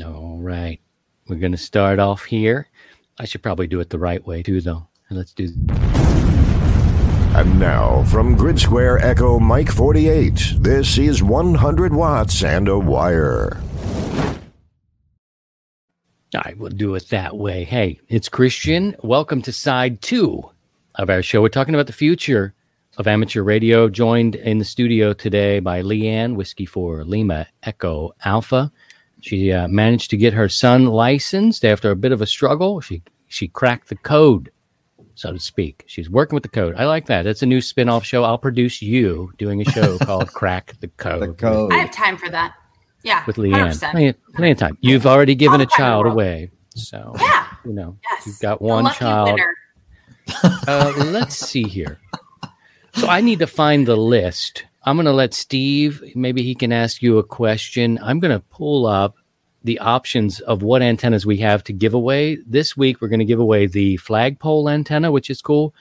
All 0.00 0.38
right. 0.40 0.80
We're 1.28 1.36
going 1.36 1.52
to 1.52 1.58
start 1.58 1.98
off 1.98 2.24
here. 2.24 2.68
I 3.18 3.26
should 3.26 3.42
probably 3.42 3.66
do 3.66 3.78
it 3.80 3.90
the 3.90 3.98
right 3.98 4.26
way 4.26 4.42
too, 4.42 4.62
though. 4.62 4.88
Let's 5.10 5.34
do. 5.34 5.48
And 7.34 7.60
now, 7.60 8.02
from 8.04 8.34
Grid 8.34 8.58
Square 8.58 9.04
Echo 9.04 9.38
Mike 9.38 9.70
48, 9.70 10.54
this 10.58 10.96
is 10.96 11.22
100 11.22 11.92
watts 11.94 12.42
and 12.42 12.68
a 12.68 12.78
wire. 12.78 13.60
I 16.34 16.54
will 16.56 16.70
do 16.70 16.94
it 16.94 17.10
that 17.10 17.36
way. 17.36 17.64
Hey, 17.64 18.00
it's 18.08 18.30
Christian. 18.30 18.96
Welcome 19.02 19.42
to 19.42 19.52
side 19.52 20.00
two 20.00 20.42
of 20.94 21.10
our 21.10 21.22
show. 21.22 21.42
We're 21.42 21.50
talking 21.50 21.74
about 21.74 21.86
the 21.86 21.92
future 21.92 22.54
of 22.96 23.06
amateur 23.06 23.42
radio. 23.42 23.90
Joined 23.90 24.36
in 24.36 24.56
the 24.56 24.64
studio 24.64 25.12
today 25.12 25.60
by 25.60 25.82
Leanne, 25.82 26.34
Whiskey 26.36 26.64
for 26.64 27.04
Lima 27.04 27.48
Echo 27.62 28.12
Alpha. 28.24 28.72
She 29.22 29.50
uh, 29.52 29.66
managed 29.68 30.10
to 30.10 30.16
get 30.18 30.34
her 30.34 30.48
son 30.48 30.86
licensed 30.86 31.64
after 31.64 31.90
a 31.90 31.96
bit 31.96 32.12
of 32.12 32.20
a 32.20 32.26
struggle. 32.26 32.80
She 32.80 33.02
she 33.28 33.48
cracked 33.48 33.88
the 33.88 33.96
code, 33.96 34.50
so 35.14 35.32
to 35.32 35.38
speak. 35.38 35.84
She's 35.86 36.10
working 36.10 36.34
with 36.34 36.42
the 36.42 36.48
code. 36.50 36.74
I 36.76 36.84
like 36.86 37.06
that. 37.06 37.24
It's 37.26 37.42
a 37.42 37.46
new 37.46 37.60
spin-off 37.62 38.04
show. 38.04 38.24
I'll 38.24 38.36
produce 38.36 38.82
you 38.82 39.32
doing 39.38 39.60
a 39.62 39.64
show 39.64 39.96
called 40.02 40.28
Crack 40.32 40.74
the 40.80 40.88
Code. 40.88 41.22
The 41.22 41.32
code. 41.32 41.72
I 41.72 41.78
have 41.78 41.92
time 41.92 42.18
for 42.18 42.28
that. 42.28 42.54
Yeah. 43.04 43.24
with 43.26 43.36
Leanne. 43.36 43.78
Plenty 43.80 44.08
of, 44.08 44.16
plenty 44.34 44.50
of 44.52 44.58
time. 44.58 44.76
You've 44.80 45.06
already 45.06 45.34
given 45.34 45.60
All 45.60 45.62
a 45.62 45.66
the 45.66 45.70
time 45.70 45.80
in 45.84 45.98
the 45.98 46.02
child 46.02 46.06
away, 46.06 46.50
so 46.74 47.14
Yeah. 47.18 47.46
you 47.64 47.72
know 47.72 47.96
Yes. 48.10 48.26
you've 48.26 48.38
got 48.40 48.60
one 48.62 48.84
lucky 48.84 48.98
child. 48.98 49.40
Uh, 50.68 50.92
let's 51.06 51.36
see 51.36 51.64
here. 51.64 51.98
So 52.94 53.08
I 53.08 53.20
need 53.20 53.38
to 53.40 53.46
find 53.46 53.86
the 53.86 53.96
list. 53.96 54.64
I'm 54.84 54.96
going 54.96 55.06
to 55.06 55.12
let 55.12 55.32
Steve. 55.34 56.02
Maybe 56.14 56.42
he 56.42 56.54
can 56.54 56.72
ask 56.72 57.02
you 57.02 57.18
a 57.18 57.22
question. 57.22 57.98
I'm 58.02 58.18
going 58.20 58.32
to 58.32 58.44
pull 58.50 58.86
up 58.86 59.16
the 59.64 59.78
options 59.78 60.40
of 60.40 60.62
what 60.62 60.82
antennas 60.82 61.24
we 61.24 61.36
have 61.38 61.62
to 61.64 61.72
give 61.72 61.94
away 61.94 62.36
this 62.46 62.76
week. 62.76 63.00
We're 63.00 63.08
going 63.08 63.20
to 63.20 63.24
give 63.24 63.38
away 63.38 63.66
the 63.66 63.96
flagpole 63.98 64.68
antenna, 64.68 65.12
which 65.12 65.30
is 65.30 65.40
cool. 65.40 65.72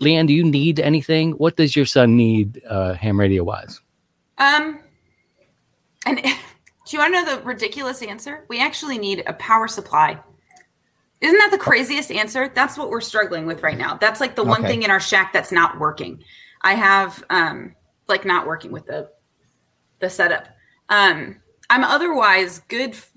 Leanne, 0.00 0.26
do 0.26 0.32
you 0.32 0.44
need 0.44 0.80
anything? 0.80 1.32
What 1.32 1.56
does 1.56 1.76
your 1.76 1.84
son 1.84 2.16
need, 2.16 2.62
uh, 2.68 2.94
ham 2.94 3.20
radio 3.20 3.44
wise? 3.44 3.80
Um, 4.38 4.78
and 6.06 6.16
do 6.22 6.30
you 6.90 6.98
want 6.98 7.14
to 7.14 7.24
know 7.24 7.36
the 7.36 7.42
ridiculous 7.42 8.00
answer? 8.02 8.44
We 8.48 8.60
actually 8.60 8.96
need 8.96 9.24
a 9.26 9.34
power 9.34 9.68
supply. 9.68 10.18
Isn't 11.20 11.38
that 11.38 11.50
the 11.50 11.58
craziest 11.58 12.12
answer? 12.12 12.50
That's 12.54 12.78
what 12.78 12.90
we're 12.90 13.00
struggling 13.00 13.44
with 13.44 13.62
right 13.62 13.76
now. 13.76 13.96
That's 13.96 14.20
like 14.20 14.36
the 14.36 14.44
one 14.44 14.60
Okay. 14.60 14.68
thing 14.68 14.82
in 14.84 14.90
our 14.90 15.00
shack 15.00 15.32
that's 15.32 15.50
not 15.52 15.78
working. 15.78 16.22
I 16.62 16.74
have 16.74 17.22
um 17.28 17.74
like 18.08 18.24
not 18.24 18.46
working 18.46 18.72
with 18.72 18.86
the 18.86 19.10
the 20.00 20.10
setup. 20.10 20.48
Um 20.88 21.40
I'm 21.70 21.84
otherwise 21.84 22.60
good 22.68 22.90
f- 22.90 23.12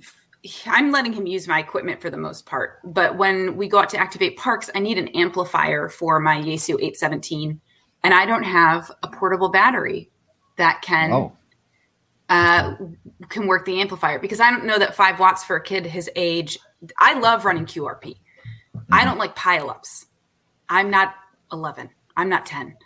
I'm 0.66 0.92
letting 0.92 1.14
him 1.14 1.28
use 1.28 1.48
my 1.48 1.60
equipment 1.60 2.02
for 2.02 2.10
the 2.10 2.18
most 2.18 2.46
part. 2.46 2.80
But 2.84 3.18
when 3.18 3.56
we 3.58 3.68
go 3.68 3.80
out 3.80 3.90
to 3.90 3.98
activate 3.98 4.38
parks, 4.38 4.70
I 4.74 4.80
need 4.80 4.98
an 4.98 5.10
amplifier 5.10 5.88
for 5.88 6.20
my 6.20 6.38
Yaesu 6.38 6.74
817 6.76 7.62
and 8.04 8.14
I 8.14 8.26
don't 8.26 8.44
have 8.44 8.92
a 9.04 9.08
portable 9.08 9.50
battery 9.50 10.10
that 10.58 10.82
can 10.82 11.12
Oh, 11.14 11.32
uh, 12.30 12.76
can 13.30 13.46
work 13.46 13.66
the 13.66 13.82
amplifier 13.82 14.18
because 14.20 14.40
I 14.40 14.50
don't 14.50 14.66
know 14.66 14.80
that 14.80 14.96
five 14.96 15.20
watts 15.20 15.44
for 15.44 15.58
a 15.58 15.64
kid 15.64 15.86
his 15.86 16.10
age. 16.16 16.58
I 16.98 17.20
love 17.20 17.46
running 17.46 17.66
QRP. 17.66 18.16
I 18.92 19.04
don't 19.06 19.18
like 19.18 19.36
pileups. 19.36 20.06
I'm 20.70 20.90
not 20.90 21.14
11. 21.52 21.90
I'm 22.16 22.30
not 22.30 22.46
10. 22.46 22.78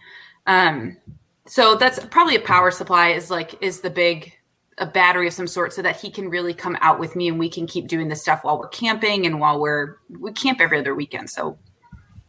Um, 0.47 0.97
so 1.47 1.75
that's 1.75 1.99
probably 2.05 2.35
a 2.35 2.41
power 2.41 2.71
supply 2.71 3.09
is 3.09 3.29
like 3.29 3.55
is 3.61 3.81
the 3.81 3.89
big 3.89 4.33
a 4.77 4.85
battery 4.85 5.27
of 5.27 5.33
some 5.33 5.47
sort 5.47 5.71
so 5.73 5.81
that 5.81 5.95
he 5.99 6.09
can 6.09 6.29
really 6.29 6.53
come 6.53 6.77
out 6.81 6.99
with 6.99 7.15
me 7.15 7.27
and 7.29 7.39
we 7.39 7.49
can 7.49 7.65
keep 7.65 7.87
doing 7.87 8.09
this 8.09 8.21
stuff 8.21 8.43
while 8.43 8.59
we're 8.59 8.67
camping 8.67 9.25
and 9.25 9.39
while 9.39 9.59
we're 9.59 9.95
we 10.19 10.31
camp 10.33 10.59
every 10.59 10.79
other 10.79 10.93
weekend. 10.93 11.29
So 11.29 11.57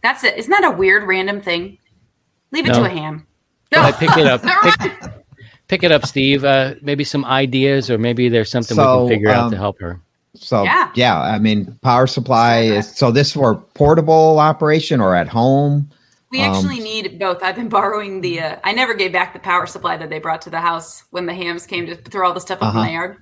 that's 0.03 0.23
it. 0.23 0.37
Isn't 0.37 0.51
that 0.53 0.65
a 0.65 0.71
weird 0.77 1.03
random 1.05 1.41
thing? 1.41 1.79
Leave 2.53 2.67
it 2.67 2.69
No. 2.73 2.81
to 2.81 2.85
a 2.85 2.89
ham. 2.89 3.27
No, 3.73 3.81
I 3.83 3.91
pick 3.91 4.17
it 4.17 4.27
up. 4.27 4.43
Pick, 4.79 5.13
pick 5.67 5.83
it 5.83 5.91
up, 5.91 6.07
Steve. 6.07 6.45
Uh, 6.45 6.75
maybe 6.83 7.03
some 7.03 7.25
ideas, 7.25 7.91
or 7.91 7.99
maybe 7.99 8.29
there's 8.29 8.49
something 8.49 8.77
we 8.77 8.83
can 8.85 9.09
figure 9.09 9.31
out 9.31 9.47
um, 9.47 9.51
to 9.51 9.57
help 9.57 9.81
her. 9.81 10.01
so 10.35 10.63
Yeah. 10.63 10.93
yeah. 10.95 11.21
I 11.21 11.41
mean, 11.41 11.77
power 11.83 12.07
supply 12.07 12.61
is 12.61 12.95
so 12.97 13.11
this 13.11 13.33
for 13.33 13.57
portable 13.75 14.39
operation 14.39 15.01
or 15.01 15.17
at 15.17 15.27
home. 15.27 15.91
We 16.37 16.43
Um, 16.43 16.55
actually 16.55 16.81
need 16.81 17.19
both. 17.19 17.43
I've 17.43 17.57
been 17.57 17.71
borrowing 17.71 18.21
the. 18.21 18.41
Uh, 18.41 18.57
I 18.63 18.73
never 18.73 18.93
gave 18.93 19.11
back 19.11 19.33
the 19.33 19.39
power 19.39 19.67
supply 19.67 19.97
that 19.97 20.11
they 20.11 20.19
brought 20.19 20.43
to 20.43 20.51
the 20.51 20.61
house 20.61 21.05
when 21.11 21.25
the 21.25 21.33
hams 21.33 21.67
came 21.67 21.87
to 21.87 21.97
throw 21.97 22.29
all 22.29 22.35
the 22.35 22.41
stuff 22.41 22.59
up 22.59 22.69
Uh-huh. 22.69 22.81
in 22.81 22.85
my 22.85 22.93
yard. 22.93 23.17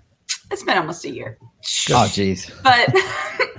It's 0.50 0.64
been 0.64 0.76
almost 0.76 1.04
a 1.04 1.10
year, 1.10 1.38
Oh, 1.41 2.06
jeez. 2.10 2.50
but 2.64 2.92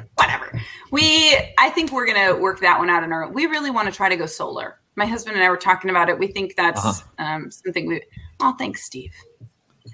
whatever. 0.15 0.59
We, 0.91 1.35
I 1.57 1.69
think 1.69 1.93
we're 1.93 2.05
gonna 2.05 2.35
work 2.35 2.59
that 2.59 2.77
one 2.79 2.89
out 2.89 3.03
in 3.05 3.13
our. 3.13 3.29
We 3.31 3.45
really 3.45 3.71
want 3.71 3.87
to 3.87 3.93
try 3.95 4.09
to 4.09 4.17
go 4.17 4.25
solar. 4.25 4.81
My 4.97 5.05
husband 5.05 5.35
and 5.37 5.43
I 5.45 5.49
were 5.49 5.55
talking 5.57 5.89
about 5.89 6.09
it. 6.09 6.19
We 6.19 6.27
think 6.27 6.55
that's 6.57 6.85
Uh-huh. 6.85 7.23
um, 7.25 7.49
something 7.49 7.87
we. 7.87 8.01
Oh, 8.41 8.55
thanks, 8.59 8.83
Steve. 8.83 9.13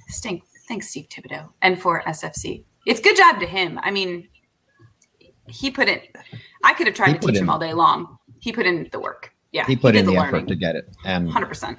Stink. 0.08 0.42
Thanks, 0.68 0.90
Steve 0.90 1.06
Thibodeau, 1.10 1.50
and 1.62 1.80
for 1.80 2.02
SFC. 2.08 2.64
It's 2.88 3.00
good 3.00 3.16
job 3.16 3.40
to 3.42 3.46
him. 3.46 3.80
I 3.84 3.92
mean, 3.92 4.28
he 5.48 5.70
put 5.70 5.88
in. 5.88 6.02
I 6.64 6.74
could 6.74 6.88
have 6.88 6.96
tried 6.96 7.10
He 7.10 7.14
to 7.20 7.28
teach 7.28 7.36
in- 7.38 7.44
him 7.44 7.50
all 7.52 7.60
day 7.60 7.74
long. 7.74 8.18
He 8.40 8.52
put 8.52 8.66
in 8.66 8.90
the 8.92 9.00
work. 9.00 9.31
Yeah, 9.52 9.66
He 9.66 9.76
put 9.76 9.94
did 9.94 10.00
in 10.02 10.06
the, 10.06 10.14
learning. 10.14 10.36
effort 10.36 10.48
to 10.48 10.56
get 10.56 10.76
it, 10.76 10.88
and 11.04 11.30
Hundred 11.30 11.48
percent. 11.48 11.78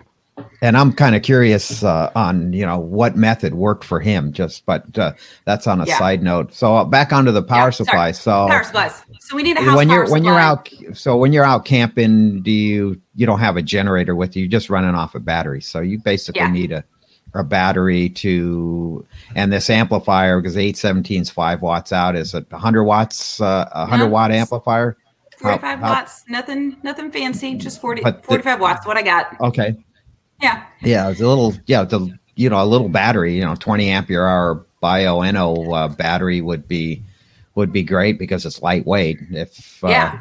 and 0.60 0.76
I'm 0.76 0.92
kind 0.92 1.16
of 1.16 1.22
curious 1.22 1.82
uh, 1.82 2.10
on 2.14 2.52
you 2.52 2.66
know 2.66 2.78
what 2.78 3.16
method 3.16 3.54
worked 3.54 3.84
for 3.84 3.98
him. 4.00 4.32
Just 4.32 4.66
but 4.66 4.98
uh, 4.98 5.12
that's 5.46 5.66
on 5.66 5.80
a 5.80 5.86
Yeah. 5.86 5.98
side 5.98 6.22
note. 6.22 6.52
So 6.52 6.76
uh, 6.76 6.84
back 6.84 7.12
onto 7.12 7.32
the 7.32 7.42
power 7.42 7.66
Yeah, 7.66 7.70
supply. 7.70 8.10
sorry. 8.12 8.46
So 8.48 8.48
Power 8.48 8.64
supplies. 8.64 9.02
So 9.20 9.36
we 9.36 9.42
need 9.42 9.56
a 9.56 9.62
house 9.62 9.76
when 9.76 9.88
you're 9.88 10.10
when 10.10 10.22
you're 10.24 10.38
out 10.38 10.68
so 10.92 11.16
when 11.16 11.32
you're 11.32 11.44
out 11.44 11.64
camping 11.64 12.42
do 12.42 12.50
you 12.50 13.00
you 13.14 13.24
don't 13.26 13.38
have 13.38 13.56
a 13.56 13.62
generator 13.62 14.14
with 14.14 14.36
you 14.36 14.42
you're 14.42 14.50
just 14.50 14.68
running 14.68 14.94
off 14.94 15.14
a 15.14 15.20
battery 15.20 15.60
so 15.62 15.80
you 15.80 15.98
basically 15.98 16.40
Yeah. 16.42 16.50
need 16.50 16.72
a 16.72 16.84
a 17.34 17.42
battery 17.42 18.10
to 18.10 19.06
and 19.34 19.50
this 19.50 19.70
amplifier 19.70 20.38
because 20.38 20.54
817 20.58 21.22
is 21.22 21.30
5 21.30 21.62
watts 21.62 21.90
out 21.90 22.14
is 22.14 22.34
it 22.34 22.44
100 22.50 22.84
watts 22.84 23.40
uh, 23.40 23.66
a 23.72 23.80
100 23.82 24.04
No. 24.04 24.10
watt 24.10 24.30
amplifier 24.32 24.98
Forty-five 25.42 25.78
how- 25.80 25.86
how- 25.86 25.92
watts. 25.94 26.24
Nothing. 26.28 26.76
Nothing 26.82 27.10
fancy. 27.10 27.54
Just 27.54 27.80
40, 27.80 28.02
But 28.02 28.22
the- 28.22 28.26
45 28.28 28.60
watts. 28.60 28.86
What 28.86 28.96
I 28.96 29.02
got. 29.02 29.40
okay 29.40 29.74
Yeah. 30.40 30.62
yeah 30.82 31.08
it's 31.10 31.20
a 31.20 31.26
little 31.26 31.54
yeah 31.66 31.84
the 31.84 32.10
you 32.36 32.48
know 32.50 32.62
a 32.62 32.66
little 32.66 32.88
battery 32.88 33.34
you 33.36 33.44
know 33.44 33.54
20 33.54 33.88
ampere 33.90 34.26
hour 34.26 34.64
Bioenno 34.82 35.72
uh, 35.76 35.88
battery 35.88 36.40
would 36.40 36.66
be 36.66 37.02
would 37.54 37.72
be 37.72 37.82
great 37.82 38.18
because 38.18 38.44
it's 38.46 38.60
lightweight 38.62 39.18
if 39.30 39.82
uh, 39.84 39.88
Yeah. 39.88 40.18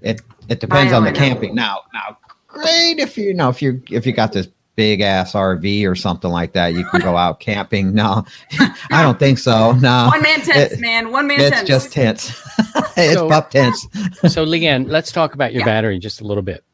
it 0.00 0.20
it 0.48 0.58
depends 0.60 0.92
on 0.92 1.04
the 1.04 1.12
camping 1.12 1.54
now 1.54 1.82
now 1.94 2.16
great 2.48 2.98
if 2.98 3.16
you 3.18 3.32
know 3.34 3.48
if 3.50 3.62
you 3.62 3.82
if 3.90 4.06
you 4.06 4.12
got 4.12 4.32
this 4.32 4.48
big 4.74 5.00
ass 5.00 5.32
rv 5.34 5.86
or 5.86 5.94
something 5.94 6.30
like 6.30 6.52
that 6.52 6.72
you 6.74 6.84
can 6.86 7.00
go 7.00 7.16
out 7.16 7.40
camping 7.40 7.92
no 7.94 8.24
i 8.90 9.02
don't 9.02 9.18
think 9.18 9.38
so 9.38 9.72
no 9.72 10.08
One 10.10 10.22
man 10.22 10.40
tents, 10.40 10.72
It- 10.74 10.80
man. 10.80 11.10
One 11.12 11.26
man 11.26 11.40
it's 11.40 11.50
tents. 11.50 11.68
just 11.68 11.92
tents 11.92 12.30
it's 12.96 13.14
So- 13.14 13.28
pup 13.28 13.50
tents 13.50 13.86
so 14.28 14.44
Leanne, 14.46 14.88
let's 14.88 15.12
talk 15.12 15.34
about 15.34 15.52
your 15.52 15.60
Yeah. 15.60 15.66
battery 15.66 15.98
just 15.98 16.20
a 16.20 16.24
little 16.24 16.42
bit. 16.42 16.64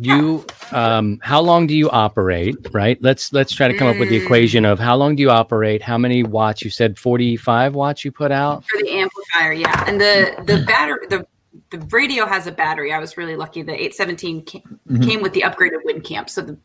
You, 0.00 0.46
um, 0.72 1.18
how 1.22 1.42
long 1.42 1.66
do 1.66 1.76
you 1.76 1.90
operate? 1.90 2.56
Right. 2.72 2.96
Let's 3.02 3.34
let's 3.34 3.52
try 3.52 3.68
to 3.68 3.76
come 3.76 3.86
up 3.86 3.98
with 3.98 4.08
the 4.08 4.18
Mm. 4.18 4.24
equation 4.24 4.64
of 4.64 4.78
how 4.78 4.96
long 4.96 5.14
do 5.14 5.20
you 5.22 5.30
operate? 5.30 5.82
How 5.82 5.98
many 5.98 6.22
watts? 6.22 6.62
You 6.64 6.70
said 6.70 6.98
forty 6.98 7.36
five 7.36 7.74
watts. 7.74 8.02
You 8.02 8.10
put 8.10 8.32
out. 8.32 8.64
for 8.64 8.78
the 8.82 8.88
amplifier. 8.92 9.52
Yeah. 9.52 9.84
And 9.86 10.00
the 10.00 10.42
the 10.46 10.64
battery 10.64 11.06
the 11.10 11.26
the 11.70 11.86
radio 11.90 12.24
has 12.24 12.46
a 12.46 12.52
battery. 12.52 12.94
I 12.94 12.98
was 12.98 13.18
really 13.18 13.36
lucky. 13.36 13.60
The 13.62 13.72
817 13.74 14.44
ca- 14.46 14.62
Mhm. 14.90 15.04
came 15.06 15.20
with 15.20 15.34
the 15.34 15.42
upgraded 15.42 15.82
Windcamp, 15.86 16.30
so 16.30 16.40
the, 16.40 16.56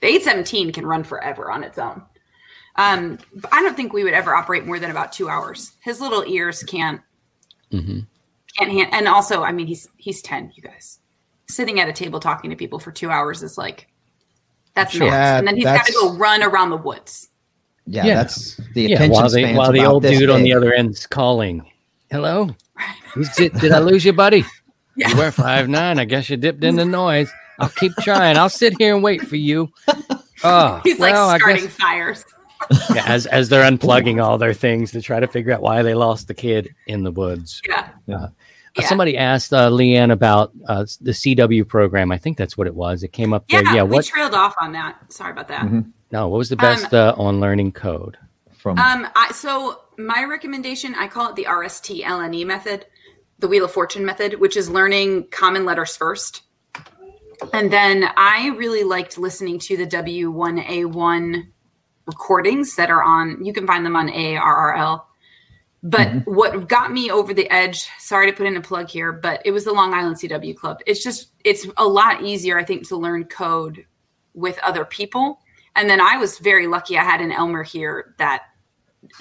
the 0.00 0.06
817 0.08 0.72
can 0.72 0.86
run 0.86 1.04
forever 1.04 1.50
on 1.50 1.64
its 1.64 1.78
own. 1.78 2.02
Um, 2.76 3.18
but 3.34 3.52
I 3.52 3.62
don't 3.62 3.74
think 3.76 3.92
we 3.92 4.04
would 4.04 4.12
ever 4.12 4.34
operate 4.34 4.66
more 4.66 4.78
than 4.78 4.90
about 4.90 5.12
two 5.12 5.28
hours. 5.28 5.72
His 5.80 6.00
little 6.00 6.24
ears 6.26 6.62
can't 6.62 7.00
hmm 7.70 8.00
can't 8.58 8.70
hand, 8.70 8.88
and 8.92 9.06
also, 9.08 9.42
I 9.42 9.52
mean, 9.52 9.66
he's 9.66 9.88
he's 9.96 10.22
10. 10.22 10.52
You 10.54 10.62
guys 10.62 10.98
sitting 11.48 11.78
at 11.80 11.88
a 11.88 11.92
table 11.92 12.20
talking 12.20 12.50
to 12.50 12.56
people 12.56 12.78
for 12.78 12.90
two 12.92 13.10
hours 13.10 13.42
is 13.42 13.56
like 13.58 13.86
that's 14.74 14.92
Sure. 14.92 15.08
max. 15.10 15.14
Yeah, 15.14 15.38
and 15.38 15.46
then 15.48 15.56
he's 15.56 15.64
got 15.64 15.86
to 15.86 15.92
go 15.92 16.14
run 16.16 16.42
around 16.42 16.70
the 16.70 16.76
woods. 16.76 17.28
yeah, 17.86 18.04
Yeah. 18.04 18.14
that's 18.16 18.56
the 18.74 18.82
Yeah. 18.82 18.96
attention 18.96 19.12
While 19.12 19.30
the 19.30 19.54
while 19.54 19.72
the 19.72 19.84
old 19.86 20.02
this 20.02 20.18
dude 20.18 20.28
on 20.30 20.42
the 20.42 20.50
big. 20.50 20.56
other 20.56 20.72
end's 20.74 21.06
calling. 21.06 21.64
Hello. 22.10 22.50
Is 23.16 23.38
it- 23.40 23.54
did 23.54 23.72
I 23.72 23.78
lose 23.78 24.04
you, 24.04 24.12
buddy? 24.12 24.44
Yeah. 24.98 25.10
You 25.10 25.16
were 25.18 25.30
five 25.30 25.68
nine. 25.68 25.98
I 25.98 26.06
guess 26.06 26.30
you 26.30 26.38
dipped 26.38 26.64
in 26.64 26.76
the 26.76 26.84
noise. 26.86 27.30
I'll 27.58 27.68
keep 27.68 27.92
trying. 28.02 28.36
I'll 28.36 28.48
sit 28.48 28.74
here 28.78 28.94
and 28.94 29.02
wait 29.02 29.22
for 29.22 29.36
you. 29.36 29.70
Oh, 30.44 30.80
He's 30.84 30.98
well, 30.98 31.26
like 31.28 31.40
starting 31.40 31.64
guess 31.64 31.74
fires. 31.76 32.24
yeah, 32.94 33.04
as 33.06 33.26
as 33.26 33.48
they're 33.48 33.68
unplugging 33.70 34.22
all 34.22 34.38
their 34.38 34.54
things 34.54 34.90
to 34.92 35.00
try 35.02 35.20
to 35.20 35.26
figure 35.26 35.52
out 35.52 35.62
why 35.62 35.82
they 35.82 35.94
lost 35.94 36.28
the 36.28 36.34
kid 36.34 36.74
in 36.86 37.02
the 37.04 37.10
woods. 37.10 37.60
Yeah. 37.68 37.88
Uh, 38.12 38.28
Yeah. 38.78 38.88
Somebody 38.88 39.16
asked 39.16 39.54
uh, 39.54 39.70
Leanne 39.70 40.12
about 40.12 40.52
uh, 40.68 40.84
the 41.00 41.12
CW 41.12 41.66
program. 41.66 42.12
I 42.12 42.18
think 42.18 42.36
that's 42.36 42.58
what 42.58 42.66
it 42.66 42.74
was. 42.74 43.02
It 43.02 43.08
came 43.12 43.32
up 43.32 43.44
Yeah, 43.48 43.62
there. 43.62 43.74
Yeah. 43.76 43.82
we 43.84 43.94
What? 43.96 44.04
trailed 44.04 44.34
off 44.34 44.54
on 44.60 44.72
that. 44.72 45.10
Sorry 45.10 45.32
about 45.32 45.48
that. 45.48 45.62
Mhm. 45.64 45.92
No. 46.12 46.28
What 46.28 46.36
was 46.36 46.50
the 46.50 46.56
Um, 46.56 46.60
best 46.60 46.92
uh, 46.92 47.14
on 47.16 47.40
learning 47.40 47.72
code? 47.72 48.18
from 48.52 48.78
Um, 48.78 49.08
I, 49.16 49.32
so 49.32 49.80
my 49.96 50.24
recommendation, 50.24 50.94
I 50.94 51.08
call 51.08 51.30
it 51.30 51.36
the 51.36 51.44
RST 51.46 52.02
LNE 52.04 52.44
method, 52.46 52.84
the 53.38 53.48
Wheel 53.48 53.64
of 53.64 53.70
Fortune 53.72 54.04
method, 54.04 54.40
which 54.40 54.56
is 54.58 54.68
learning 54.68 55.28
common 55.30 55.64
letters 55.64 55.96
first. 55.96 56.42
And 57.52 57.72
then 57.72 58.08
I 58.16 58.48
really 58.56 58.84
liked 58.84 59.18
listening 59.18 59.58
to 59.60 59.76
the 59.76 59.86
W1AW 59.86 61.46
recordings 62.06 62.76
that 62.76 62.90
are 62.90 63.02
on, 63.02 63.44
you 63.44 63.52
can 63.52 63.66
find 63.66 63.84
them 63.84 63.96
on 63.96 64.08
ARRL. 64.08 65.02
But 65.82 66.08
mm-hmm. 66.08 66.34
what 66.34 66.68
got 66.68 66.92
me 66.92 67.10
over 67.10 67.34
the 67.34 67.48
edge, 67.50 67.88
sorry 67.98 68.30
to 68.30 68.36
put 68.36 68.46
in 68.46 68.56
a 68.56 68.60
plug 68.60 68.88
here, 68.88 69.12
but 69.12 69.40
it 69.44 69.52
was 69.52 69.64
the 69.64 69.72
Long 69.72 69.94
Island 69.94 70.16
CW 70.16 70.56
Club. 70.56 70.80
It's 70.86 71.02
just, 71.02 71.28
it's 71.44 71.66
a 71.76 71.86
lot 71.86 72.22
easier, 72.22 72.58
I 72.58 72.64
think, 72.64 72.88
to 72.88 72.96
learn 72.96 73.24
code 73.24 73.84
with 74.34 74.58
other 74.60 74.84
people. 74.84 75.40
And 75.76 75.88
then 75.88 76.00
I 76.00 76.16
was 76.16 76.38
very 76.38 76.66
lucky. 76.66 76.98
I 76.98 77.04
had 77.04 77.20
an 77.20 77.30
Elmer 77.30 77.62
here 77.62 78.14
that 78.18 78.44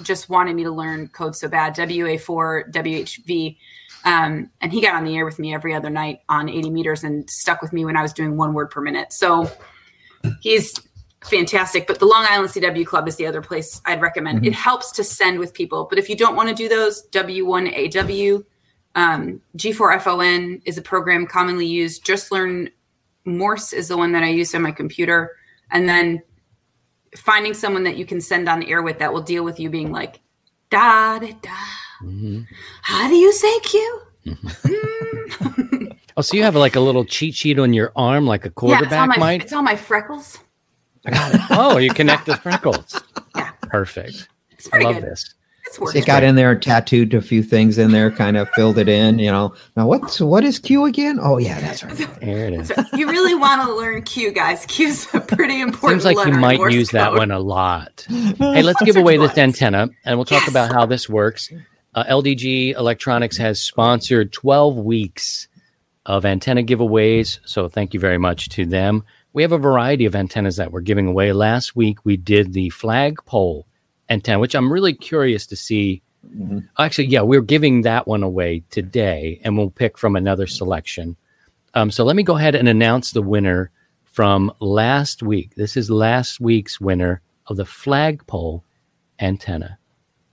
just 0.02 0.30
wanted 0.30 0.56
me 0.56 0.64
to 0.64 0.72
learn 0.72 1.10
code 1.10 1.36
so 1.36 1.48
bad, 1.48 1.76
WA4, 1.76 2.72
WHV. 2.72 3.58
Um, 4.06 4.52
and 4.62 4.72
he 4.72 4.82
got 4.82 4.94
on 4.94 5.04
the 5.04 5.18
air 5.18 5.26
with 5.26 5.40
me 5.40 5.54
every 5.54 5.74
other 5.74 5.90
night 5.90 6.20
on 6.30 6.48
80 6.48 6.70
meters 6.70 7.04
and 7.04 7.28
stuck 7.30 7.62
with 7.62 7.74
me 7.74 7.86
when 7.86 7.98
I 7.98 8.04
was 8.04 8.14
doing 8.14 8.38
one 8.38 8.54
word 8.54 8.70
per 8.70 8.80
minute. 8.80 9.12
So 9.12 9.52
he's 10.42 10.80
fantastic. 11.24 11.88
But 11.88 12.00
the 12.00 12.06
Long 12.06 12.26
Island 12.30 12.52
CW 12.52 12.86
Club 12.86 13.08
is 13.08 13.16
the 13.16 13.26
other 13.26 13.42
place 13.42 13.82
I'd 13.86 14.02
recommend. 14.02 14.46
It 14.46 14.54
helps 14.54 14.92
to 14.94 15.04
send 15.04 15.40
with 15.40 15.54
people. 15.54 15.88
But 15.90 15.98
if 15.98 16.08
you 16.08 16.16
don't 16.16 16.36
want 16.36 16.50
to 16.50 16.56
do 16.56 16.70
those, 16.70 17.08
W1AW, 17.10 18.44
um, 18.94 19.42
G4FON 19.58 20.62
is 20.66 20.78
a 20.78 20.82
program 20.84 21.26
commonly 21.26 21.66
used. 21.66 22.06
Just 22.06 22.32
Learn 22.32 22.70
Morse 23.26 23.74
is 23.74 23.88
the 23.88 23.98
one 23.98 24.12
that 24.12 24.22
I 24.22 24.30
use 24.30 24.54
on 24.54 24.62
my 24.62 24.72
computer. 24.72 25.32
And 25.72 25.90
then 25.90 26.22
finding 27.18 27.56
someone 27.56 27.84
that 27.86 27.98
you 27.98 28.06
can 28.06 28.22
send 28.22 28.48
on 28.48 28.60
the 28.60 28.70
air 28.70 28.84
with 28.84 29.00
that 29.00 29.12
will 29.12 29.22
deal 29.22 29.44
with 29.44 29.60
you 29.60 29.70
being 29.70 29.92
like, 29.92 30.20
da 30.70 31.18
da 31.18 31.32
da. 31.42 31.52
Mm-hmm. 32.04 32.42
How 32.82 33.08
do 33.08 33.16
you 33.16 33.32
say 33.32 33.60
Q? 33.60 34.02
Oh, 36.18 36.22
so 36.22 36.38
you 36.38 36.44
have 36.44 36.56
like 36.56 36.76
a 36.76 36.80
little 36.80 37.04
cheat 37.04 37.36
sheet 37.36 37.60
on 37.60 37.74
your 37.74 37.92
arm, 37.96 38.26
like 38.26 38.42
a 38.42 38.44
Yeah, 38.46 38.50
it's 38.50 38.56
quarterback 38.56 39.10
my 39.10 39.18
might? 39.18 39.42
it's 39.42 39.52
on 39.54 39.66
my 39.66 39.76
freckles. 39.76 40.40
Oh, 41.52 41.78
you 41.78 41.92
connect 41.94 42.26
the 42.26 42.38
freckles. 42.38 43.02
Yeah. 43.36 43.52
Perfect. 43.64 44.30
It's 44.52 44.70
I 44.72 44.78
love 44.80 44.96
good. 44.96 45.04
this. 45.04 45.34
It's 45.68 45.78
working. 45.78 46.02
it 46.02 46.06
got 46.06 46.24
in 46.24 46.36
there 46.36 46.52
and 46.52 46.62
tattooed 46.62 47.14
a 47.14 47.22
few 47.22 47.44
things 47.44 47.78
in 47.78 47.92
there, 47.92 48.10
kind 48.10 48.38
of 48.38 48.48
filled 48.52 48.78
it 48.78 48.88
in. 48.88 49.20
You 49.20 49.30
know, 49.30 49.54
now 49.76 49.88
what's 49.88 50.22
what 50.22 50.46
is 50.46 50.58
Q 50.58 50.86
again? 50.86 51.20
Oh 51.22 51.38
yeah, 51.38 51.60
that's 51.60 51.84
right. 51.84 51.98
There 52.22 52.48
it 52.48 52.54
is. 52.54 52.72
you 52.94 53.10
really 53.10 53.36
want 53.36 53.62
to 53.68 53.76
learn 53.76 54.04
Q, 54.04 54.32
guys. 54.32 54.66
Q's 54.68 55.14
a 55.14 55.20
pretty 55.20 55.60
important. 55.60 56.02
Seems 56.02 56.16
like 56.16 56.26
you 56.28 56.34
might 56.40 56.60
Morse 56.60 56.74
use 56.74 56.92
that 56.92 57.12
one 57.12 57.32
a 57.32 57.40
lot. 57.40 58.08
Hey, 58.10 58.64
let's 58.64 58.82
give 58.84 58.96
away 58.96 59.18
this 59.18 59.38
antenna 59.38 59.90
and 60.06 60.18
we'll 60.18 60.24
talk 60.26 60.44
Yes. 60.44 60.50
about 60.50 60.72
how 60.72 60.86
this 60.86 61.10
works. 61.10 61.52
Uh, 61.96 62.04
LDG 62.04 62.76
Electronics 62.76 63.38
has 63.38 63.62
sponsored 63.62 64.34
12 64.34 64.76
weeks 64.76 65.48
of 66.06 66.26
antenna 66.26 66.62
giveaways. 66.62 67.40
So 67.46 67.70
thank 67.70 67.94
you 67.94 68.02
very 68.02 68.18
much 68.18 68.50
to 68.50 68.66
them. 68.66 69.06
We 69.32 69.42
have 69.42 69.54
a 69.54 69.58
variety 69.58 70.06
of 70.06 70.14
antennas 70.14 70.58
that 70.58 70.74
we're 70.74 70.82
giving 70.82 71.08
away. 71.08 71.32
Last 71.32 71.74
week 71.76 72.00
we 72.04 72.18
did 72.18 72.52
the 72.52 72.70
flagpole 72.70 73.66
antenna, 74.10 74.40
which 74.40 74.56
I'm 74.56 74.72
really 74.72 74.94
curious 74.94 75.48
to 75.48 75.56
see. 75.56 76.02
Actually, 76.78 77.08
yeah, 77.08 77.22
we're 77.22 77.42
giving 77.42 77.82
that 77.82 78.08
one 78.08 78.24
away 78.24 78.64
today 78.72 79.40
and 79.44 79.58
we'll 79.58 79.70
pick 79.70 79.98
from 79.98 80.18
another 80.18 80.48
selection. 80.48 81.16
Um, 81.76 81.92
so 81.92 82.04
let 82.04 82.18
me 82.18 82.24
go 82.24 82.36
ahead 82.36 82.56
and 82.56 82.68
announce 82.68 83.12
the 83.12 83.22
winner 83.22 83.72
from 84.04 84.52
last 84.60 85.24
week. 85.24 85.56
This 85.56 85.78
is 85.78 85.90
last 85.90 86.42
week's 86.42 86.82
winner 86.82 87.22
of 87.48 87.56
the 87.56 87.66
flagpole 87.66 88.66
antenna. 89.20 89.78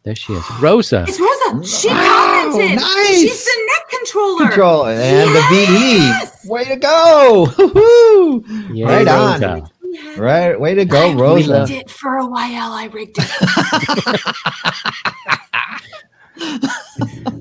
There 0.05 0.17
she 0.17 0.33
is, 0.33 0.43
Rosa. 0.61 1.05
It's 1.09 1.21
Rosa. 1.21 1.65
She 1.65 1.89
Wow, 1.89 2.49
commented. 2.51 2.77
nice. 2.81 3.21
She's 3.21 3.45
the 3.45 3.67
neck 3.67 3.89
controller. 3.99 4.47
Control 4.49 4.87
and 4.87 4.99
Yes! 5.31 6.31
the 6.43 6.43
VE. 6.45 6.51
Way 6.51 6.65
to 6.65 6.77
go! 6.77 7.49
Woo-hoo. 7.57 8.45
Yay, 8.75 8.85
right 8.85 9.07
on. 9.09 9.41
Rosa. 9.41 9.71
Right, 10.19 10.59
way 10.59 10.75
to 10.75 10.85
go, 10.85 11.11
I 11.11 11.15
Rosa. 11.15 11.61
rigged 11.61 11.71
it 11.71 11.91
for 11.91 12.17
a 12.17 12.27
while. 12.27 12.73
I 12.73 12.87
rigged 12.87 13.17
it. 13.19 13.31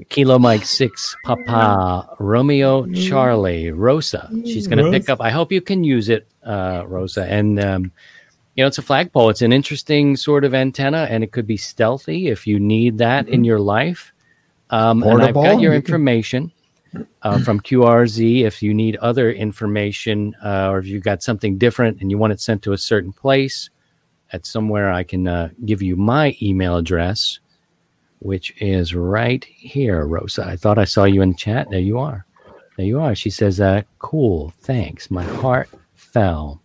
Kilo 0.09 0.37
Mike 0.37 0.65
Six 0.65 1.15
Papa 1.23 2.15
Romeo 2.19 2.85
Charlie 2.93 3.71
Rosa. 3.71 4.29
She's 4.45 4.67
going 4.67 4.83
to 4.83 4.91
pick 4.91 5.09
up. 5.09 5.21
I 5.21 5.29
hope 5.29 5.51
you 5.51 5.61
can 5.61 5.83
use 5.83 6.09
it, 6.09 6.27
uh, 6.43 6.83
Rosa. 6.87 7.23
And 7.25 7.59
um, 7.59 7.91
you 8.55 8.63
know, 8.63 8.67
it's 8.67 8.77
a 8.77 8.81
flagpole. 8.81 9.29
It's 9.29 9.41
an 9.41 9.53
interesting 9.53 10.15
sort 10.15 10.43
of 10.43 10.53
antenna, 10.53 11.07
and 11.09 11.23
it 11.23 11.31
could 11.31 11.47
be 11.47 11.57
stealthy 11.57 12.27
if 12.27 12.45
you 12.45 12.59
need 12.59 12.97
that 12.99 13.27
in 13.27 13.43
your 13.43 13.59
life. 13.59 14.11
Um, 14.69 15.03
and 15.03 15.21
I've 15.21 15.33
got 15.33 15.59
your 15.61 15.73
information 15.73 16.51
uh, 17.21 17.39
from 17.43 17.59
QRZ. 17.59 18.43
If 18.43 18.61
you 18.61 18.73
need 18.73 18.95
other 18.97 19.31
information, 19.31 20.35
uh, 20.43 20.69
or 20.69 20.79
if 20.79 20.87
you've 20.87 21.03
got 21.03 21.23
something 21.23 21.57
different 21.57 22.01
and 22.01 22.11
you 22.11 22.17
want 22.17 22.33
it 22.33 22.41
sent 22.41 22.61
to 22.63 22.73
a 22.73 22.77
certain 22.77 23.13
place, 23.13 23.69
at 24.33 24.45
somewhere, 24.45 24.91
I 24.91 25.03
can 25.03 25.27
uh, 25.27 25.49
give 25.65 25.81
you 25.81 25.97
my 25.97 26.37
email 26.41 26.77
address 26.77 27.39
which 28.21 28.53
is 28.61 28.93
right 28.93 29.43
here, 29.45 30.05
Rosa. 30.05 30.45
I 30.45 30.55
thought 30.55 30.77
I 30.77 30.85
saw 30.85 31.05
you 31.05 31.23
in 31.23 31.31
the 31.31 31.37
chat. 31.37 31.67
There 31.71 31.79
you 31.79 31.97
are. 31.97 32.25
There 32.77 32.85
you 32.85 32.99
are. 32.99 33.15
She 33.15 33.31
says, 33.31 33.59
uh, 33.59 33.81
cool, 33.97 34.53
thanks. 34.61 35.09
My 35.09 35.23
heart 35.23 35.69
fell. 35.95 36.61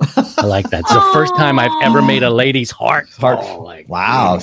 I 0.00 0.46
like 0.46 0.70
that. 0.70 0.80
It's 0.80 0.92
the 0.92 1.10
first 1.12 1.34
time 1.36 1.58
I've 1.58 1.72
ever 1.82 2.02
made 2.02 2.22
a 2.22 2.30
lady's 2.30 2.70
heart 2.70 3.08
Heart- 3.10 3.40
fall. 3.44 3.60
Oh, 3.60 3.62
like, 3.64 3.88
Wow. 3.88 4.38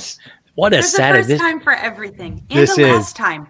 what 0.56 0.72
a 0.74 0.78
There's 0.78 0.86
a 0.86 0.90
sad 0.90 1.16
first 1.16 1.28
this, 1.30 1.40
time 1.42 1.60
for 1.60 1.74
everything, 1.74 2.46
and 2.50 2.60
this 2.60 2.76
the 2.76 2.84
is- 2.84 2.96
last 2.96 3.16
time. 3.16 3.48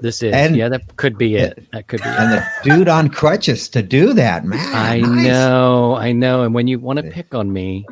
this 0.00 0.22
is. 0.22 0.32
And- 0.32 0.56
yeah, 0.56 0.68
that 0.70 0.96
could 0.96 1.16
be 1.18 1.36
it. 1.36 1.66
That 1.72 1.86
could 1.86 2.02
be 2.02 2.08
it. 2.08 2.14
And 2.18 2.32
the 2.32 2.46
dude 2.62 2.88
on 2.88 3.08
crutches 3.10 3.68
to 3.70 3.82
do 3.82 4.12
that, 4.14 4.44
man. 4.44 4.58
I 4.74 5.00
nice. 5.00 5.26
know, 5.26 5.94
I 5.96 6.12
know. 6.12 6.42
And 6.42 6.54
when 6.54 6.66
you 6.66 6.78
want 6.78 6.98
to 6.98 7.02
pick 7.04 7.34
on 7.34 7.52
me, 7.52 7.86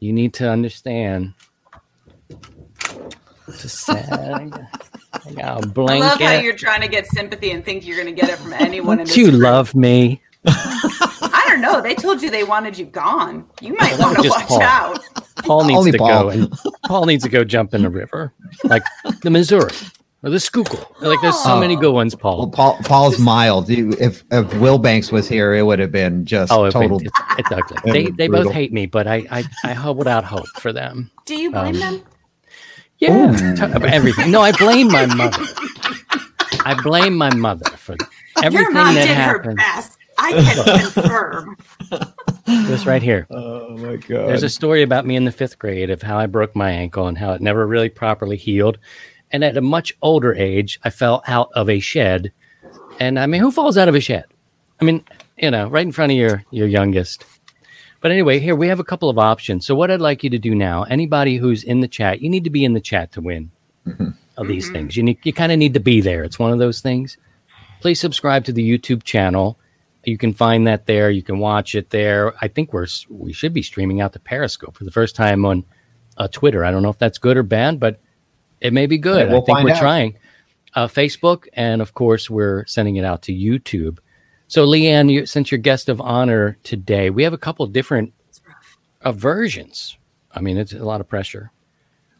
you 0.00 0.12
need 0.12 0.34
to 0.34 0.48
understand. 0.50 1.34
It's 3.48 3.64
a 3.64 3.68
sad. 3.68 4.68
I 5.12 5.32
got 5.32 5.36
a 5.36 5.40
I 5.40 5.52
love 5.54 5.64
how 5.64 5.70
blanket. 5.72 6.44
you're 6.44 6.54
trying 6.56 6.82
to 6.82 6.88
get 6.88 7.06
sympathy 7.06 7.50
and 7.50 7.64
think 7.64 7.86
you're 7.86 7.96
going 7.96 8.14
to 8.14 8.18
get 8.20 8.30
it 8.30 8.36
from 8.38 8.52
anyone. 8.52 8.92
in 8.94 8.98
Don't 8.98 9.06
this 9.08 9.16
you 9.16 9.30
group. 9.30 9.42
love 9.42 9.74
me? 9.74 10.22
I 11.48 11.52
don't 11.52 11.60
know. 11.62 11.80
They 11.80 11.94
told 11.94 12.20
you 12.22 12.30
they 12.30 12.44
wanted 12.44 12.76
you 12.78 12.84
gone. 12.86 13.46
You 13.60 13.74
might 13.78 13.98
want 13.98 14.22
to 14.22 14.28
watch 14.28 14.46
Paul. 14.46 14.62
out. 14.62 15.00
Paul 15.44 15.64
needs 15.64 15.78
Only 15.78 15.92
to 15.92 15.98
Paul. 15.98 16.22
go 16.24 16.28
and 16.30 16.52
Paul 16.86 17.06
needs 17.06 17.22
to 17.24 17.28
go 17.30 17.44
jump 17.44 17.72
in 17.74 17.82
the 17.82 17.90
river, 17.90 18.32
like 18.64 18.82
the 19.22 19.30
Missouri 19.30 19.72
or 20.22 20.30
the 20.30 20.40
Schuylkill. 20.40 20.94
Like 21.00 21.20
there's 21.22 21.38
so 21.42 21.54
Oh. 21.54 21.60
many 21.60 21.76
good 21.76 21.92
ones, 21.94 22.14
Well, 22.16 22.20
Paul. 22.20 22.50
Paul, 22.50 22.78
Paul's 22.84 23.18
mild. 23.18 23.70
If 23.70 24.24
if 24.30 24.54
Will 24.58 24.78
Banks 24.78 25.10
was 25.12 25.28
here, 25.28 25.54
it 25.54 25.62
would 25.62 25.78
have 25.78 25.92
been 25.92 26.24
just 26.26 26.52
Oh, 26.52 26.64
it, 26.64 26.72
total. 26.72 27.00
it's, 27.00 27.10
it's 27.38 27.52
ugly. 27.52 27.76
They 27.92 28.06
they 28.10 28.28
both 28.28 28.52
hate 28.52 28.72
me, 28.72 28.86
but 28.86 29.06
I 29.06 29.26
I, 29.30 29.44
I 29.64 29.72
hold 29.74 30.06
out 30.08 30.24
hope 30.24 30.46
for 30.60 30.72
them. 30.72 31.10
Do 31.24 31.34
you 31.36 31.50
blame 31.50 31.74
Um, 31.76 31.80
them? 31.80 32.02
Yeah, 32.98 33.54
t- 33.54 33.62
everything. 33.86 34.32
No, 34.32 34.40
I 34.40 34.50
blame 34.50 34.88
my 34.88 35.06
mother. 35.06 35.44
I 36.64 36.74
blame 36.82 37.14
my 37.16 37.32
mother 37.32 37.64
for 37.76 37.94
everything 38.42 38.60
Your 38.60 38.70
mom 38.72 38.94
that 38.96 39.06
did 39.06 39.16
her 39.16 39.22
happened. 39.22 39.60
Best. 40.18 40.58
I 40.58 40.64
can 40.64 40.92
confirm. 40.92 41.56
This 42.46 42.86
right 42.86 43.02
here. 43.02 43.26
Oh 43.38 43.76
my 43.76 43.96
god! 43.96 44.28
There's 44.28 44.42
a 44.42 44.48
story 44.48 44.82
about 44.82 45.06
me 45.06 45.14
in 45.14 45.24
the 45.24 45.30
fifth 45.30 45.58
grade 45.58 45.90
of 45.90 46.02
how 46.02 46.18
I 46.18 46.26
broke 46.26 46.56
my 46.56 46.70
ankle 46.70 47.06
and 47.06 47.16
how 47.16 47.32
it 47.32 47.40
never 47.40 47.66
really 47.66 47.88
properly 47.88 48.36
healed. 48.36 48.78
And 49.30 49.44
at 49.44 49.56
a 49.56 49.60
much 49.60 49.92
older 50.02 50.34
age, 50.34 50.80
I 50.82 50.90
fell 50.90 51.22
out 51.26 51.50
of 51.54 51.68
a 51.68 51.78
shed. 51.78 52.32
And 52.98 53.18
I 53.18 53.26
mean, 53.26 53.40
who 53.40 53.52
falls 53.52 53.76
out 53.76 53.88
of 53.88 53.94
a 53.94 54.00
shed? 54.00 54.24
I 54.80 54.84
mean, 54.84 55.04
you 55.36 55.50
know, 55.50 55.68
right 55.68 55.86
in 55.86 55.92
front 55.92 56.12
of 56.12 56.18
your 56.18 56.42
your 56.50 56.66
youngest. 56.66 57.24
But 58.00 58.10
anyway, 58.10 58.38
here 58.38 58.56
we 58.56 58.68
have 58.68 58.80
a 58.80 58.84
couple 58.84 59.10
of 59.10 59.18
options. 59.18 59.66
So 59.66 59.74
what 59.74 59.90
I'd 59.90 60.00
like 60.00 60.22
you 60.22 60.30
to 60.30 60.38
do 60.38 60.54
now, 60.54 60.84
anybody 60.84 61.36
who's 61.36 61.64
in 61.64 61.80
the 61.80 61.88
chat, 61.88 62.22
you 62.22 62.30
need 62.30 62.44
to 62.44 62.50
be 62.50 62.64
in 62.64 62.72
the 62.72 62.80
chat 62.80 63.12
to 63.12 63.20
win 63.20 63.50
mm-hmm. 63.86 64.10
of 64.36 64.48
these 64.48 64.64
mm-hmm. 64.64 64.74
things. 64.74 64.96
You 64.96 65.02
need 65.02 65.18
you 65.24 65.32
kind 65.32 65.52
of 65.52 65.58
need 65.58 65.74
to 65.74 65.80
be 65.80 66.00
there. 66.00 66.24
It's 66.24 66.38
one 66.38 66.52
of 66.52 66.58
those 66.58 66.80
things. 66.80 67.18
Please 67.80 68.00
subscribe 68.00 68.44
to 68.44 68.52
the 68.52 68.78
YouTube 68.78 69.04
channel. 69.04 69.58
You 70.04 70.16
can 70.16 70.32
find 70.32 70.66
that 70.66 70.86
there. 70.86 71.10
You 71.10 71.22
can 71.22 71.38
watch 71.38 71.74
it 71.74 71.90
there. 71.90 72.34
I 72.40 72.48
think 72.48 72.72
we're 72.72 72.86
we 73.08 73.32
should 73.32 73.52
be 73.52 73.62
streaming 73.62 74.00
out 74.00 74.12
to 74.14 74.18
Periscope 74.18 74.76
for 74.76 74.84
the 74.84 74.90
first 74.90 75.16
time 75.16 75.44
on 75.44 75.64
uh, 76.16 76.28
Twitter. 76.28 76.64
I 76.64 76.70
don't 76.70 76.82
know 76.82 76.90
if 76.90 76.98
that's 76.98 77.18
good 77.18 77.36
or 77.36 77.42
bad, 77.42 77.80
but 77.80 78.00
it 78.60 78.72
may 78.72 78.86
be 78.86 78.98
good. 78.98 79.26
Yeah, 79.26 79.32
we'll 79.32 79.42
I 79.42 79.44
think 79.44 79.56
find 79.58 79.64
we're 79.64 79.74
out. 79.74 79.80
trying. 79.80 80.18
Uh, 80.74 80.86
Facebook, 80.86 81.46
and 81.54 81.80
of 81.80 81.94
course, 81.94 82.28
we're 82.28 82.64
sending 82.66 82.96
it 82.96 83.04
out 83.04 83.22
to 83.22 83.32
YouTube. 83.32 83.98
So, 84.48 84.66
Leanne, 84.66 85.10
you, 85.10 85.26
since 85.26 85.50
you're 85.50 85.58
guest 85.58 85.88
of 85.88 86.00
honor 86.00 86.58
today, 86.62 87.10
we 87.10 87.22
have 87.22 87.32
a 87.32 87.38
couple 87.38 87.66
different 87.66 88.12
uh, 89.02 89.12
versions. 89.12 89.96
I 90.32 90.40
mean, 90.40 90.56
it's 90.58 90.72
a 90.72 90.84
lot 90.84 91.00
of 91.00 91.08
pressure. 91.08 91.50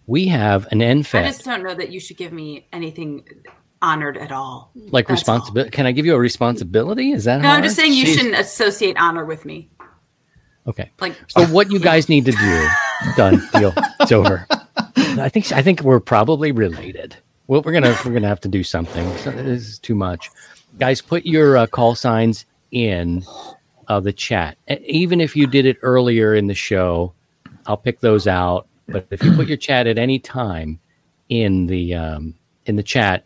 We 0.06 0.26
have 0.28 0.66
an 0.72 0.80
NFA. 0.80 1.20
I 1.20 1.26
just 1.26 1.44
don't 1.44 1.62
know 1.62 1.74
that 1.74 1.90
you 1.90 2.00
should 2.00 2.16
give 2.16 2.32
me 2.32 2.66
anything 2.72 3.24
honored 3.80 4.16
at 4.16 4.32
all. 4.32 4.70
like 4.90 5.08
responsibility. 5.08 5.70
Can 5.70 5.86
I 5.86 5.92
give 5.92 6.04
you 6.06 6.14
a 6.14 6.18
responsibility? 6.18 7.12
Is 7.12 7.24
that 7.24 7.40
No, 7.40 7.48
I'm 7.50 7.62
just 7.62 7.76
saying 7.76 7.92
you 7.92 8.04
Jeez. 8.04 8.16
shouldn't 8.16 8.34
associate 8.34 8.96
honor 8.98 9.24
with 9.24 9.44
me. 9.44 9.70
Okay. 10.66 10.90
Like, 11.00 11.14
So 11.28 11.44
what 11.46 11.70
you 11.70 11.78
guys 11.78 12.08
need 12.08 12.24
to 12.26 12.32
do? 12.32 12.68
Done. 13.16 13.40
Deal. 13.54 13.72
It's 14.00 14.12
over. 14.12 14.46
I 14.96 15.28
think 15.28 15.50
I 15.52 15.62
think 15.62 15.82
we're 15.82 16.00
probably 16.00 16.52
related. 16.52 17.16
Well, 17.46 17.62
we're 17.62 17.72
gonna 17.72 17.96
we're 18.04 18.12
gonna 18.12 18.28
have 18.28 18.40
to 18.40 18.48
do 18.48 18.62
something. 18.62 19.16
So 19.18 19.30
this 19.30 19.66
is 19.66 19.78
too 19.78 19.94
much, 19.94 20.30
guys. 20.78 21.00
Put 21.00 21.24
your 21.24 21.56
uh, 21.56 21.66
call 21.66 21.94
signs 21.94 22.44
in 22.72 23.24
uh, 23.88 24.00
the 24.00 24.12
chat. 24.12 24.58
And 24.66 24.80
even 24.84 25.20
if 25.20 25.34
you 25.34 25.46
did 25.46 25.64
it 25.64 25.78
earlier 25.82 26.34
in 26.34 26.46
the 26.48 26.54
show, 26.54 27.14
I'll 27.66 27.76
pick 27.78 28.00
those 28.00 28.26
out. 28.26 28.66
But 28.88 29.06
if 29.10 29.22
you 29.22 29.34
put 29.34 29.48
your 29.48 29.56
chat 29.56 29.86
at 29.86 29.96
any 29.96 30.18
time 30.18 30.78
in 31.30 31.66
the 31.66 31.94
um, 31.94 32.34
in 32.66 32.76
the 32.76 32.82
chat, 32.82 33.24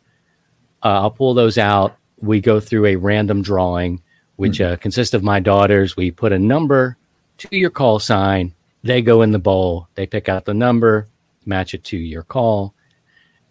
uh, 0.82 1.00
I'll 1.02 1.10
pull 1.10 1.34
those 1.34 1.58
out. 1.58 1.96
We 2.20 2.40
go 2.40 2.60
through 2.60 2.86
a 2.86 2.96
random 2.96 3.42
drawing, 3.42 4.02
which 4.36 4.60
uh, 4.60 4.76
consists 4.76 5.14
of 5.14 5.22
my 5.22 5.40
daughters. 5.40 5.96
We 5.96 6.10
put 6.10 6.32
a 6.32 6.38
number 6.38 6.96
to 7.38 7.56
your 7.56 7.70
call 7.70 7.98
sign. 7.98 8.54
They 8.82 9.02
go 9.02 9.22
in 9.22 9.32
the 9.32 9.38
bowl. 9.38 9.88
They 9.94 10.06
pick 10.06 10.28
out 10.28 10.44
the 10.44 10.54
number, 10.54 11.08
match 11.46 11.74
it 11.74 11.84
to 11.84 11.96
your 11.96 12.22
call. 12.22 12.74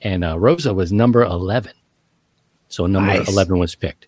And 0.02 0.24
uh, 0.24 0.40
Rosa 0.40 0.74
was 0.74 0.92
number 0.92 1.24
11. 1.24 1.74
So 2.70 2.86
number 2.88 3.14
Nice. 3.14 3.30
11 3.30 3.60
was 3.60 3.76
picked. 3.76 4.08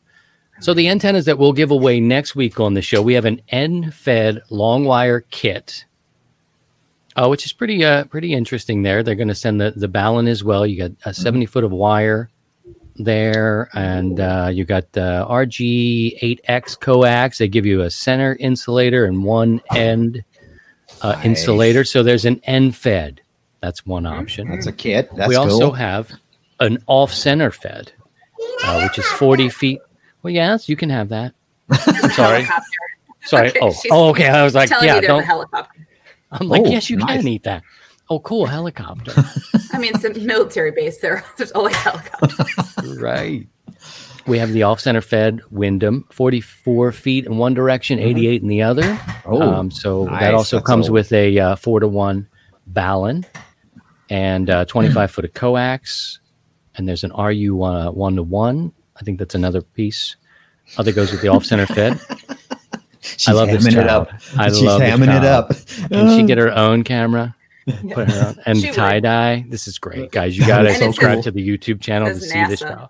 So 0.59 0.73
the 0.73 0.87
antennas 0.87 1.25
that 1.25 1.37
we'll 1.37 1.53
give 1.53 1.71
away 1.71 1.99
next 1.99 2.35
week 2.35 2.59
on 2.59 2.73
the 2.73 2.81
show, 2.81 3.01
we 3.01 3.15
have 3.15 3.25
an 3.25 3.41
end-fed 3.49 4.43
long 4.49 4.85
wire 4.85 5.21
kit, 5.21 5.85
uh, 7.15 7.27
which 7.27 7.45
is 7.45 7.51
pretty 7.53 7.83
uh, 7.83 8.05
pretty 8.05 8.33
interesting. 8.33 8.83
There, 8.83 9.03
they're 9.03 9.15
going 9.15 9.27
to 9.29 9.35
send 9.35 9.59
the 9.59 9.73
the 9.75 9.89
balun 9.89 10.29
as 10.29 10.43
well. 10.43 10.65
You 10.65 10.77
got 10.77 10.91
a 11.05 11.13
seventy 11.13 11.47
foot 11.47 11.63
of 11.63 11.71
wire 11.71 12.29
there, 12.95 13.69
and 13.73 14.19
uh, 14.19 14.49
you 14.51 14.65
got 14.65 14.91
the 14.93 15.25
RG8X 15.29 16.79
coax. 16.79 17.37
They 17.37 17.47
give 17.47 17.65
you 17.65 17.81
a 17.81 17.89
center 17.89 18.35
insulator 18.39 19.05
and 19.05 19.23
one 19.23 19.61
end 19.75 20.23
uh, 21.01 21.13
Nice. 21.13 21.25
insulator. 21.25 21.83
So 21.83 22.03
there's 22.03 22.25
an 22.25 22.39
end-fed. 22.43 23.21
That's 23.61 23.85
one 23.85 24.05
option 24.05 24.49
That's 24.49 24.67
a 24.67 24.71
kit. 24.73 25.09
That's 25.15 25.29
we 25.29 25.35
also 25.35 25.71
have 25.71 26.11
an 26.59 26.83
off 26.87 27.13
center 27.13 27.49
fed, 27.49 27.91
uh, 28.63 28.81
which 28.87 28.99
is 28.99 29.05
40 29.13 29.49
feet. 29.49 29.79
Well, 30.21 30.33
yes, 30.33 30.67
you 30.67 30.75
can 30.75 30.89
have 30.89 31.09
that. 31.09 31.33
Sorry. 32.13 32.43
Helicopter. 32.43 32.69
Sorry. 33.23 33.49
Okay, 33.49 33.59
oh, 33.61 33.73
oh, 33.91 34.09
okay. 34.09 34.27
I 34.27 34.43
was 34.43 34.53
like, 34.53 34.69
yeah, 34.69 34.95
you 34.95 35.01
don't. 35.07 35.23
helicopter. 35.23 35.85
I'm 36.31 36.49
like, 36.49 36.63
Oh, 36.65 36.69
yes, 36.69 36.89
you 36.89 36.97
nice. 36.97 37.19
can 37.19 37.27
eat 37.27 37.43
that. 37.43 37.63
Oh, 38.09 38.19
cool. 38.19 38.45
Helicopter. 38.45 39.13
I 39.73 39.79
mean, 39.79 39.91
it's 39.95 40.03
a 40.03 40.13
military 40.19 40.71
base. 40.71 40.99
There, 40.99 41.23
there's 41.37 41.51
always 41.53 41.75
helicopters. 41.75 42.97
right. 42.99 43.47
We 44.25 44.37
have 44.37 44.51
the 44.53 44.63
off 44.63 44.79
center 44.79 45.01
fed 45.01 45.41
Windom, 45.51 46.05
44 46.11 46.91
feet 46.91 47.25
in 47.25 47.37
one 47.37 47.53
direction, 47.53 47.99
88 47.99 48.41
in 48.41 48.47
the 48.47 48.61
other. 48.61 48.83
Mm-hmm. 48.83 49.33
Oh, 49.33 49.41
um, 49.41 49.71
so 49.71 50.05
nice. 50.05 50.19
that 50.21 50.33
also 50.33 50.57
That's 50.57 50.67
comes 50.67 50.87
a- 50.89 50.91
with 50.91 51.11
a 51.11 51.37
uh, 51.39 51.55
four 51.55 51.79
to 51.79 51.87
one 51.87 52.27
balun 52.71 53.25
and 54.09 54.49
uh, 54.49 54.65
25 54.65 55.11
foot 55.11 55.25
of 55.25 55.33
coax. 55.33 56.19
And 56.75 56.87
there's 56.87 57.03
an 57.03 57.11
RU 57.17 57.63
uh, 57.63 57.91
one 57.91 58.15
to 58.15 58.23
one. 58.23 58.71
I 58.95 59.01
think 59.03 59.19
that's 59.19 59.35
another 59.35 59.61
piece. 59.61 60.15
Other 60.77 60.91
goes 60.91 61.11
with 61.11 61.21
the 61.21 61.27
off 61.27 61.45
center 61.45 61.65
fed. 61.65 61.99
She's 63.01 63.27
I 63.27 63.33
love 63.33 63.49
this 63.49 63.67
hamming 63.67 63.81
it 63.81 63.87
up. 63.89 64.09
I 64.37 64.47
She's 64.47 64.61
love 64.61 64.79
this 64.79 64.89
hamming 64.89 65.15
it 65.15 65.25
up. 65.25 65.49
Can 65.89 66.17
she 66.17 66.25
get 66.25 66.37
her 66.37 66.51
own 66.51 66.83
camera? 66.83 67.35
Put 67.93 68.09
her 68.11 68.27
own, 68.27 68.35
and 68.45 68.61
tie 68.73 68.99
dye. 68.99 69.45
This 69.49 69.67
is 69.67 69.79
great, 69.79 70.11
guys. 70.11 70.37
You 70.37 70.45
got 70.47 70.63
to 70.63 70.73
subscribe 70.73 71.19
a- 71.19 71.23
to 71.23 71.31
the 71.31 71.47
YouTube 71.47 71.79
channel 71.81 72.07
to 72.07 72.13
That's 72.13 72.29
see 72.29 72.45
this 72.45 72.61
NASA. 72.61 72.89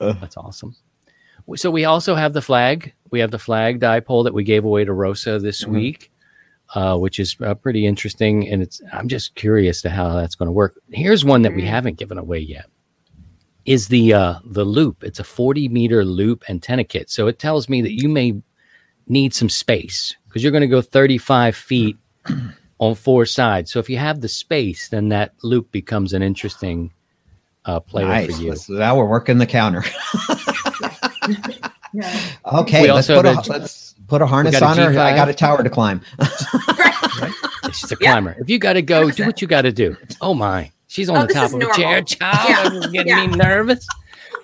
Uh. 0.00 0.12
That's 0.20 0.36
awesome. 0.36 0.76
So 1.56 1.70
we 1.70 1.84
also 1.86 2.14
have 2.14 2.32
the 2.34 2.42
flag. 2.42 2.92
We 3.10 3.20
have 3.20 3.30
the 3.30 3.38
flag 3.38 3.80
dipole 3.80 4.24
that 4.24 4.34
we 4.34 4.44
gave 4.44 4.64
away 4.64 4.84
to 4.84 4.92
Rosa 4.92 5.38
this 5.38 5.64
Mhm. 5.64 5.68
week, 5.72 6.12
uh, 6.74 6.96
which 6.98 7.18
is 7.18 7.36
uh, 7.40 7.54
pretty 7.54 7.86
interesting. 7.86 8.46
And 8.48 8.62
it's 8.62 8.80
I'm 8.92 9.08
just 9.08 9.34
curious 9.34 9.80
to 9.82 9.90
how 9.90 10.14
that's 10.14 10.34
going 10.34 10.46
to 10.48 10.52
work. 10.52 10.78
Here's 10.90 11.24
one 11.24 11.42
that 11.42 11.54
we 11.54 11.62
Mhm. 11.62 11.68
haven't 11.68 11.98
given 11.98 12.18
away 12.18 12.38
yet. 12.40 12.66
Is 13.64 13.88
the 13.88 14.12
uh, 14.14 14.34
the 14.44 14.64
loop? 14.64 15.02
It's 15.02 15.18
a 15.20 15.24
40 15.24 15.68
meter 15.68 16.04
loop 16.04 16.44
antenna 16.48 16.84
kit. 16.84 17.10
So 17.10 17.26
it 17.26 17.38
tells 17.38 17.68
me 17.68 17.80
that 17.82 17.92
you 18.00 18.08
may 18.08 18.34
need 19.08 19.32
some 19.34 19.48
space 19.48 20.14
because 20.26 20.42
you're 20.42 20.52
going 20.52 20.60
to 20.60 20.66
go 20.68 20.82
35 20.82 21.56
feet 21.56 21.96
on 22.78 22.94
four 22.94 23.26
sides. 23.26 23.70
So 23.72 23.78
if 23.80 23.90
you 23.90 23.98
have 23.98 24.20
the 24.20 24.28
space, 24.28 24.88
then 24.88 25.08
that 25.10 25.34
loop 25.42 25.70
becomes 25.72 26.12
an 26.12 26.22
interesting 26.22 26.92
uh, 27.64 27.80
player 27.80 28.06
Nice. 28.08 28.36
for 28.36 28.42
you. 28.42 28.48
Let's- 28.50 28.68
now 28.68 28.96
we're 28.96 29.08
working 29.08 29.38
the 29.38 29.46
counter. 29.46 29.82
Okay, 32.46 32.82
We 32.82 32.92
let's 32.92 33.06
put, 33.06 33.24
a, 33.24 33.32
a- 33.32 33.42
let's 33.48 33.94
put 34.06 34.20
a 34.22 34.26
harness 34.26 34.60
on 34.60 34.76
her. 34.76 34.90
I 34.90 35.12
G5. 35.12 35.16
got 35.16 35.28
a 35.28 35.34
tower 35.34 35.62
to 35.62 35.70
climb. 35.70 36.00
She's 37.72 37.90
a 37.92 37.96
Yeah. 38.00 38.12
climber. 38.12 38.36
If 38.38 38.48
you 38.50 38.58
got 38.58 38.74
to 38.74 38.82
go, 38.82 39.10
do 39.10 39.22
100%. 39.22 39.26
what 39.26 39.42
you 39.42 39.48
got 39.48 39.62
to 39.62 39.72
do. 39.72 39.96
Oh 40.20 40.34
my, 40.34 40.70
she's 40.86 41.08
on 41.08 41.16
Oh, 41.18 41.26
the 41.26 41.32
top 41.34 41.46
is 41.46 41.54
of 41.54 41.62
a 41.62 41.72
chair. 41.74 42.02
Child, 42.02 42.84
Yeah. 42.84 42.90
getting 42.92 43.06
Yeah. 43.08 43.26
me 43.26 43.36
nervous. 43.36 43.86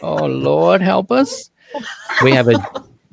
Oh 0.03 0.27
Lord, 0.27 0.81
help 0.83 1.13
us. 1.13 1.51
We 2.23 2.33
have 2.33 2.49
a 2.49 2.55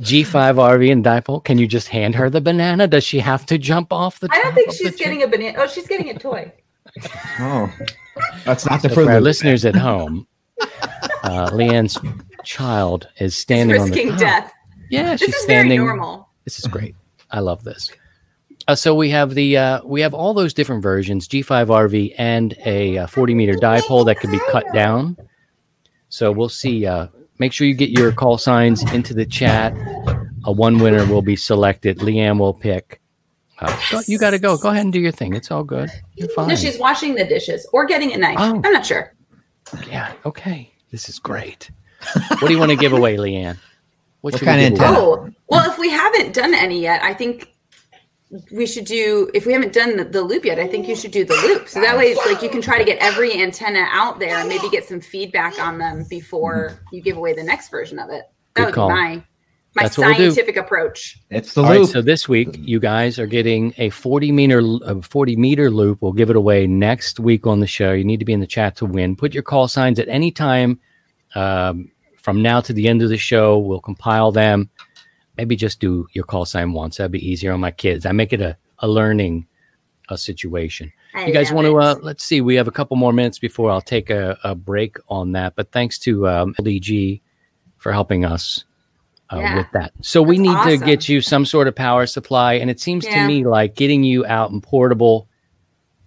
G5 0.01 0.55
RV 0.55 0.91
and 0.91 1.05
dipole. 1.05 1.43
Can 1.43 1.58
you 1.58 1.67
just 1.67 1.88
hand 1.89 2.15
her 2.15 2.29
the 2.29 2.41
banana? 2.41 2.88
Does 2.88 3.03
she 3.03 3.20
have 3.20 3.46
to 3.48 3.58
jump 3.58 3.93
off 3.93 4.20
the? 4.20 4.27
I 4.31 4.36
don't 4.36 4.43
top 4.46 4.53
think 4.55 4.70
of 4.70 4.77
the 4.77 4.84
she's 4.84 4.98
chair? 4.98 5.08
getting 5.08 5.24
a 5.24 5.27
banana. 5.27 5.58
Oh, 5.60 5.67
she's 5.67 5.88
getting 5.88 6.10
a 6.10 6.17
toy. 6.17 6.51
Oh, 7.39 7.72
that's 8.43 8.70
not 8.70 8.81
the 8.81 8.89
So 8.89 8.96
fruit. 8.96 9.05
for 9.05 9.12
our 9.13 9.22
listeners 9.22 9.63
at 9.63 9.75
home, 9.75 10.27
uh, 11.24 11.50
Leanne's 11.53 11.98
child 12.43 13.08
is 13.20 13.34
She's 13.34 13.41
standing 13.41 13.79
on 13.79 13.89
the 13.89 13.96
risking 13.96 14.10
top. 14.10 14.20
death. 14.20 14.53
Yeah, 14.89 15.12
This 15.12 15.22
she's 15.22 15.36
is 15.36 15.46
very 15.46 15.77
normal. 15.77 16.27
This 16.43 16.60
is 16.60 16.65
great. 16.67 16.96
I 17.29 17.39
love 17.39 17.63
this. 17.63 17.89
Uh, 18.67 18.75
so 18.75 18.93
we 18.93 19.10
have 19.12 19.34
the 19.36 19.58
uh, 19.58 19.81
we 19.86 20.01
have 20.01 20.13
all 20.13 20.34
those 20.34 20.53
different 20.53 20.84
versions: 20.84 21.27
G5 21.27 21.67
RV 21.67 22.15
and 22.17 22.53
a 22.65 22.98
uh, 23.00 23.08
40 23.08 23.34
meter 23.36 23.53
dipole 23.53 24.05
that 24.05 24.20
can 24.20 24.29
be 24.31 24.39
cut 24.51 24.65
down. 24.74 25.15
So 26.10 26.31
we'll 26.31 26.50
see. 26.50 26.86
Uh, 26.86 27.08
make 27.41 27.51
sure 27.51 27.65
you 27.65 27.74
get 27.74 27.89
your 27.89 28.12
call 28.12 28.38
signs 28.38 28.89
into 28.93 29.15
the 29.15 29.25
chat. 29.25 29.74
A 30.45 30.51
one 30.51 30.77
winner 30.77 31.05
will 31.07 31.24
be 31.24 31.36
selected. 31.36 31.98
Leanne 31.98 32.38
will 32.39 32.53
pick. 32.53 33.01
Uh, 33.60 33.75
go- 33.91 34.01
you 34.05 34.19
got 34.19 34.29
to 34.29 34.39
go. 34.39 34.57
Go 34.57 34.69
ahead 34.69 34.83
and 34.83 34.93
do 34.93 35.00
your 35.00 35.12
thing. 35.12 35.33
It's 35.33 35.50
all 35.50 35.63
good. 35.63 35.89
You're 36.15 36.29
fine. 36.29 36.48
No, 36.48 36.55
she's 36.55 36.77
washing 36.77 37.15
the 37.15 37.25
dishes 37.25 37.67
or 37.74 37.86
getting 37.86 38.13
a 38.13 38.17
knife. 38.17 38.38
Oh. 38.39 38.62
I'm 38.63 38.71
not 38.71 38.86
sure. 38.86 39.13
yeah. 39.88 40.13
Okay. 40.25 40.71
This 40.91 41.10
is 41.10 41.17
great. 41.19 41.71
What 42.29 42.48
do 42.48 42.53
you 42.53 42.60
want 42.60 42.71
to 42.71 42.77
give 42.77 42.93
away, 42.93 43.17
Leanne? 43.17 43.57
What 44.21 44.38
should 44.38 44.45
kind 44.45 44.62
of 44.62 44.67
antenna? 44.67 45.00
Oh, 45.00 45.29
well, 45.48 45.67
if 45.71 45.79
we 45.79 45.89
haven't 45.89 46.36
done 46.36 46.53
any 46.53 46.79
yet, 46.79 47.01
I 47.01 47.12
think 47.12 47.51
we 48.51 48.65
should 48.65 48.85
do. 48.85 49.29
If 49.33 49.45
we 49.45 49.53
haven't 49.53 49.73
done 49.73 49.97
the, 49.97 50.05
the 50.05 50.21
loop 50.21 50.45
yet, 50.45 50.59
I 50.59 50.67
think 50.67 50.88
you 50.88 50.95
should 50.95 51.11
do 51.11 51.25
the 51.25 51.33
loop. 51.35 51.67
So 51.67 51.81
that 51.81 51.97
way, 51.97 52.05
it's 52.05 52.25
like 52.25 52.41
you 52.41 52.50
can 52.50 52.61
try 52.61 52.77
to 52.77 52.83
get 52.85 52.97
every 53.00 53.39
antenna 53.39 53.85
out 53.91 54.19
there 54.19 54.38
and 54.38 54.47
maybe 54.47 54.69
get 54.69 54.85
some 54.85 55.01
feedback 55.01 55.59
on 55.59 55.77
them 55.77 56.05
before 56.09 56.79
you 56.91 57.01
give 57.01 57.17
away 57.17 57.33
the 57.33 57.43
next 57.43 57.69
version 57.69 58.00
of 58.00 58.09
it. 58.09 58.23
Good 58.53 58.61
That 58.63 58.65
would 58.67 58.75
call. 58.75 58.88
be 58.89 58.93
my 58.93 59.23
my 59.73 59.83
That's 59.83 59.97
what 59.97 60.07
we'll 60.07 60.15
scientific 60.17 60.57
approach. 60.57 61.17
It's 61.29 61.53
the 61.53 61.63
All 61.63 61.69
right, 61.69 61.79
loop. 61.79 61.89
so 61.89 62.01
this 62.01 62.27
week 62.27 62.50
you 62.59 62.79
guys 62.79 63.17
are 63.17 63.25
getting 63.27 63.73
a 63.77 63.89
40 63.89 64.31
meter 64.33 64.61
a 64.83 65.01
40 65.01 65.35
meter 65.38 65.69
loop. 65.71 66.01
We'll 66.01 66.11
give 66.11 66.29
it 66.29 66.35
away 66.35 66.67
next 66.67 67.19
week 67.19 67.47
on 67.47 67.61
the 67.61 67.67
show. 67.67 67.93
You 67.93 68.03
need 68.03 68.19
to 68.19 68.25
be 68.25 68.33
in 68.33 68.41
the 68.41 68.47
chat 68.47 68.75
to 68.77 68.85
win. 68.85 69.15
Put 69.15 69.33
your 69.33 69.43
call 69.43 69.67
signs 69.69 69.97
at 69.97 70.09
any 70.09 70.29
time 70.31 70.79
um, 71.35 71.89
from 72.17 72.41
now 72.41 72.59
to 72.61 72.73
the 72.73 72.88
end 72.89 73.01
of 73.01 73.09
the 73.09 73.17
show. 73.17 73.59
We'll 73.59 73.79
compile 73.79 74.31
them. 74.33 74.69
Maybe 75.38 75.55
just 75.55 75.79
do 75.79 76.07
your 76.13 76.23
call 76.25 76.45
sign 76.45 76.73
once. 76.73 76.97
That'd 76.97 77.11
be 77.11 77.25
easier 77.27 77.53
on 77.53 77.59
my 77.59 77.71
kids. 77.71 78.05
I 78.05 78.11
make 78.11 78.33
it 78.33 78.41
a, 78.41 78.57
a 78.79 78.88
learning 78.88 79.47
a 80.09 80.17
situation. 80.17 80.91
I 81.13 81.25
You 81.27 81.33
guys 81.33 81.51
want 81.51 81.65
to? 81.67 81.77
Uh, 81.77 81.95
let's 82.01 82.23
see. 82.23 82.41
We 82.41 82.55
have 82.55 82.67
a 82.67 82.71
couple 82.71 82.97
more 82.97 83.13
minutes 83.13 83.39
before 83.39 83.71
I'll 83.71 83.81
take 83.81 84.09
a, 84.09 84.38
a 84.43 84.55
break 84.55 84.97
on 85.07 85.31
that. 85.33 85.55
But 85.55 85.71
thanks 85.71 85.97
to 86.00 86.27
um, 86.27 86.53
LDG 86.59 87.21
for 87.77 87.91
helping 87.93 88.25
us 88.25 88.65
uh, 89.31 89.38
Yeah. 89.39 89.57
with 89.57 89.67
that. 89.73 89.93
So 90.01 90.21
we 90.21 90.38
That's 90.38 90.65
need 90.67 90.79
to 90.79 90.85
get 90.85 91.07
you 91.09 91.21
some 91.21 91.45
sort 91.45 91.67
of 91.67 91.75
power 91.75 92.05
supply, 92.05 92.55
and 92.55 92.69
it 92.69 92.79
seems 92.79 93.05
to 93.05 93.27
me 93.27 93.45
like 93.45 93.75
getting 93.75 94.03
you 94.03 94.25
out 94.25 94.51
and 94.51 94.61
portable. 94.61 95.27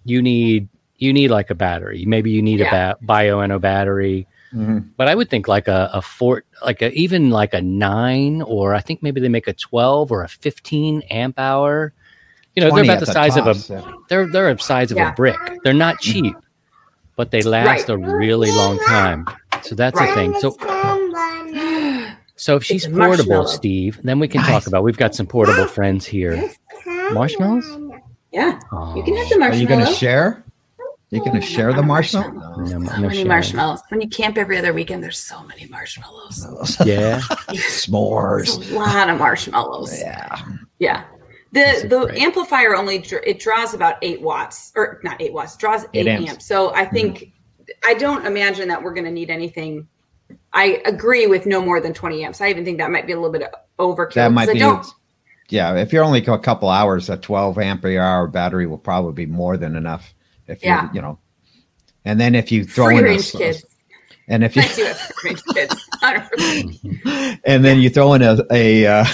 You 0.03 0.21
need 0.21 0.69
you 0.97 1.11
need 1.11 1.29
like 1.29 1.49
a 1.49 1.55
battery. 1.55 2.05
Maybe 2.07 2.31
you 2.31 2.41
need 2.41 2.59
Yeah. 2.59 2.91
a 2.91 2.95
ba- 2.95 3.05
bioenno 3.05 3.59
battery. 3.59 4.27
Mhm. 4.55 4.89
But 4.95 5.07
I 5.09 5.15
would 5.15 5.29
think 5.29 5.47
like 5.47 5.67
a, 5.67 5.89
a 5.93 6.01
fort, 6.01 6.45
like 6.63 6.81
a 6.81 6.91
even 6.93 7.29
like 7.29 7.53
a 7.53 7.61
nine, 7.61 8.41
or 8.41 8.73
I 8.73 8.79
think 8.79 9.03
maybe 9.03 9.19
they 9.19 9.27
make 9.29 9.47
a 9.47 9.53
twelve 9.53 10.11
or 10.11 10.23
a 10.23 10.27
fifteen 10.29 11.01
amp 11.11 11.37
hour. 11.39 11.93
You 12.55 12.63
know, 12.63 12.73
they're 12.73 12.85
about 12.85 12.99
the 13.01 13.05
the 13.05 13.11
size 13.11 13.35
of 13.35 13.47
a 13.47 13.53
tops, 13.53 13.69
yeah. 13.69 13.81
they're 14.09 14.27
they're 14.31 14.53
the 14.53 14.61
size 14.63 14.91
of 14.91 14.97
Yeah. 14.97 15.11
a 15.11 15.13
brick. 15.15 15.37
They're 15.65 15.73
not 15.73 15.99
cheap, 15.99 16.35
but 17.17 17.31
they 17.31 17.41
last 17.41 17.89
Right. 17.89 17.95
a 17.95 17.97
really 17.97 18.49
long 18.51 18.79
time. 18.79 19.27
So 19.61 19.75
that's 19.75 19.99
Right. 19.99 20.07
the 20.09 20.15
thing. 20.15 20.39
So 20.39 20.55
so 22.37 22.55
if 22.55 22.63
she's 22.63 22.85
a 22.85 22.89
portable. 22.91 23.45
Steve, 23.47 23.99
then 24.03 24.19
we 24.19 24.27
can 24.29 24.41
Nice. 24.41 24.49
talk 24.51 24.67
about. 24.67 24.83
We've 24.83 24.97
got 24.97 25.15
some 25.15 25.25
portable 25.25 25.67
friends 25.67 26.05
here. 26.05 26.49
Marshmallows? 27.11 27.65
Yeah, 28.31 28.59
Oh, 28.71 28.95
you 28.95 29.03
can 29.03 29.15
have 29.15 29.29
the 29.29 29.37
marshmallows. 29.39 29.57
Are 29.57 29.61
you 29.61 29.67
going 29.67 29.85
to 29.85 29.91
share? 29.91 30.43
You 31.11 31.19
going 31.19 31.33
to 31.39 31.41
share 31.41 31.71
the 31.71 31.83
marshmallow? 31.83 32.31
no, 32.57 32.65
So 32.65 32.79
many 32.79 33.13
sharing. 33.13 33.27
marshmallows. 33.27 33.81
When 33.89 34.01
you 34.01 34.09
camp 34.09 34.37
every 34.37 34.57
other 34.57 34.73
weekend, 34.73 35.03
there's 35.03 35.19
so 35.19 35.43
many 35.43 35.65
marshmallows. 35.67 36.45
Yeah, 36.85 37.21
There's 37.47 37.59
S'mores. 37.85 38.71
a 38.71 38.75
lot 38.75 39.09
of 39.09 39.19
marshmallows. 39.19 39.99
Yeah. 40.01 40.41
Yeah. 40.79 41.03
The 41.51 41.85
the 41.87 42.05
great. 42.07 42.21
amplifier 42.21 42.75
only 42.75 42.97
dr- 42.97 43.23
it 43.25 43.39
draws 43.39 43.73
about 43.73 43.95
eight 44.01 44.21
watts 44.21 44.73
or 44.75 44.99
not 45.03 45.21
eight 45.21 45.31
watts 45.31 45.55
draws 45.55 45.83
eight, 45.93 46.05
Eight 46.05 46.07
amps. 46.07 46.31
amps. 46.31 46.45
So 46.47 46.73
I 46.75 46.85
mm. 46.85 46.91
think 46.91 47.31
I 47.85 47.93
don't 47.93 48.25
imagine 48.25 48.67
that 48.67 48.81
we're 48.83 48.93
going 48.93 49.05
to 49.05 49.11
need 49.11 49.29
anything. 49.29 49.87
I 50.51 50.81
agree 50.85 51.27
with 51.27 51.45
no 51.45 51.61
more 51.61 51.79
than 51.79 51.93
twenty 51.93 52.25
amps. 52.25 52.41
I 52.41 52.49
even 52.49 52.65
think 52.65 52.79
that 52.79 52.91
might 52.91 53.07
be 53.07 53.13
a 53.13 53.15
little 53.15 53.31
bit 53.31 53.43
overkill. 53.79 54.13
That 54.15 54.27
'cause 54.29 54.33
might 54.33 54.51
be. 54.53 54.59
Yeah, 55.49 55.75
if 55.75 55.93
you're 55.93 56.03
only 56.03 56.25
a 56.25 56.37
couple 56.39 56.69
hours, 56.69 57.07
a 57.07 57.17
12 57.17 57.59
ampere 57.59 58.01
hour 58.01 58.27
battery 58.27 58.65
will 58.65 58.79
probably 58.79 59.13
be 59.13 59.31
more 59.31 59.57
than 59.57 59.75
enough. 59.75 60.14
If 60.47 60.63
you 60.63 60.69
Yeah. 60.69 60.89
you 60.93 61.01
know, 61.01 61.19
and 62.05 62.19
then 62.19 62.35
if 62.35 62.51
you 62.51 62.63
throw 62.65 62.87
free 62.87 62.99
in 62.99 63.05
a, 63.05 63.17
kids. 63.21 63.65
and 64.27 64.43
if 64.43 64.55
you 64.55 64.61
I 64.61 64.67
do 64.75 64.83
have 64.85 64.97
free 64.97 65.31
range 65.31 65.43
kids. 65.53 65.89
and 67.45 67.65
then 67.65 67.79
you 67.79 67.89
throw 67.89 68.13
in 68.13 68.21
a, 68.21 68.37
a 68.51 68.85
uh, 68.85 69.05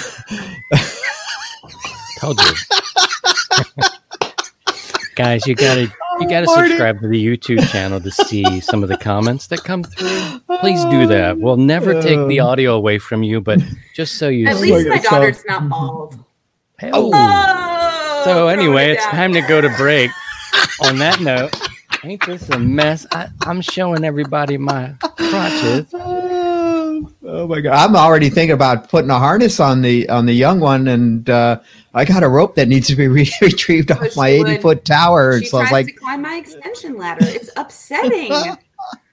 Told 2.20 2.40
you. 2.40 2.52
Guys, 5.16 5.46
you 5.46 5.56
gotta 5.56 5.82
you 6.20 6.28
gotta 6.30 6.46
Marty. 6.46 6.70
subscribe 6.70 7.00
to 7.02 7.08
the 7.08 7.24
YouTube 7.26 7.68
channel 7.70 8.00
to 8.00 8.12
see 8.12 8.60
some 8.62 8.84
of 8.84 8.90
the 8.90 8.98
comments 8.98 9.48
that 9.48 9.64
come 9.64 9.84
through. 9.84 10.40
Please 10.60 10.84
do 10.86 11.08
that. 11.08 11.38
We'll 11.40 11.58
never 11.58 12.02
take 12.02 12.28
the 12.28 12.40
audio 12.40 12.76
away 12.76 12.98
from 13.00 13.24
you, 13.24 13.42
but 13.42 13.60
just 13.96 14.18
so 14.18 14.30
you 14.30 14.48
At 14.48 14.58
see. 14.58 14.72
least 14.74 14.88
my 14.90 15.00
so- 15.00 15.10
daughter's 15.10 15.44
not 15.46 15.68
bald. 15.70 16.16
Oh. 16.84 17.12
Oh, 17.14 18.22
So 18.26 18.48
anyway, 18.48 18.92
it 18.92 18.94
it's 18.94 19.06
time 19.06 19.34
to 19.34 19.42
go 19.42 19.62
to 19.62 19.70
break. 19.78 20.10
On 20.84 20.98
that 20.98 21.20
note, 21.22 21.56
ain't 22.04 22.26
this 22.26 22.50
a 22.50 22.60
mess? 22.60 23.06
I, 23.12 23.28
I'm 23.42 23.62
showing 23.62 24.04
everybody 24.04 24.58
my 24.58 24.94
crotches. 25.00 25.86
oh 25.94 27.48
my 27.48 27.62
god! 27.62 27.74
I'm 27.74 27.96
already 27.96 28.30
thinking 28.30 28.54
about 28.54 28.90
putting 28.90 29.10
a 29.10 29.20
harness 29.20 29.60
on 29.60 29.82
the 29.82 30.08
on 30.10 30.26
the 30.26 30.34
young 30.34 30.60
one, 30.60 30.88
and 30.88 31.30
uh, 31.30 31.60
I 31.94 32.06
got 32.06 32.24
a 32.24 32.28
rope 32.30 32.56
that 32.56 32.68
needs 32.68 32.88
to 32.88 32.96
be 32.96 33.08
re- 33.10 33.32
retrieved 33.42 33.92
off 33.92 34.02
Wish 34.02 34.16
my 34.16 34.30
80 34.30 34.44
would. 34.44 34.62
foot 34.62 34.86
tower. 34.86 35.40
She 35.40 35.46
so 35.48 35.58
I 35.60 35.62
was 35.64 35.72
like, 35.72 35.86
to 35.88 35.94
climb 35.94 36.22
my 36.24 36.36
extension 36.36 36.98
ladder. 36.98 37.26
It's 37.28 37.50
upsetting. 37.56 38.32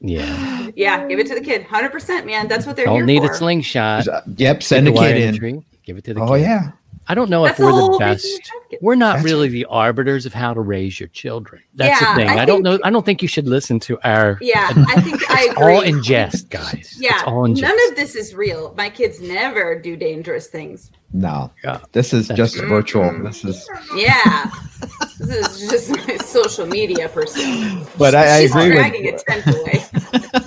Yeah. 0.01 0.71
yeah, 0.77 1.07
give 1.07 1.19
it 1.19 1.27
to 1.27 1.35
the 1.35 1.43
kid. 1.43 1.63
Hundred 1.65 1.91
percent, 1.93 2.25
man. 2.25 2.49
That's 2.49 2.67
what 2.67 2.75
they're 2.75 2.87
Don't 2.87 2.97
here 2.97 3.05
need 3.07 3.23
for. 3.23 3.31
a 3.33 3.35
slingshot. 3.35 4.07
"Yep, 4.37 4.63
send 4.63 4.89
a 4.89 4.93
the 4.93 4.99
kid 4.99 5.17
in." 5.19 5.23
entry, 5.29 5.63
Give 5.85 5.99
it 5.99 6.05
to 6.05 6.15
the 6.15 6.21
Oh 6.21 6.33
kid. 6.35 6.41
yeah, 6.41 6.71
I 7.11 7.15
don't 7.15 7.31
know 7.31 7.45
That's 7.45 7.59
if 7.59 7.65
we're 7.65 7.73
the 7.73 7.91
the 7.93 7.99
best. 7.99 8.25
you 8.27 8.33
have 8.33 8.69
kids. 8.71 8.83
We're 8.83 8.95
not 8.95 9.17
That's- 9.17 9.25
really 9.25 9.49
the 9.49 9.65
arbiters 9.67 10.27
of 10.27 10.35
how 10.35 10.53
to 10.55 10.61
raise 10.61 11.01
your 11.01 11.09
children. 11.09 11.63
That's 11.75 12.01
Yeah, 12.01 12.15
the 12.15 12.21
thing. 12.21 12.29
I, 12.29 12.43
I 12.43 12.45
don't 12.45 12.63
know. 12.63 12.79
I 12.85 12.91
don't 12.91 13.05
think 13.07 13.23
you 13.23 13.29
should 13.29 13.49
listen 13.49 13.81
to 13.81 13.99
our. 14.05 14.39
Yeah, 14.43 14.71
I 14.89 15.01
think 15.01 15.31
I 15.31 15.49
agree. 15.51 15.75
all 15.77 15.81
in 15.81 16.03
jest, 16.03 16.51
guys. 16.51 16.97
Yeah, 16.99 17.15
it's 17.15 17.23
all 17.25 17.45
in 17.47 17.55
jest. 17.55 17.63
none 17.75 17.91
of 17.91 17.97
this 17.97 18.15
is 18.15 18.35
real. 18.35 18.75
My 18.77 18.91
kids 18.91 19.21
never 19.23 19.79
do 19.81 19.97
dangerous 19.97 20.49
things. 20.49 20.91
no, 21.13 21.51
Yeah. 21.65 21.81
this 21.93 22.13
is 22.13 22.29
just 22.29 22.57
good. 22.57 22.69
virtual. 22.69 23.05
Mm. 23.05 23.25
This 23.25 23.43
is, 23.45 23.67
Yeah, 23.97 24.51
this 25.19 25.61
is 25.61 25.71
just 25.71 25.91
my 26.09 26.17
social 26.19 26.67
media 26.67 27.09
person. 27.09 27.87
but 27.97 28.15
I, 28.15 28.25
I 28.25 28.39
agree 28.41 28.71
with 29.03 29.15
a 29.15 29.25
tent 29.27 29.47
away. 29.47 29.85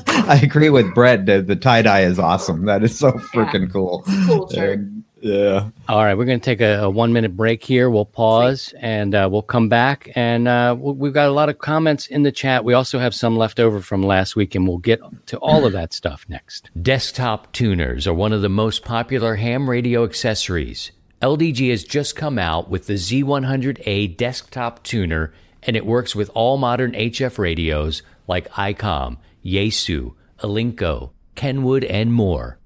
I 0.27 0.39
agree 0.44 0.70
with 0.70 0.94
Brett. 0.94 1.25
The, 1.25 1.41
the 1.41 1.56
tie 1.56 1.82
dye 1.82 2.01
is 2.03 2.20
awesome. 2.20 2.65
That 2.65 2.84
is 2.84 2.98
so 2.98 3.12
freaking 3.13 3.72
cool. 3.74 4.03
Cool 4.27 4.48
shirt. 4.51 4.80
And, 4.80 5.00
yeah. 5.22 5.70
All 5.88 6.04
right, 6.04 6.16
we're 6.16 6.25
going 6.25 6.40
to 6.40 6.44
take 6.44 6.62
a, 6.62 6.84
a 6.84 6.90
one 6.90 7.13
minute 7.13 7.36
break 7.38 7.63
here. 7.63 7.90
We'll 7.90 8.06
pause 8.06 8.74
and 8.80 9.13
uh, 9.16 9.30
we'll 9.32 9.42
come 9.42 9.70
back. 9.70 10.12
And 10.16 10.48
uh, 10.48 10.75
we- 10.80 10.94
we've 10.94 11.13
got 11.13 11.30
a 11.30 11.32
lot 11.32 11.50
of 11.50 11.60
comments 11.60 12.08
in 12.08 12.24
the 12.24 12.32
chat. 12.32 12.63
We 12.66 12.74
also 12.74 13.00
have 13.00 13.13
some 13.16 13.38
left 13.38 13.60
over 13.60 13.82
from 13.82 14.04
last 14.04 14.36
week, 14.36 14.56
and 14.56 14.68
we'll 14.68 14.78
get 14.80 15.00
to 15.28 15.38
all 15.38 15.66
of 15.66 15.74
that 15.74 15.94
stuff 15.94 16.25
next. 16.28 16.70
Desktop 16.82 17.51
tuners 17.54 18.08
are 18.08 18.13
one 18.13 18.34
of 18.34 18.42
the 18.42 18.50
most 18.50 18.84
popular 18.84 19.36
ham 19.36 19.70
radio 19.70 20.04
accessories. 20.04 20.92
LDG 21.22 21.70
has 21.70 21.84
just 21.84 22.16
come 22.16 22.40
out 22.40 22.70
with 22.70 22.88
the 22.88 22.94
Z100A 22.94 24.18
desktop 24.18 24.84
tuner, 24.84 25.34
and 25.63 25.75
it 25.75 25.86
works 25.86 26.16
with 26.16 26.32
all 26.34 26.58
modern 26.58 26.94
HF 26.94 27.38
radios 27.38 28.01
like 28.28 28.50
ICOM, 28.51 29.18
Yaesu, 29.46 30.13
Alinco, 30.40 31.12
Kenwood, 31.36 31.84
and 31.84 32.12
more. 32.13 32.58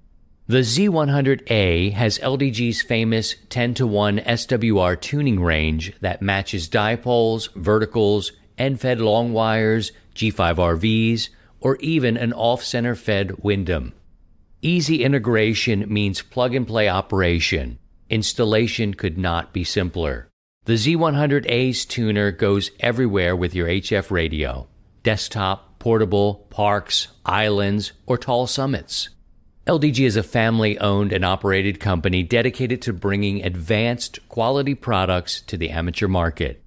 The 0.47 0.59
Z100A 0.59 1.93
has 1.93 2.19
LDG's 2.19 2.83
famous 2.83 3.33
10 3.49 3.73
to 3.75 3.87
1 3.87 4.19
SWR 4.19 5.01
tuning 5.01 5.41
range 5.41 5.91
that 6.01 6.21
matches 6.21 6.69
dipoles, 6.69 7.51
verticals, 7.55 8.31
end 8.55 8.79
fed 8.79 9.01
long 9.01 9.33
wires, 9.33 9.91
G5RVs, 10.13 11.29
or 11.61 11.77
even 11.77 12.15
an 12.15 12.31
off 12.31 12.63
center 12.63 12.93
fed 12.93 13.43
Windom. 13.43 13.93
Easy 14.61 15.03
integration 15.03 15.91
means 15.91 16.21
plug 16.21 16.53
and 16.53 16.67
play 16.67 16.87
operation. 16.87 17.79
Installation 18.11 18.93
could 18.93 19.17
not 19.17 19.51
be 19.51 19.63
simpler. 19.63 20.29
The 20.65 20.73
Z100A's 20.73 21.85
tuner 21.85 22.29
goes 22.29 22.69
everywhere 22.79 23.35
with 23.35 23.55
your 23.55 23.67
HF 23.67 24.11
radio 24.11 24.67
desktop, 25.01 25.79
portable, 25.79 26.45
parks, 26.51 27.07
islands, 27.25 27.93
or 28.05 28.19
tall 28.19 28.45
summits. 28.45 29.09
LDG 29.67 30.05
is 30.05 30.15
a 30.15 30.21
family 30.21 30.77
owned 30.77 31.11
and 31.11 31.25
operated 31.25 31.79
company 31.79 32.21
dedicated 32.21 32.83
to 32.83 32.93
bringing 32.93 33.43
advanced 33.43 34.19
quality 34.29 34.75
products 34.75 35.41
to 35.41 35.57
the 35.57 35.71
amateur 35.71 36.07
market. 36.07 36.61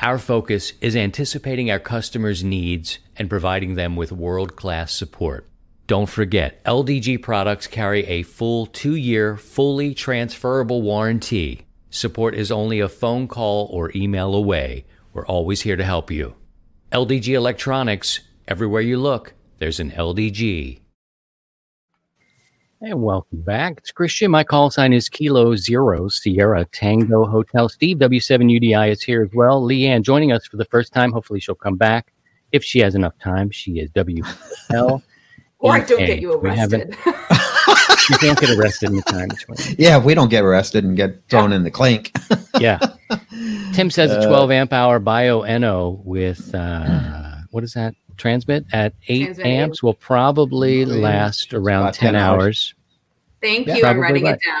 Our 0.00 0.18
focus 0.18 0.72
is 0.80 0.96
anticipating 0.96 1.70
our 1.70 1.78
customers' 1.78 2.42
needs 2.42 2.98
and 3.16 3.30
providing 3.30 3.76
them 3.76 3.94
with 3.94 4.10
world 4.10 4.56
class 4.56 4.92
support. 4.92 5.46
Don't 5.86 6.08
forget, 6.08 6.64
LDG 6.64 7.22
products 7.22 7.68
carry 7.68 8.04
a 8.06 8.24
full 8.24 8.66
two 8.66 8.96
year, 8.96 9.36
fully 9.36 9.94
transferable 9.94 10.82
warranty. 10.82 11.68
Support 11.90 12.34
is 12.34 12.50
only 12.50 12.80
a 12.80 12.88
phone 12.88 13.28
call 13.28 13.68
or 13.70 13.92
email 13.94 14.34
away. 14.34 14.86
We're 15.12 15.26
always 15.26 15.60
here 15.60 15.76
to 15.76 15.84
help 15.84 16.10
you. 16.10 16.34
LDG 16.90 17.32
Electronics, 17.32 18.18
everywhere 18.48 18.82
you 18.82 18.98
look, 18.98 19.34
there's 19.58 19.78
an 19.78 19.92
LDG. 19.92 20.79
And 22.82 23.02
welcome 23.02 23.42
back. 23.42 23.74
It's 23.78 23.90
Christian. 23.92 24.30
My 24.30 24.42
call 24.42 24.70
sign 24.70 24.92
is 24.94 25.08
Kilo 25.10 25.54
Zero 25.54 26.08
Sierra 26.08 26.64
Tango 26.72 27.26
Hotel. 27.26 27.68
Steve 27.68 27.98
W7UDI 27.98 28.90
is 28.90 29.02
here 29.02 29.22
as 29.22 29.28
well. 29.34 29.62
Leanne 29.62 30.02
joining 30.02 30.32
us 30.32 30.46
for 30.46 30.56
the 30.56 30.64
first 30.66 30.92
time. 30.92 31.12
Hopefully 31.12 31.40
she'll 31.40 31.54
come 31.54 31.76
back 31.76 32.12
if 32.52 32.64
she 32.64 32.78
has 32.80 32.94
enough 32.94 33.12
time. 33.22 33.50
She 33.50 33.80
is 33.80 33.90
WL. 33.90 35.02
Or 35.62 35.74
I 35.74 35.80
don't 35.80 35.98
get 35.98 36.22
you 36.22 36.32
arrested. 36.32 36.96
You 38.08 38.16
can't 38.16 38.40
get 38.40 38.48
arrested 38.58 38.88
in 38.88 38.96
the 38.96 39.02
time 39.06 39.28
between. 39.28 39.76
Yeah, 39.78 39.98
if 39.98 40.04
we 40.04 40.14
don't 40.14 40.30
get 40.30 40.42
arrested 40.42 40.84
and 40.84 40.96
get 40.96 41.22
thrown 41.28 41.52
in 41.52 41.64
the 41.64 41.70
clink. 41.70 42.12
Yeah. 42.58 42.78
Tim 43.74 43.90
says 43.90 44.10
a 44.10 44.20
Uh, 44.20 44.26
12 44.26 44.50
amp 44.50 44.72
hour 44.72 44.98
Bio 44.98 45.42
NO 45.58 46.00
with 46.04 46.54
uh, 46.54 47.36
what 47.50 47.62
is 47.62 47.74
that? 47.74 47.94
Transmit 48.20 48.64
at 48.72 48.92
eight 49.08 49.24
Transmit 49.24 49.46
eight. 49.46 49.56
amps 49.56 49.82
will 49.82 49.94
probably 49.94 50.80
Yeah. 50.84 50.94
last 50.94 51.54
around 51.54 51.92
10, 51.94 52.12
10 52.12 52.16
hours. 52.16 52.40
hours. 52.42 52.74
Thank 53.42 53.66
Yeah, 53.66 53.76
you. 53.76 53.84
I'm 53.86 53.98
writing 53.98 54.24
right. 54.24 54.34
it 54.34 54.40
down. 54.46 54.60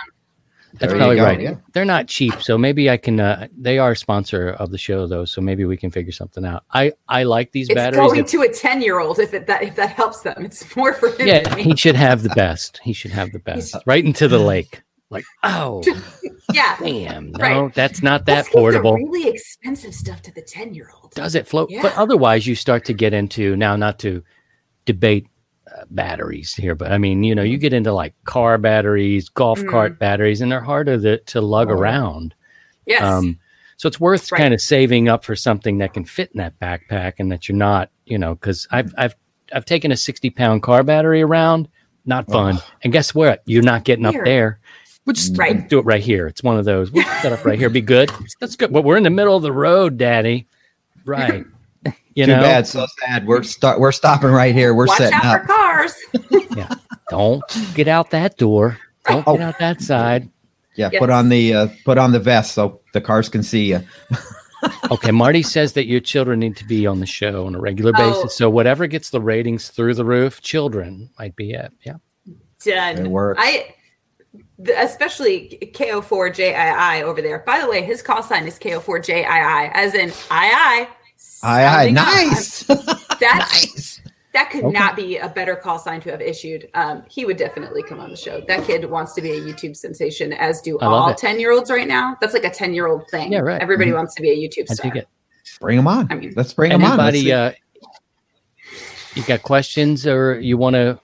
That's 0.74 0.92
There 0.92 0.98
probably 1.00 1.16
go, 1.16 1.24
right. 1.24 1.40
yeah. 1.40 1.54
They're 1.72 1.84
not 1.84 2.06
cheap, 2.06 2.40
so 2.40 2.56
maybe 2.56 2.88
I 2.88 2.96
can. 2.96 3.18
Uh, 3.18 3.48
they 3.58 3.78
are 3.78 3.90
a 3.90 3.96
sponsor 3.96 4.50
of 4.50 4.70
the 4.70 4.78
show, 4.78 5.06
though, 5.08 5.24
so 5.24 5.40
maybe 5.40 5.64
we 5.64 5.76
can 5.76 5.90
figure 5.90 6.12
something 6.12 6.44
out. 6.44 6.62
I 6.72 6.92
I 7.08 7.24
like 7.24 7.50
these 7.50 7.68
It's 7.68 7.74
batteries. 7.74 8.06
going 8.06 8.20
If- 8.20 8.26
to 8.28 8.42
a 8.42 8.48
ten 8.48 8.80
year 8.80 9.00
old 9.00 9.18
if 9.18 9.34
it 9.34 9.48
that 9.48 9.64
if 9.64 9.74
that 9.74 9.90
helps 9.90 10.20
them. 10.22 10.44
It's 10.44 10.74
more 10.76 10.92
for 10.94 11.08
him. 11.10 11.26
yeah, 11.26 11.40
than 11.42 11.56
me. 11.56 11.62
he 11.64 11.76
should 11.76 11.96
have 11.96 12.22
the 12.22 12.28
best. 12.30 12.80
He 12.84 12.92
should 12.92 13.10
have 13.10 13.32
the 13.32 13.40
best. 13.40 13.74
Right 13.84 14.04
into 14.04 14.28
the 14.28 14.38
lake. 14.38 14.80
Like, 15.10 15.24
oh, 15.42 15.82
yeah. 16.54 16.76
damn! 16.80 17.32
No, 17.32 17.38
Right. 17.64 17.74
that's 17.74 18.02
not 18.02 18.26
that 18.26 18.36
Let's 18.44 18.48
portable. 18.50 18.94
really 18.94 19.28
expensive 19.28 19.94
stuff 19.94 20.22
to 20.22 20.32
the 20.32 20.42
ten 20.42 20.72
year 20.72 20.88
old. 21.02 21.12
Does 21.14 21.34
it 21.34 21.48
float? 21.48 21.70
But 21.82 21.94
otherwise, 21.96 22.46
you 22.46 22.54
start 22.54 22.84
to 22.86 22.92
get 22.92 23.12
into 23.12 23.56
now. 23.56 23.74
Not 23.76 23.98
to 24.00 24.22
debate 24.84 25.26
uh, 25.66 25.84
batteries 25.90 26.54
here, 26.54 26.74
but 26.74 26.92
I 26.92 26.98
mean, 26.98 27.22
you 27.24 27.34
know, 27.34 27.42
you 27.42 27.58
get 27.58 27.72
into 27.72 27.92
like 27.92 28.14
car 28.24 28.56
batteries, 28.58 29.28
golf 29.28 29.60
Mm. 29.60 29.70
cart 29.70 29.98
batteries, 29.98 30.40
and 30.40 30.50
they're 30.50 30.60
harder 30.60 30.98
to, 31.00 31.18
to 31.18 31.40
lug 31.40 31.70
Oh. 31.70 31.74
around. 31.74 32.34
Yes. 32.86 33.02
Um, 33.02 33.38
so 33.76 33.86
it's 33.88 34.00
worth 34.00 34.30
Right. 34.32 34.38
kind 34.40 34.54
of 34.54 34.60
saving 34.60 35.08
up 35.08 35.24
for 35.24 35.34
something 35.36 35.78
that 35.78 35.92
can 35.94 36.04
fit 36.04 36.30
in 36.34 36.38
that 36.38 36.58
backpack 36.60 37.14
and 37.18 37.30
that 37.32 37.48
you're 37.48 37.56
not, 37.58 37.90
you 38.04 38.18
know, 38.18 38.34
because 38.34 38.66
I've 38.70 38.92
I've 38.96 39.14
I've 39.52 39.64
taken 39.64 39.90
a 39.92 39.96
60 39.96 40.30
pound 40.30 40.62
car 40.62 40.82
battery 40.84 41.22
around, 41.22 41.68
not 42.06 42.26
fun. 42.30 42.58
And 42.82 42.92
guess 42.92 43.14
what? 43.14 43.42
You're 43.46 43.62
not 43.64 43.84
getting 43.84 44.06
up 44.06 44.14
there. 44.24 44.60
We'll 45.06 45.14
just 45.14 45.36
Right. 45.36 45.68
do 45.68 45.78
it 45.78 45.84
right 45.84 46.02
here. 46.02 46.26
It's 46.26 46.42
one 46.42 46.58
of 46.58 46.64
those. 46.64 46.90
We'll 46.90 47.04
set 47.22 47.32
up 47.32 47.44
right 47.44 47.58
here. 47.58 47.70
Be 47.70 47.80
good. 47.80 48.10
That's 48.40 48.54
good. 48.56 48.72
But 48.72 48.82
we're 48.84 48.96
in 48.96 49.02
the 49.02 49.10
middle 49.10 49.34
of 49.36 49.42
the 49.42 49.52
road, 49.52 49.96
Daddy. 49.98 50.46
Right. 51.04 51.44
You 52.16 52.26
Too 52.26 52.32
know, 52.32 52.42
bad, 52.42 52.66
so 52.66 52.86
sad. 53.00 53.24
We're 53.26 53.44
start. 53.44 53.78
We're 53.78 53.92
stopping 53.92 54.30
right 54.30 54.52
here. 54.52 54.74
We're 54.74 54.86
Watch 54.88 54.98
setting 54.98 55.14
out 55.22 55.36
up. 55.36 55.40
for 55.42 55.46
cars. 55.46 55.94
Yeah. 56.56 56.74
Don't 57.08 57.42
get 57.74 57.86
out 57.86 58.10
that 58.10 58.36
door. 58.36 58.76
Don't 59.06 59.22
Oh. 59.28 59.36
get 59.36 59.42
out 59.42 59.58
that 59.60 59.80
side. 59.80 60.28
Yeah, 60.74 60.90
Yes. 60.92 60.98
put 60.98 61.08
on 61.08 61.28
the 61.28 61.54
uh, 61.54 61.68
put 61.84 61.96
on 61.98 62.10
the 62.10 62.18
vest 62.18 62.52
so 62.52 62.80
the 62.92 63.00
cars 63.00 63.28
can 63.28 63.44
see 63.44 63.66
you. 63.70 63.80
Okay, 64.90 65.12
Marty 65.12 65.42
says 65.42 65.72
that 65.74 65.86
your 65.86 66.00
children 66.00 66.40
need 66.40 66.56
to 66.56 66.64
be 66.66 66.84
on 66.86 66.98
the 66.98 67.06
show 67.06 67.46
on 67.46 67.54
a 67.54 67.60
regular 67.60 67.92
Oh. 67.96 68.10
basis. 68.22 68.36
So 68.36 68.50
whatever 68.50 68.88
gets 68.88 69.10
the 69.10 69.20
ratings 69.20 69.68
through 69.68 69.94
the 69.94 70.04
roof, 70.04 70.42
children 70.42 71.10
might 71.18 71.36
be 71.36 71.52
it. 71.52 71.72
Yeah. 71.86 71.94
Done. 72.64 72.98
It 72.98 73.08
works. 73.08 73.40
I 73.40 73.52
the- 73.52 73.74
especially 74.76 75.58
KO4JII 75.74 77.02
over 77.02 77.22
there. 77.22 77.40
By 77.46 77.60
the 77.60 77.68
way, 77.68 77.82
his 77.82 78.02
call 78.02 78.22
sign 78.22 78.46
is 78.46 78.58
KO4JII, 78.58 79.70
as 79.74 79.94
in 79.94 80.10
I 80.30 80.86
Aye, 81.42 81.64
aye, 81.64 81.64
sounding 81.94 81.98
up. 81.98 82.06
nice. 82.06 82.62
That's 83.20 83.20
nice. 83.64 84.00
that 84.32 84.50
could 84.50 84.64
Okay. 84.64 84.78
not 84.78 84.96
be 84.96 85.16
a 85.18 85.28
better 85.28 85.56
call 85.56 85.78
sign 85.78 86.00
to 86.02 86.10
have 86.10 86.20
issued. 86.20 86.68
Um, 86.74 87.02
he 87.08 87.24
would 87.24 87.36
definitely 87.36 87.82
come 87.82 88.00
on 88.00 88.10
the 88.10 88.16
show. 88.16 88.40
That 88.48 88.64
kid 88.66 88.84
wants 88.88 89.14
to 89.14 89.22
be 89.22 89.32
a 89.32 89.40
YouTube 89.40 89.76
sensation, 89.76 90.32
as 90.32 90.60
do 90.60 90.78
I 90.80 90.86
love 90.86 90.92
all 91.02 91.08
it. 91.10 91.16
ten 91.18 91.38
year 91.40 91.52
olds 91.52 91.70
right 91.70 91.88
now. 91.88 92.16
That's 92.20 92.34
like 92.34 92.44
a 92.44 92.50
ten 92.50 92.72
year 92.74 92.86
old 92.86 93.08
thing. 93.10 93.32
Yeah, 93.32 93.40
right. 93.40 93.54
Mm-hmm. 93.54 93.62
Everybody 93.62 93.92
wants 93.92 94.14
to 94.14 94.22
be 94.22 94.30
a 94.30 94.36
YouTube 94.36 94.66
I 94.70 94.74
star. 94.74 94.90
dig 94.90 95.02
it. 95.02 95.08
Bring 95.60 95.76
them 95.76 95.86
on. 95.88 96.06
I 96.10 96.14
mean, 96.14 96.32
Let's 96.36 96.52
bring 96.54 96.70
them 96.70 96.82
on. 96.84 96.96
Let's 96.98 97.16
Anybody, 97.16 97.20
see. 97.24 97.32
uh, 97.32 97.52
you 99.14 99.22
got 99.24 99.42
questions 99.42 100.06
or 100.06 100.38
you 100.40 100.56
want 100.56 100.74
to 100.74 100.98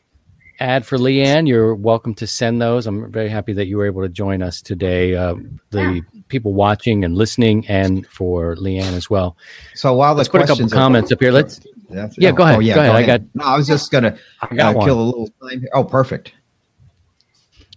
add 0.60 0.86
for 0.86 0.98
Leanne? 0.98 1.46
You're 1.48 1.74
welcome 1.74 2.14
to 2.16 2.26
send 2.26 2.60
those. 2.60 2.86
I'm 2.86 3.10
very 3.10 3.28
happy 3.28 3.52
that 3.54 3.66
you 3.66 3.76
were 3.76 3.86
able 3.86 4.02
to 4.02 4.08
join 4.08 4.42
us 4.42 4.60
today. 4.62 5.14
Uh, 5.14 5.34
the 5.70 6.02
people 6.28 6.52
watching 6.54 7.04
and 7.04 7.14
listening, 7.16 7.66
and 7.68 8.06
for 8.06 8.56
Leanne 8.56 8.92
as 8.94 9.08
well. 9.10 9.36
so 9.74 9.94
while 9.94 10.14
the 10.14 10.18
Let's 10.18 10.28
put 10.28 10.38
a 10.40 10.44
couple 10.44 10.56
questions 10.56 10.72
are- 10.72 10.76
comments 10.76 11.12
up 11.12 11.20
here. 11.20 11.32
Let's. 11.32 11.60
That's- 11.88 12.16
Yeah, 12.18 12.32
go 12.32 12.42
ahead, 12.42 12.62
yeah 12.64 12.74
go 12.74 12.80
ahead. 12.80 12.94
I 12.96 13.06
got- 13.06 13.20
No, 13.34 13.44
I 13.44 13.56
was 13.56 13.66
just 13.68 13.92
gonna 13.92 14.16
I 14.42 14.52
got 14.54 14.74
uh, 14.74 14.78
one. 14.78 14.86
kill 14.86 15.00
a 15.00 15.02
little 15.06 15.28
time 15.40 15.60
here. 15.60 15.68
Oh, 15.72 15.84
perfect. 15.84 16.32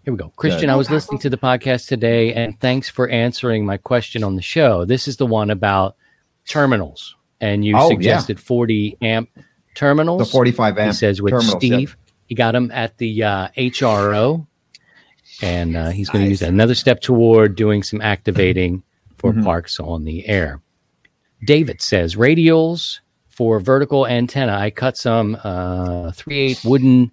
Here 0.04 0.14
we 0.14 0.18
go. 0.18 0.30
Christian, 0.36 0.70
I 0.72 0.76
was 0.76 0.90
listening 0.90 1.20
to 1.20 1.30
the 1.30 1.38
podcast 1.38 1.88
today, 1.88 2.34
and 2.34 2.60
thanks 2.60 2.90
for 2.90 3.08
answering 3.10 3.66
my 3.66 3.78
question 3.78 4.24
on 4.24 4.36
the 4.36 4.42
show. 4.42 4.84
This 4.86 5.08
is 5.08 5.18
the 5.18 5.28
one 5.28 5.52
about 5.52 5.96
terminals, 6.48 7.16
and 7.40 7.64
you 7.64 7.76
Oh, 7.78 7.84
yeah. 7.92 7.96
suggested 8.18 8.40
40 8.40 8.98
amp 9.02 9.30
terminals. 9.76 10.20
The 10.20 10.26
45 10.32 10.76
he 10.76 10.82
amp 10.82 10.96
says 10.96 11.22
with 11.22 11.32
terminals, 11.32 11.64
yeah. 11.64 11.76
Steve. 11.78 11.98
He 12.30 12.36
got 12.36 12.52
them 12.54 12.70
at 12.72 12.98
the 13.00 13.24
uh, 13.24 13.48
HRO, 13.58 14.46
and 15.42 15.76
uh, 15.76 15.90
he's 15.90 16.10
going 16.10 16.24
to 16.26 16.30
use 16.30 16.40
that. 16.40 16.50
another 16.50 16.76
step 16.76 17.02
toward 17.02 17.56
doing 17.56 17.82
some 17.84 18.00
activating 18.02 18.84
for 19.18 19.34
Mhm. 19.34 19.44
parks 19.44 19.80
on 19.80 20.06
the 20.06 20.26
air. 20.28 20.62
David 21.44 21.82
says 21.82 22.16
radials 22.16 23.00
for 23.30 23.60
vertical 23.60 24.06
antenna. 24.06 24.54
I 24.58 24.70
cut 24.70 24.96
some 24.96 25.38
uh, 25.44 26.12
three 26.12 26.40
eight 26.40 26.62
wooden 26.64 27.12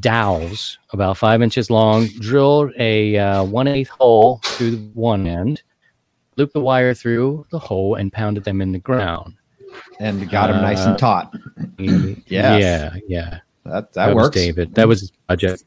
dowels 0.00 0.78
about 0.92 1.16
five 1.16 1.40
inches 1.42 1.70
long, 1.70 2.06
drilled 2.18 2.72
a 2.78 3.16
uh, 3.16 3.44
one 3.44 3.68
eighth 3.68 3.90
hole 3.90 4.40
through 4.42 4.76
one 4.94 5.26
end, 5.28 5.62
looped 6.36 6.54
the 6.54 6.60
wire 6.60 6.92
through 6.94 7.46
the 7.50 7.58
hole, 7.58 7.94
and 7.94 8.12
pounded 8.12 8.42
them 8.44 8.60
in 8.60 8.72
the 8.72 8.78
ground. 8.80 9.34
And 10.00 10.28
got 10.30 10.48
them 10.48 10.60
nice 10.62 10.80
and 10.84 10.94
Uh, 10.94 10.96
taut. 10.96 11.34
Yes. 11.78 12.26
Yeah, 12.26 12.96
yeah. 13.06 13.38
That 13.64 13.92
that, 13.92 14.06
That, 14.06 14.14
was 14.14 14.24
works. 14.24 14.36
David. 14.36 14.74
That 14.74 14.88
was 14.88 15.00
his 15.00 15.10
project. 15.26 15.64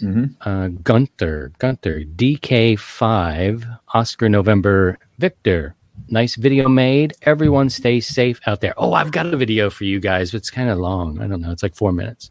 hmm 0.00 0.24
Uh, 0.42 0.68
Gunther, 0.68 1.52
Gunther, 1.58 2.04
DK5, 2.16 3.78
Oscar 3.94 4.28
November, 4.28 4.98
Victor. 5.18 5.74
Nice 6.10 6.36
video 6.36 6.68
made. 6.68 7.14
Everyone 7.22 7.68
stay 7.68 8.00
safe 8.00 8.40
out 8.46 8.60
there. 8.60 8.72
Oh, 8.76 8.92
I've 8.92 9.10
got 9.10 9.26
a 9.26 9.36
video 9.36 9.68
for 9.68 9.84
you 9.84 9.98
guys. 10.00 10.32
It's 10.32 10.50
kind 10.50 10.70
of 10.70 10.78
long. 10.78 11.20
I 11.20 11.26
don't 11.26 11.40
know. 11.40 11.50
It's 11.50 11.62
like 11.62 11.74
four 11.74 11.92
minutes. 11.92 12.30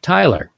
Tyler, 0.00 0.52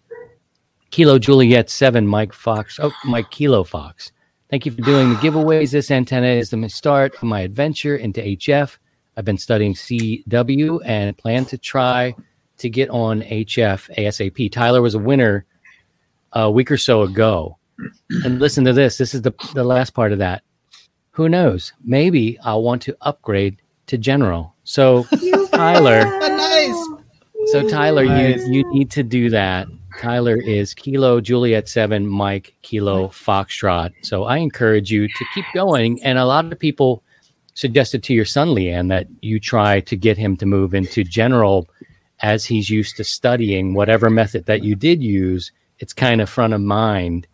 Kilo 0.91 1.19
Juliet 1.19 1.71
7, 1.71 2.07
Mike 2.07 2.33
Fox. 2.33 2.79
Oh, 2.81 2.93
Mike 3.05 3.31
Kilo 3.31 3.65
Fox. 3.65 4.13
Thank 4.51 4.67
you 4.67 4.73
for 4.73 4.83
doing 4.83 5.11
the 5.11 5.15
giveaways. 5.17 5.71
This 5.71 5.91
antenna 5.91 6.27
is 6.27 6.51
the 6.51 6.69
start 6.69 7.15
of 7.15 7.23
my 7.23 7.41
adventure 7.41 7.97
into 7.97 8.21
HF. 8.21 8.77
I've 9.17 9.25
been 9.25 9.39
studying 9.39 9.75
CW 9.75 10.81
and 10.85 11.17
plan 11.17 11.45
to 11.47 11.59
try 11.59 12.15
to 12.61 12.71
get 12.71 12.89
on 12.91 13.23
HF 13.23 13.95
ASAP. 13.99 14.51
Tyler 14.53 14.81
was 14.83 14.95
a 14.95 14.99
winner 14.99 15.45
a 16.33 16.51
week 16.51 16.71
or 16.71 16.77
so 16.77 17.03
ago. 17.03 17.57
And 18.25 18.39
listen 18.39 18.65
to 18.65 18.73
this. 18.73 18.99
This 18.99 19.15
is 19.15 19.23
the, 19.23 19.33
the 19.55 19.65
last 19.65 19.95
part 19.95 20.13
of 20.13 20.19
that. 20.19 20.43
Who 21.13 21.29
knows? 21.29 21.73
Maybe 21.85 22.39
I'll 22.45 22.63
want 22.63 22.83
to 22.83 22.97
upgrade 23.01 23.61
to 23.87 23.99
general. 23.99 24.55
So 24.65 25.05
Tyler, 25.53 26.05
nice. 26.21 26.87
so 27.47 27.69
Tyler, 27.69 28.05
Nice. 28.05 28.47
you 28.47 28.53
you 28.65 28.73
need 28.73 28.91
to 28.93 29.03
do 29.03 29.31
that. 29.31 29.67
Tyler 29.99 30.37
is 30.37 30.73
Kilo 30.75 31.21
Juliet 31.21 31.69
Seven, 31.69 32.07
Mike 32.07 32.55
Kilo 32.63 33.09
Foxtrot. 33.09 33.91
So 34.03 34.25
I 34.25 34.37
encourage 34.37 34.91
you 34.91 35.09
to 35.09 35.25
keep 35.35 35.45
going. 35.55 36.01
And 36.05 36.17
a 36.19 36.25
lot 36.25 36.53
of 36.53 36.59
people 36.59 37.03
suggested 37.55 38.03
to 38.05 38.15
your 38.15 38.25
son 38.25 38.49
Leanne 38.49 38.89
that 38.89 39.09
you 39.23 39.41
try 39.41 39.81
to 39.81 39.97
get 39.97 40.17
him 40.17 40.37
to 40.37 40.47
move 40.47 40.75
into 40.75 41.03
general 41.03 41.69
as 42.23 42.45
he's 42.45 42.69
used 42.71 42.97
to 42.97 43.05
studying 43.05 43.75
whatever 43.75 44.11
method 44.11 44.47
that 44.47 44.63
you 44.63 44.75
did 44.75 45.03
use. 45.03 45.53
It's 45.79 45.93
kind 45.93 46.21
of 46.21 46.29
front 46.29 46.53
of 46.53 46.61
mind. 46.61 47.27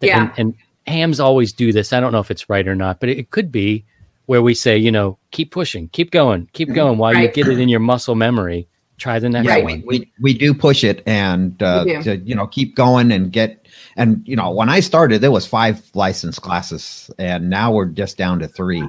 Yeah. 0.00 0.30
And, 0.36 0.38
and 0.38 0.54
hams 0.86 1.20
always 1.20 1.52
do 1.52 1.72
this. 1.72 1.92
I 1.92 2.00
don't 2.00 2.12
know 2.12 2.20
if 2.20 2.30
it's 2.30 2.48
right 2.48 2.66
or 2.66 2.74
not, 2.74 3.00
but 3.00 3.08
it, 3.08 3.18
it 3.18 3.30
could 3.30 3.52
be 3.52 3.84
where 4.26 4.42
we 4.42 4.54
say, 4.54 4.76
you 4.76 4.90
know, 4.90 5.18
keep 5.30 5.52
pushing, 5.52 5.88
keep 5.88 6.10
going, 6.10 6.48
keep 6.52 6.72
going 6.74 6.98
while 6.98 7.14
you 7.14 7.28
get 7.28 7.48
it 7.48 7.58
in 7.58 7.68
your 7.68 7.80
muscle 7.80 8.14
memory. 8.14 8.68
Try 8.98 9.20
the 9.20 9.28
next 9.28 9.46
Yeah, 9.46 9.58
one. 9.58 9.84
we, 9.86 10.00
we 10.00 10.12
we 10.20 10.34
do 10.34 10.52
push 10.52 10.82
it 10.82 11.04
and 11.06 11.62
uh, 11.62 11.84
to 12.02 12.16
you 12.16 12.34
know 12.34 12.48
keep 12.48 12.74
going 12.74 13.12
and 13.12 13.30
get 13.30 13.68
and 13.96 14.26
you 14.26 14.34
know 14.34 14.50
when 14.50 14.68
I 14.68 14.80
started 14.80 15.20
there 15.20 15.30
was 15.30 15.46
five 15.46 15.88
license 15.94 16.40
classes 16.40 17.08
and 17.16 17.48
now 17.48 17.70
we're 17.70 17.86
just 17.86 18.18
down 18.18 18.40
to 18.40 18.48
three. 18.48 18.82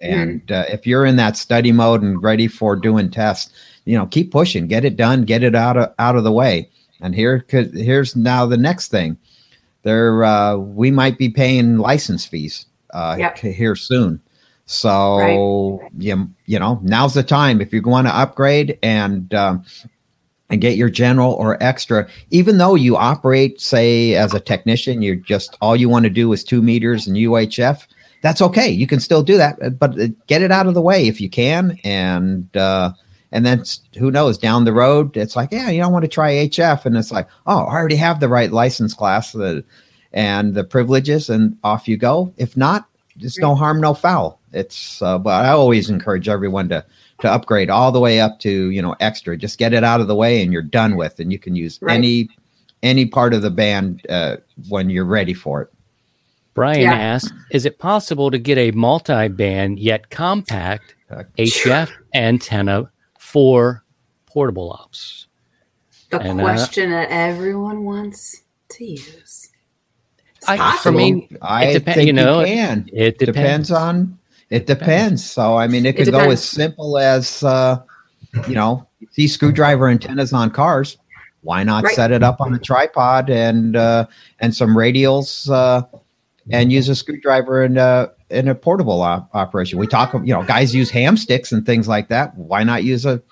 And 0.00 0.50
uh, 0.50 0.64
if 0.68 0.88
you're 0.88 1.06
in 1.06 1.16
that 1.16 1.36
study 1.36 1.70
mode 1.70 2.02
and 2.02 2.20
ready 2.22 2.48
for 2.48 2.74
doing 2.76 3.10
tests, 3.10 3.52
you 3.84 3.96
know 3.96 4.06
keep 4.06 4.32
pushing, 4.32 4.66
get 4.66 4.84
it 4.84 4.96
done, 4.96 5.24
get 5.24 5.42
it 5.42 5.54
out 5.54 5.76
of 5.76 5.92
out 5.98 6.16
of 6.16 6.24
the 6.24 6.32
way. 6.32 6.68
And 7.00 7.14
here 7.14 7.40
could 7.40 7.74
here's 7.74 8.16
now 8.16 8.46
the 8.46 8.56
next 8.56 8.88
thing. 8.88 9.16
There 9.82 10.24
uh, 10.24 10.56
we 10.56 10.90
might 10.90 11.18
be 11.18 11.28
paying 11.28 11.78
license 11.78 12.24
fees 12.24 12.66
uh, 12.92 13.16
Yep. 13.18 13.38
here 13.38 13.76
soon. 13.76 14.20
So 14.66 15.80
you, 15.98 16.30
you 16.46 16.58
know 16.58 16.80
now's 16.82 17.14
the 17.14 17.22
time 17.22 17.60
if 17.60 17.72
you 17.72 17.82
want 17.82 18.06
to 18.06 18.16
upgrade 18.16 18.78
and 18.82 19.32
um, 19.34 19.64
and 20.48 20.60
get 20.60 20.76
your 20.76 20.88
general 20.88 21.32
or 21.34 21.62
extra. 21.62 22.08
Even 22.30 22.58
though 22.58 22.74
you 22.74 22.96
operate, 22.96 23.60
say 23.60 24.14
as 24.14 24.32
a 24.32 24.40
technician, 24.40 25.02
you're 25.02 25.16
just 25.16 25.56
all 25.60 25.76
you 25.76 25.88
want 25.88 26.04
to 26.04 26.10
do 26.10 26.32
is 26.32 26.42
two 26.44 26.62
meters 26.62 27.06
and 27.06 27.16
UHF. 27.16 27.86
That's 28.22 28.40
okay. 28.40 28.70
You 28.70 28.86
can 28.86 29.00
still 29.00 29.22
do 29.22 29.36
that, 29.36 29.78
but 29.78 30.00
uh, 30.00 30.06
get 30.28 30.40
it 30.40 30.50
out 30.50 30.66
of 30.66 30.72
the 30.72 30.80
way 30.80 31.08
if 31.08 31.20
you 31.20 31.28
can. 31.28 31.78
And 31.84 32.54
uh, 32.56 32.92
and 33.34 33.44
then 33.44 33.64
who 33.98 34.10
knows 34.10 34.38
down 34.38 34.64
the 34.64 34.72
road, 34.72 35.16
it's 35.16 35.36
like 35.36 35.50
yeah, 35.52 35.68
you 35.68 35.80
don't 35.82 35.92
want 35.92 36.04
to 36.04 36.08
try 36.08 36.32
HF, 36.32 36.86
and 36.86 36.96
it's 36.96 37.12
like 37.12 37.28
oh, 37.46 37.64
I 37.64 37.74
already 37.74 37.96
have 37.96 38.20
the 38.20 38.28
right 38.28 38.50
license 38.50 38.94
class 38.94 39.32
the, 39.32 39.62
and 40.14 40.54
the 40.54 40.64
privileges, 40.64 41.28
and 41.28 41.58
off 41.64 41.86
you 41.88 41.96
go. 41.98 42.32
If 42.38 42.56
not, 42.56 42.86
it's 43.20 43.38
no 43.38 43.54
harm, 43.54 43.80
no 43.80 43.92
foul. 43.92 44.40
It's 44.52 45.02
uh, 45.02 45.18
but 45.18 45.44
I 45.44 45.48
always 45.50 45.90
encourage 45.90 46.28
everyone 46.28 46.68
to 46.70 46.84
to 47.20 47.30
upgrade 47.30 47.70
all 47.70 47.90
the 47.92 48.00
way 48.00 48.20
up 48.20 48.38
to 48.40 48.70
you 48.70 48.80
know 48.80 48.94
extra. 49.00 49.36
Just 49.36 49.58
get 49.58 49.74
it 49.74 49.82
out 49.84 50.00
of 50.00 50.06
the 50.06 50.14
way, 50.14 50.40
and 50.42 50.52
you're 50.52 50.62
done 50.62 50.96
with, 50.96 51.18
and 51.20 51.32
you 51.32 51.38
can 51.38 51.56
use 51.56 51.78
Right. 51.82 51.94
any 51.94 52.28
any 52.84 53.04
part 53.06 53.34
of 53.34 53.42
the 53.42 53.50
band 53.50 54.06
uh, 54.08 54.36
when 54.68 54.90
you're 54.90 55.04
ready 55.04 55.34
for 55.34 55.62
it. 55.62 55.68
Brian 56.54 56.82
Yeah. 56.82 56.92
asked, 56.94 57.32
"Is 57.50 57.66
it 57.66 57.80
possible 57.80 58.30
to 58.30 58.38
get 58.38 58.58
a 58.58 58.70
multi-band 58.70 59.80
yet 59.80 60.10
compact 60.10 60.94
Uh, 61.10 61.22
HF 61.36 61.90
antenna 62.14 62.88
for 63.34 63.82
portable 64.26 64.70
ops?" 64.70 65.26
The 66.10 66.20
And, 66.20 66.40
uh, 66.40 66.44
question 66.44 66.90
that 66.90 67.08
everyone 67.10 67.82
wants 67.84 68.42
to 68.70 68.84
use. 68.84 69.50
It's 70.36 70.46
I- 70.48 70.76
for 70.76 70.92
me, 70.92 71.28
I 71.42 71.64
it 71.66 71.84
depen- 71.84 71.94
think 71.94 72.06
you 72.06 72.12
know, 72.12 72.40
you 72.40 72.46
can. 72.46 72.88
It 72.92 73.18
depends. 73.18 73.26
depends 73.36 73.70
on 73.72 74.18
it 74.50 74.66
depends. 74.66 75.24
So 75.24 75.56
I 75.56 75.66
mean, 75.66 75.84
it 75.84 75.98
It 75.98 76.04
can 76.04 76.10
go 76.12 76.30
as 76.30 76.44
simple 76.44 76.96
as 76.98 77.42
uh, 77.42 77.80
you 78.46 78.54
know, 78.54 78.86
see 79.10 79.26
screwdriver 79.26 79.88
antennas 79.88 80.32
on 80.32 80.50
cars. 80.50 80.96
Why 81.42 81.64
not 81.64 81.82
Right. 81.84 81.94
set 81.96 82.12
it 82.12 82.22
up 82.22 82.40
on 82.40 82.54
a 82.54 82.58
tripod 82.58 83.30
and 83.30 83.74
uh, 83.74 84.06
and 84.38 84.54
some 84.54 84.76
radials 84.76 85.50
uh, 85.50 85.82
and 86.50 86.70
use 86.70 86.88
a 86.88 86.94
screwdriver 86.94 87.64
and 87.64 87.78
a 87.78 88.12
in 88.30 88.48
a 88.48 88.54
portable 88.54 89.00
op- 89.02 89.28
operation? 89.34 89.78
We 89.78 89.86
talk, 89.86 90.12
you 90.14 90.32
know, 90.34 90.42
guys 90.44 90.74
use 90.74 90.90
ham 90.90 91.16
sticks 91.16 91.52
and 91.52 91.64
things 91.66 91.86
like 91.88 92.08
that. 92.08 92.36
Why 92.36 92.64
not 92.64 92.84
use 92.84 93.04
a 93.06 93.22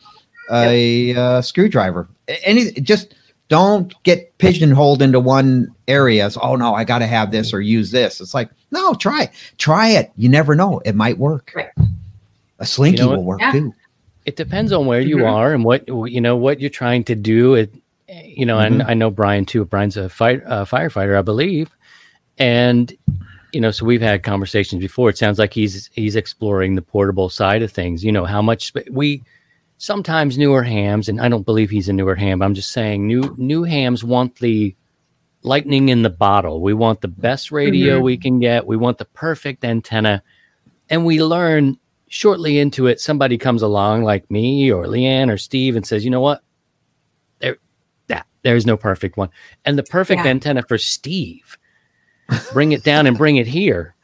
a 0.51 1.15
uh, 1.15 1.43
screwdriver? 1.43 2.09
Any 2.45 2.73
just 2.73 3.15
don't 3.49 3.95
get 4.03 4.37
pigeonholed 4.39 5.03
into 5.03 5.21
one 5.21 5.75
area. 5.89 6.25
As, 6.25 6.37
oh 6.41 6.57
no, 6.57 6.75
I 6.75 6.85
got 6.85 6.99
to 7.01 7.07
have 7.07 7.31
this 7.31 7.53
or 7.53 7.61
use 7.61 7.91
this. 7.91 8.21
It's 8.21 8.35
like 8.35 8.51
no, 8.71 8.95
try 8.95 9.31
try 9.59 9.89
it. 9.89 10.11
You 10.17 10.29
never 10.29 10.55
know, 10.55 10.81
it 10.85 10.95
might 10.95 11.19
work. 11.19 11.53
Right. 11.55 11.69
A 12.59 12.67
slinky 12.67 13.03
You 13.03 13.09
know 13.09 13.17
will 13.17 13.25
work 13.25 13.41
Yeah. 13.41 13.53
too. 13.53 13.75
It 14.25 14.37
depends 14.37 14.73
on 14.73 14.87
where 14.87 15.01
you 15.01 15.17
Mhm. 15.19 15.31
are 15.33 15.53
and 15.53 15.65
what 15.65 15.87
you 15.89 16.21
know 16.21 16.37
what 16.37 16.61
you're 16.61 16.71
trying 16.71 17.05
to 17.05 17.15
do. 17.15 17.55
It, 17.55 17.75
you 18.09 18.47
know, 18.47 18.59
and 18.59 18.81
Mhm. 18.83 18.89
I 18.89 18.95
know 18.95 19.11
Brian 19.11 19.45
too. 19.45 19.65
Brian's 19.65 19.97
a 19.97 20.09
fight 20.09 20.43
uh, 20.47 20.65
firefighter, 20.65 21.19
I 21.19 21.23
believe, 21.23 21.71
and 22.39 22.93
you 23.53 23.61
know, 23.61 23.71
so 23.71 23.85
we've 23.85 24.01
had 24.03 24.23
conversations 24.23 24.81
before. 24.81 25.11
It 25.11 25.19
sounds 25.19 25.39
like 25.39 25.53
he's 25.53 25.91
he's 25.93 26.17
exploring 26.17 26.75
the 26.75 26.83
portable 26.83 27.29
side 27.29 27.63
of 27.63 27.71
things. 27.71 28.05
You 28.05 28.13
know, 28.13 28.25
how 28.25 28.43
much 28.43 28.73
we 28.91 29.23
sometimes 29.79 30.39
newer 30.39 30.63
hams, 30.63 31.09
and 31.09 31.21
I 31.21 31.29
don't 31.29 31.45
believe 31.47 31.71
he's 31.71 31.89
a 31.89 31.93
newer 31.93 32.15
ham. 32.15 32.43
I'm 32.43 32.55
just 32.55 32.73
saying 32.73 33.07
new 33.07 33.35
new 33.39 33.63
hams 33.65 34.05
want 34.05 34.37
the 34.37 34.75
lightning 35.43 35.89
in 35.89 36.03
the 36.03 36.11
bottle. 36.11 36.61
We 36.61 36.73
want 36.73 37.01
the 37.01 37.09
best 37.09 37.51
radio 37.51 37.99
Mhm. 37.99 38.03
we 38.05 38.17
can 38.17 38.39
get. 38.39 38.67
We 38.67 38.77
want 38.77 38.99
the 38.99 39.05
perfect 39.07 39.65
antenna. 39.65 40.23
And 40.89 41.05
we 41.05 41.23
learn 41.23 41.79
shortly 42.07 42.59
into 42.59 42.87
it, 42.87 43.01
somebody 43.01 43.37
comes 43.39 43.63
along 43.63 44.05
like 44.05 44.31
me 44.31 44.71
or 44.71 44.85
Leanne 44.87 45.33
or 45.33 45.39
Steve 45.39 45.75
and 45.75 45.85
says, 45.87 46.05
you 46.05 46.11
know 46.11 46.21
what? 46.21 46.43
There, 47.41 47.57
that, 48.09 48.27
there's 48.43 48.67
no 48.67 48.77
perfect 48.77 49.17
one. 49.17 49.31
And 49.65 49.77
the 49.79 49.83
perfect 49.83 50.23
Yeah. 50.25 50.31
antenna 50.31 50.63
for 50.63 50.77
Steve, 50.79 51.57
bring 52.53 52.73
it 52.73 52.83
down 52.85 53.07
and 53.07 53.17
bring 53.17 53.37
it 53.37 53.47
here, 53.47 53.95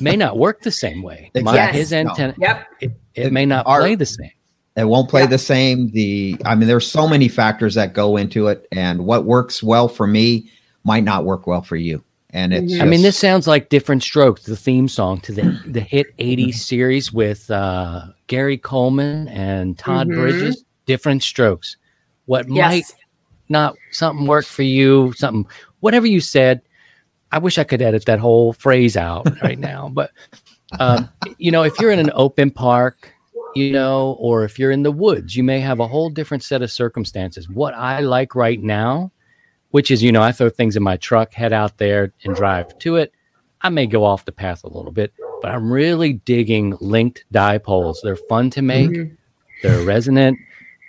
may 0.00 0.16
not 0.16 0.38
work 0.38 0.62
the 0.62 0.70
same 0.70 1.02
way. 1.02 1.30
My, 1.34 1.40
Exactly. 1.40 1.78
his 1.80 1.90
No. 1.92 1.98
antenna, 1.98 2.34
Yep. 2.38 2.66
it, 2.80 2.92
it 3.14 3.32
may 3.32 3.46
not 3.46 3.66
Our- 3.66 3.80
play 3.80 3.94
the 3.94 4.06
same. 4.06 4.30
It 4.76 4.84
won't 4.86 5.08
play 5.08 5.22
Yeah. 5.22 5.26
the 5.28 5.38
same. 5.38 5.90
The 5.90 6.36
I 6.44 6.54
mean, 6.54 6.68
there's 6.68 6.86
so 6.86 7.08
many 7.08 7.26
factors 7.28 7.74
that 7.74 7.94
go 7.94 8.16
into 8.16 8.46
it, 8.46 8.66
and 8.70 9.04
what 9.06 9.24
works 9.24 9.60
well 9.62 9.88
for 9.88 10.06
me 10.06 10.50
might 10.84 11.02
not 11.02 11.24
work 11.24 11.46
well 11.48 11.62
for 11.62 11.74
you. 11.76 12.04
And 12.30 12.52
it's 12.54 12.74
Mhm. 12.74 12.82
I 12.82 12.84
mean, 12.84 13.02
this 13.02 13.16
sounds 13.18 13.46
like 13.48 13.70
Diff'rent 13.70 14.02
Strokes, 14.04 14.44
the 14.44 14.54
theme 14.54 14.86
song 14.86 15.18
to 15.22 15.32
the, 15.32 15.60
the 15.66 15.80
hit 15.80 16.08
80s 16.18 16.62
series 16.64 17.12
with 17.12 17.50
uh, 17.50 18.02
Gary 18.28 18.56
Coleman 18.58 19.26
and 19.28 19.76
Todd 19.78 20.08
Mhm. 20.08 20.14
Bridges. 20.14 20.64
Diff'rent 20.86 21.22
Strokes. 21.24 21.76
What 22.26 22.48
might 22.48 22.84
not 23.48 23.74
something 23.90 24.26
work 24.26 24.44
for 24.44 24.62
you, 24.62 25.12
something, 25.16 25.46
whatever 25.80 26.06
you 26.06 26.20
said. 26.20 26.60
I 27.32 27.38
wish 27.38 27.58
I 27.58 27.64
could 27.64 27.82
edit 27.82 28.04
that 28.06 28.18
whole 28.18 28.52
phrase 28.52 28.96
out 28.96 29.40
right 29.42 29.58
now. 29.58 29.88
But, 29.94 30.10
um, 30.80 31.08
you 31.38 31.50
know, 31.50 31.62
if 31.62 31.78
you're 31.80 31.90
in 31.90 31.98
an 31.98 32.10
open 32.14 32.50
park, 32.50 33.12
you 33.54 33.72
know, 33.72 34.16
or 34.20 34.44
if 34.44 34.58
you're 34.58 34.70
in 34.70 34.82
the 34.82 34.92
woods, 34.92 35.34
you 35.36 35.42
may 35.42 35.60
have 35.60 35.80
a 35.80 35.88
whole 35.88 36.10
different 36.10 36.42
set 36.42 36.60
of 36.62 36.70
circumstances. 36.70 37.48
What 37.48 37.74
I 37.74 38.00
like 38.00 38.34
right 38.34 38.62
now, 38.62 39.10
which 39.70 39.90
is, 39.90 40.02
you 40.02 40.12
know, 40.12 40.22
I 40.22 40.32
throw 40.32 40.50
things 40.50 40.76
in 40.76 40.82
my 40.82 40.96
truck, 40.98 41.32
head 41.32 41.52
out 41.52 41.78
there 41.78 42.12
and 42.24 42.34
drive 42.36 42.78
to 42.80 42.96
it. 42.96 43.12
I 43.62 43.70
may 43.70 43.86
go 43.86 44.04
off 44.04 44.24
the 44.26 44.32
path 44.32 44.62
a 44.64 44.68
little 44.68 44.92
bit, 44.92 45.12
but 45.42 45.50
I'm 45.50 45.72
really 45.72 46.12
digging 46.12 46.76
linked 46.80 47.24
dipoles. 47.32 47.96
They're 48.02 48.14
fun 48.16 48.50
to 48.50 48.62
make, 48.62 48.90
Mhm. 48.90 49.16
they're 49.62 49.84
resonant. 49.84 50.38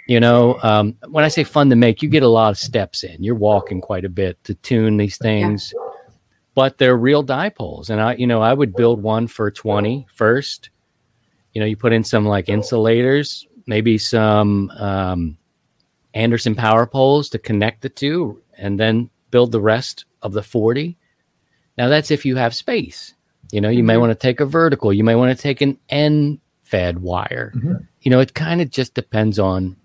You 0.07 0.19
know, 0.19 0.59
um, 0.63 0.95
when 1.07 1.23
I 1.23 1.29
say 1.29 1.43
fun 1.43 1.69
to 1.69 1.75
make, 1.75 2.01
you 2.01 2.09
get 2.09 2.23
a 2.23 2.27
lot 2.27 2.49
of 2.49 2.57
steps 2.57 3.03
in. 3.03 3.23
You're 3.23 3.35
walking 3.35 3.79
quite 3.79 4.05
a 4.05 4.09
bit 4.09 4.43
to 4.43 4.53
tune 4.55 4.97
these 4.97 5.17
things, 5.17 5.73
but 6.59 6.77
they're 6.77 6.97
real 6.97 7.23
dipoles. 7.23 7.89
And 7.89 8.01
I, 8.01 8.15
you 8.15 8.27
know, 8.27 8.41
I 8.41 8.53
would 8.53 8.75
build 8.75 9.01
one 9.01 9.27
for 9.27 9.49
20 9.49 10.05
first. 10.13 10.69
You 11.53 11.61
know, 11.61 11.65
you 11.65 11.77
put 11.77 11.93
in 11.93 12.03
some 12.03 12.25
like 12.25 12.49
insulators, 12.49 13.47
maybe 13.65 13.97
some 13.97 14.69
um, 14.71 15.37
Anderson 16.13 16.55
power 16.55 16.85
poles 16.85 17.29
to 17.29 17.39
connect 17.39 17.81
the 17.81 17.87
two, 17.87 18.41
and 18.57 18.77
then 18.77 19.09
build 19.31 19.53
the 19.53 19.61
rest 19.61 20.03
of 20.21 20.33
the 20.33 20.43
40. 20.43 20.97
Now, 21.77 21.87
that's 21.87 22.11
if 22.11 22.25
you 22.25 22.35
have 22.35 22.53
space. 22.53 23.13
You 23.53 23.61
know, 23.61 23.69
you 23.69 23.85
may 23.85 23.95
Mhm. 23.95 24.01
want 24.01 24.11
to 24.11 24.15
take 24.27 24.41
a 24.41 24.45
vertical, 24.45 24.91
you 24.91 25.05
may 25.05 25.15
want 25.15 25.33
to 25.33 25.41
take 25.41 25.61
an 25.61 25.77
end 25.87 26.39
fed 26.63 26.99
wire. 26.99 27.53
Mhm. 27.55 27.87
You 28.01 28.11
know, 28.11 28.19
it 28.19 28.33
kind 28.33 28.59
of 28.59 28.69
just 28.69 28.95
depends 28.95 29.39
on 29.39 29.77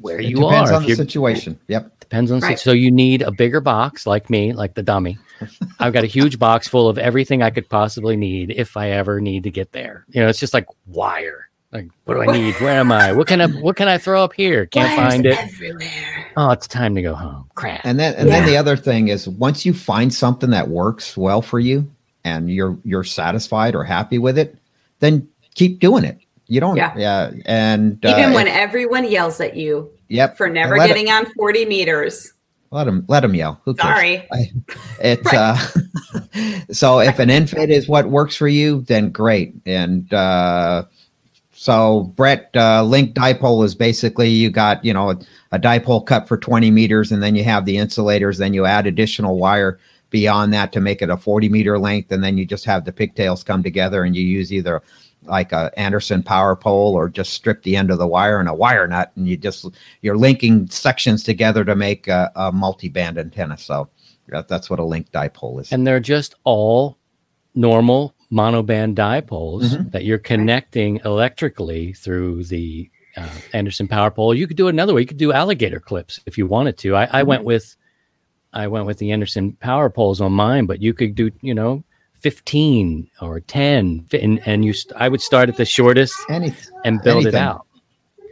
where 0.00 0.18
it 0.18 0.26
you 0.26 0.36
depends 0.36 0.70
are. 0.70 0.74
on 0.76 0.82
If 0.82 0.88
the 0.88 0.96
situation. 0.96 1.58
Yep. 1.68 1.98
Depends 2.00 2.30
on 2.30 2.40
Right. 2.40 2.58
so 2.58 2.72
you 2.72 2.90
need 2.90 3.22
a 3.22 3.30
bigger 3.32 3.60
box 3.60 4.06
like 4.06 4.28
me, 4.30 4.52
like 4.52 4.74
the 4.74 4.82
dummy. 4.82 5.18
I've 5.80 5.92
got 5.92 6.04
a 6.04 6.08
huge 6.08 6.38
box 6.38 6.68
full 6.68 6.88
of 6.88 6.98
everything 6.98 7.42
I 7.42 7.50
could 7.50 7.68
possibly 7.68 8.16
need 8.16 8.52
if 8.56 8.76
I 8.76 8.90
ever 8.90 9.20
need 9.20 9.42
to 9.44 9.50
get 9.50 9.72
there. 9.72 10.04
You 10.10 10.22
know, 10.22 10.28
it's 10.28 10.38
just 10.38 10.54
like 10.54 10.66
wire. 10.86 11.48
Like, 11.72 11.88
what 12.04 12.14
do 12.14 12.22
I 12.22 12.26
need? 12.26 12.54
Where 12.60 12.78
am 12.78 12.92
I? 12.92 13.12
What 13.12 13.26
can 13.26 13.40
I 13.40 13.48
what 13.48 13.74
can 13.74 13.88
I 13.88 13.98
throw 13.98 14.22
up 14.22 14.32
here? 14.32 14.64
Can't 14.70 14.96
Wires 14.96 15.12
find 15.12 15.26
it. 15.26 15.36
Everywhere. 15.38 16.26
Oh, 16.36 16.50
it's 16.50 16.68
time 16.68 16.94
to 16.94 17.02
go 17.02 17.14
home. 17.16 17.50
Crap. 17.56 17.80
And 17.84 17.98
then 17.98 18.14
and 18.14 18.28
then 18.28 18.46
the 18.46 18.56
other 18.56 18.76
thing 18.76 19.08
is 19.08 19.28
once 19.28 19.66
you 19.66 19.74
find 19.74 20.14
something 20.14 20.50
that 20.50 20.68
works 20.68 21.16
well 21.16 21.42
for 21.42 21.58
you 21.58 21.90
and 22.22 22.48
you're 22.48 22.78
you're 22.84 23.02
satisfied 23.02 23.74
or 23.74 23.82
happy 23.82 24.18
with 24.18 24.38
it, 24.38 24.56
then 25.00 25.26
keep 25.56 25.80
doing 25.80 26.04
it. 26.04 26.18
You 26.46 26.60
don't 26.60 26.76
Yeah. 26.76 26.92
yeah, 26.96 27.30
and 27.46 27.98
Even 28.04 28.32
uh, 28.32 28.34
when 28.34 28.46
if- 28.46 28.54
everyone 28.54 29.08
yells 29.10 29.40
at 29.40 29.56
you 29.56 29.90
yep 30.08 30.36
for 30.36 30.48
never 30.48 30.76
getting 30.76 31.08
on 31.10 31.24
40 31.34 31.64
meters. 31.64 32.32
let 32.70 32.84
them 32.84 33.04
let 33.08 33.20
them 33.20 33.34
yell. 33.34 33.60
Who 33.64 33.74
cares? 33.74 33.94
Sorry. 33.96 34.28
It's 35.00 35.32
Right. 35.32 35.34
uh 35.34 35.56
so 36.72 37.00
if 37.00 37.18
an 37.18 37.28
infit 37.30 37.68
is 37.70 37.88
what 37.88 38.10
works 38.10 38.36
for 38.36 38.48
you, 38.48 38.82
then 38.82 39.10
great. 39.10 39.54
And 39.64 40.12
uh 40.12 40.84
so 41.52 42.12
Brett, 42.16 42.50
uh 42.54 42.82
link 42.84 43.14
dipole 43.14 43.64
is 43.64 43.74
basically 43.74 44.28
you 44.28 44.50
got, 44.50 44.84
you 44.84 44.92
know, 44.92 45.10
a, 45.12 45.18
a 45.52 45.58
dipole 45.58 46.04
cut 46.04 46.28
for 46.28 46.36
20 46.36 46.70
meters 46.70 47.10
and 47.12 47.22
then 47.22 47.34
you 47.34 47.44
have 47.44 47.64
the 47.64 47.78
insulators, 47.78 48.38
then 48.38 48.52
you 48.52 48.66
add 48.66 48.86
additional 48.86 49.38
wire 49.38 49.78
beyond 50.10 50.52
that 50.52 50.72
to 50.72 50.80
make 50.80 51.00
it 51.02 51.10
a 51.10 51.16
40 51.16 51.48
meter 51.48 51.76
length, 51.78 52.12
and 52.12 52.22
then 52.22 52.38
you 52.38 52.44
just 52.46 52.64
have 52.66 52.84
the 52.84 52.92
pigtails 52.92 53.42
come 53.42 53.62
together 53.64 54.04
and 54.04 54.14
you 54.14 54.22
use 54.22 54.52
either 54.52 54.80
like 55.26 55.52
a 55.52 55.70
Anderson 55.78 56.22
power 56.22 56.54
pole 56.56 56.94
or 56.94 57.08
just 57.08 57.32
strip 57.32 57.62
the 57.62 57.76
end 57.76 57.90
of 57.90 57.98
the 57.98 58.06
wire 58.06 58.38
and 58.40 58.48
a 58.48 58.54
wire 58.54 58.86
nut 58.86 59.12
and 59.16 59.26
you 59.28 59.36
just 59.36 59.66
you're 60.02 60.16
linking 60.16 60.68
sections 60.68 61.22
together 61.22 61.64
to 61.64 61.74
make 61.74 62.08
a, 62.08 62.30
a 62.36 62.52
multi-band 62.52 63.18
antenna. 63.18 63.56
So 63.58 63.88
that, 64.28 64.48
that's 64.48 64.68
what 64.70 64.78
a 64.78 64.84
link 64.84 65.10
dipole 65.12 65.60
is. 65.60 65.72
and 65.72 65.86
they're 65.86 66.00
just 66.00 66.34
all 66.44 66.98
normal 67.54 68.14
monoband 68.32 68.94
dipoles 68.96 69.62
Mhm. 69.76 69.92
that 69.92 70.04
you're 70.04 70.18
connecting 70.18 71.00
electrically 71.04 71.92
through 71.92 72.44
the 72.44 72.90
uh, 73.16 73.28
Anderson 73.52 73.86
power 73.86 74.10
pole. 74.10 74.34
You 74.34 74.48
could 74.48 74.56
do 74.56 74.66
it 74.66 74.70
another 74.70 74.92
way. 74.92 75.02
You 75.02 75.06
could 75.06 75.18
do 75.18 75.32
alligator 75.32 75.78
clips 75.78 76.18
if 76.26 76.36
you 76.36 76.46
wanted 76.48 76.76
to. 76.78 76.96
I, 76.96 77.08
I 77.12 77.22
went 77.22 77.44
with 77.44 77.76
I 78.52 78.66
went 78.66 78.86
with 78.86 78.98
the 78.98 79.12
Anderson 79.12 79.52
power 79.60 79.88
poles 79.90 80.20
on 80.20 80.32
mine, 80.32 80.66
but 80.66 80.82
you 80.82 80.94
could 80.94 81.14
do 81.14 81.30
you 81.40 81.54
know 81.54 81.84
15 82.24 83.06
or 83.20 83.38
10 83.40 84.06
and, 84.14 84.40
and 84.46 84.64
you 84.64 84.72
st- 84.72 84.98
I 84.98 85.10
would 85.10 85.20
start 85.20 85.50
at 85.50 85.58
the 85.58 85.66
shortest 85.66 86.14
Anything. 86.30 86.72
and 86.86 87.02
build 87.02 87.26
it 87.26 87.34
Anything. 87.34 87.40
out. 87.42 87.66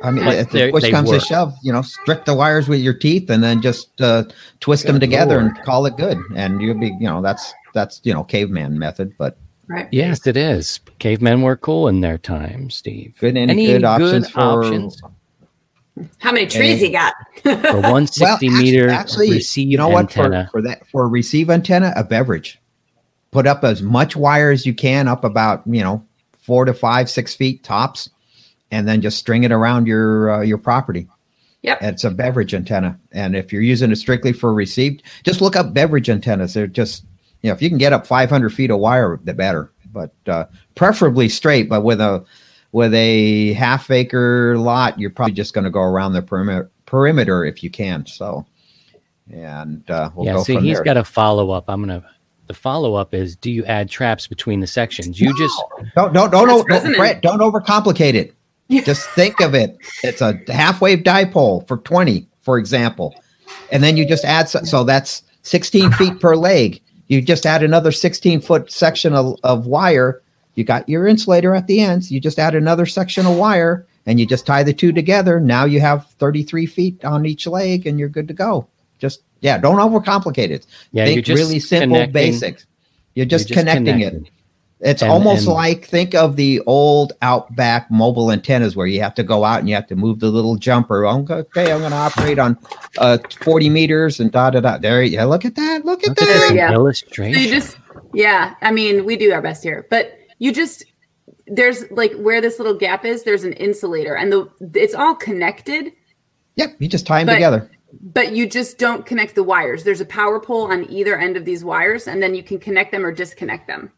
I 0.03 0.11
mean, 0.11 0.25
But 0.25 0.35
if 0.37 0.51
the 0.51 0.71
push 0.73 0.91
comes 0.91 1.11
work. 1.11 1.21
to 1.21 1.27
shove, 1.27 1.55
you 1.63 1.71
know, 1.75 1.83
strip 1.83 2.25
the 2.25 2.35
wires 2.35 2.69
with 2.69 2.81
your 2.81 2.95
teeth 2.95 3.29
and 3.29 3.43
then 3.45 3.61
just 3.61 4.01
uh, 4.01 4.25
twist 4.61 4.87
them 4.87 4.99
together 4.99 5.41
Lord. 5.43 5.55
and 5.57 5.65
call 5.67 5.85
it 5.85 5.97
good. 5.99 6.17
And 6.35 6.63
you'll 6.63 6.79
be, 6.81 6.87
you 6.99 7.07
know, 7.07 7.21
that's 7.21 7.53
that's 7.75 8.01
you 8.03 8.15
know 8.15 8.25
caveman 8.25 8.79
method, 8.79 9.13
but 9.19 9.37
Right. 9.69 9.89
Yes, 9.93 10.27
it 10.27 10.37
is. 10.39 10.81
Cavemen 10.99 11.43
were 11.43 11.57
cool 11.57 11.87
in 11.89 12.01
their 12.01 12.17
time, 12.19 12.69
Steve. 12.71 13.15
good 13.21 13.37
any, 13.37 13.53
Any 13.53 13.67
good 13.67 13.73
good 13.83 13.85
options 13.85 14.31
for 14.31 14.41
options? 14.41 15.01
How 16.19 16.33
many 16.33 16.47
trees 16.47 16.83
Eh. 16.83 16.87
you 16.87 16.93
got? 16.93 17.15
For 17.43 17.51
160 17.81 18.25
Well, 18.25 18.33
actu- 18.35 18.51
meter 18.51 18.89
actually, 18.89 19.31
receive 19.31 19.69
you 19.69 19.77
know 19.77 19.89
what 19.91 20.11
for, 20.11 20.23
antenna. 20.25 20.49
for 20.51 20.63
that 20.63 20.87
for 20.89 21.05
a 21.05 21.07
receive 21.07 21.51
antenna, 21.51 21.93
a 21.97 22.03
beverage. 22.03 22.59
Put 23.33 23.47
up 23.47 23.65
as 23.65 23.83
much 23.83 24.15
wire 24.15 24.51
as 24.51 24.65
you 24.65 24.75
can, 24.75 25.09
up 25.09 25.25
about 25.25 25.63
you 25.67 25.83
know 25.83 26.07
four 26.41 26.65
to 26.65 26.75
five, 26.75 27.11
six 27.11 27.35
feet 27.35 27.65
tops, 27.65 28.09
and 28.71 28.87
then 28.87 29.01
just 29.01 29.19
string 29.19 29.45
it 29.45 29.53
around 29.53 29.87
your 29.87 30.31
uh, 30.31 30.41
your 30.43 30.59
property. 30.59 31.09
Yep. 31.63 31.79
It's 31.83 32.05
a 32.05 32.11
beverage 32.11 32.55
antenna, 32.55 32.99
and 33.13 33.37
if 33.37 33.53
you're 33.53 33.63
using 33.63 33.91
it 33.93 33.97
strictly 33.97 34.33
for 34.33 34.53
received, 34.53 35.03
just 35.25 35.41
look 35.41 35.57
up 35.57 35.73
beverage 35.73 36.11
antennas. 36.11 36.55
They're 36.55 36.67
just 36.67 37.05
you 37.43 37.49
know 37.49 37.55
if 37.55 37.63
you 37.63 37.69
can 37.69 37.79
get 37.79 37.93
up 37.93 38.07
500 38.07 38.51
feet 38.51 38.71
of 38.71 38.79
wire, 38.79 39.19
the 39.25 39.35
better. 39.35 39.71
But 39.93 40.13
uh, 40.27 40.47
preferably 40.75 41.29
straight. 41.29 41.69
But 41.69 41.83
with 41.83 42.01
a 42.01 42.25
with 42.73 42.95
a 42.95 43.53
half 43.53 43.91
acre 43.91 44.59
lot, 44.59 44.99
you're 44.99 45.11
probably 45.11 45.35
just 45.35 45.55
going 45.55 45.65
to 45.65 45.71
go 45.71 45.83
around 45.83 46.15
the 46.15 46.23
perimeter 46.23 46.71
perimeter 46.87 47.45
if 47.45 47.63
you 47.63 47.71
can. 47.71 48.05
So, 48.07 48.45
and 49.33 49.89
uh, 49.91 50.11
we'll 50.15 50.27
yeah, 50.27 50.33
go 50.35 50.43
see, 50.43 50.55
from 50.55 50.65
he's 50.65 50.77
there. 50.77 50.85
got 50.85 50.97
a 50.97 51.05
follow 51.05 51.51
up. 51.51 51.65
I'm 51.69 51.81
gonna. 51.81 52.05
The 52.53 52.59
follow 52.59 52.97
up 52.97 53.15
is: 53.15 53.35
Do 53.35 53.51
you 53.51 53.65
add 53.65 53.89
traps 53.89 54.27
between 54.27 54.61
the 54.61 54.67
sections? 54.67 55.19
You 55.19 55.35
just 55.39 55.59
don't 55.97 56.13
don't 56.13 56.31
don't, 56.31 56.69
That's 56.69 56.85
don't. 56.85 56.97
Brett, 56.97 57.23
don't 57.23 57.39
overcomplicate 57.39 58.13
it. 58.13 58.35
Just 58.85 59.09
think 59.11 59.41
of 59.41 59.55
it. 59.55 59.79
It's 60.03 60.21
a 60.21 60.39
half 60.49 60.83
wave 60.83 61.01
dipole 61.01 61.67
for 61.67 61.79
20, 61.79 62.27
for 62.41 62.59
example. 62.59 63.15
And 63.71 63.83
then 63.83 63.99
you 63.99 64.07
just 64.07 64.25
add, 64.25 64.49
so, 64.49 64.63
so 64.63 64.85
that's 64.85 65.23
16 65.43 65.93
feet 65.93 66.21
per 66.21 66.37
leg. 66.37 66.81
You 67.09 67.21
just 67.21 67.45
add 67.45 67.63
another 67.63 67.93
16 67.93 68.41
foot 68.41 68.71
section 68.71 69.15
of, 69.15 69.37
of 69.45 69.67
wire. 69.67 70.23
You 70.55 70.65
got 70.65 70.89
your 70.89 71.07
insulator 71.07 71.55
at 71.55 71.67
the 71.67 71.81
ends. 71.81 72.11
You 72.11 72.19
just 72.19 72.39
add 72.39 72.55
another 72.55 72.87
section 72.87 73.27
of 73.27 73.37
wire 73.37 73.87
and 74.07 74.19
you 74.19 74.25
just 74.25 74.47
tie 74.47 74.63
the 74.63 74.73
two 74.73 74.93
together. 74.93 75.39
Now 75.39 75.67
you 75.67 75.81
have 75.81 76.07
33 76.13 76.65
feet 76.65 77.05
on 77.05 77.27
each 77.27 77.47
leg 77.47 77.87
and 77.87 77.99
you're 77.99 78.09
good 78.09 78.29
to 78.29 78.35
go. 78.35 78.69
Just, 79.43 79.45
yeah, 79.45 79.59
don't 79.59 79.77
overcomplicate 79.77 80.51
it. 80.51 80.67
yeah, 80.93 81.05
think 81.05 81.17
you're 81.17 81.37
just 81.37 81.39
really 81.49 81.61
simple 81.61 82.07
basics. 82.07 82.67
You're 83.15 83.27
just, 83.27 83.51
you're 83.51 83.59
connecting 83.59 83.87
connecting. 83.87 84.25
it. 84.27 84.31
It's 84.85 85.03
And- 85.03 85.13
almost 85.13 85.47
and- 85.47 85.55
like 85.55 85.85
think 85.87 86.15
of 86.15 86.37
the 86.37 86.61
old 86.67 87.13
outback 87.23 87.91
mobile 87.91 88.33
antennas 88.33 88.75
where 88.75 88.87
you 88.87 89.01
have 89.01 89.15
to 89.15 89.23
go 89.23 89.45
out 89.45 89.61
and 89.61 89.69
you 89.69 89.75
have 89.75 89.87
to 89.89 89.97
move 89.97 90.19
the 90.21 90.29
little 90.31 90.57
jumper. 90.57 91.07
Okay, 91.07 91.71
I'm 91.73 91.79
going 91.81 91.91
to 91.93 91.97
operate 91.97 92.39
on 92.39 92.59
uh, 92.99 93.19
40 93.41 93.69
meters 93.71 94.19
and 94.19 94.33
da 94.33 94.51
da 94.51 94.61
da. 94.61 94.79
There, 94.79 95.03
yeah, 95.03 95.25
look 95.25 95.45
at 95.45 95.55
that. 95.57 95.85
Look 95.85 96.03
at 96.03 96.09
Look 96.11 96.23
at 96.23 96.27
that. 96.29 96.49
this 96.49 96.53
Yeah. 96.53 96.73
illustration. 96.73 97.35
So 97.35 97.41
you 97.41 97.49
just, 97.49 97.77
yeah. 98.13 98.55
I 98.63 98.73
mean, 98.73 99.05
we 99.05 99.17
do 99.17 99.33
our 99.33 99.43
best 99.43 99.63
here, 99.63 99.87
but 99.91 100.19
you 100.39 100.53
just 100.53 100.85
there's 101.47 101.89
like 101.91 102.13
where 102.15 102.41
this 102.41 102.59
little 102.59 102.75
gap 102.75 103.05
is. 103.05 103.23
There's 103.25 103.45
an 103.45 103.53
insulator, 103.55 104.15
and 104.17 104.33
the 104.33 104.49
it's 104.75 104.95
all 104.95 105.15
connected. 105.15 105.93
Yep, 106.57 106.77
you 106.81 106.89
just 106.89 107.07
tie 107.07 107.19
them 107.21 107.27
But- 107.27 107.35
together. 107.35 107.71
But 108.01 108.33
you 108.33 108.49
just 108.49 108.79
don't 108.79 109.05
connect 109.05 109.35
the 109.35 109.43
wires. 109.43 109.85
There's 109.85 110.01
a 110.01 110.07
power 110.07 110.41
pole 110.41 110.71
on 110.71 110.91
either 110.91 111.17
end 111.17 111.37
of 111.37 111.45
these 111.45 111.65
wires, 111.65 112.09
and 112.09 112.23
then 112.23 112.35
you 112.35 112.43
can 112.43 112.59
connect 112.59 112.93
them 112.93 113.05
or 113.05 113.13
disconnect 113.13 113.67
them. 113.67 113.93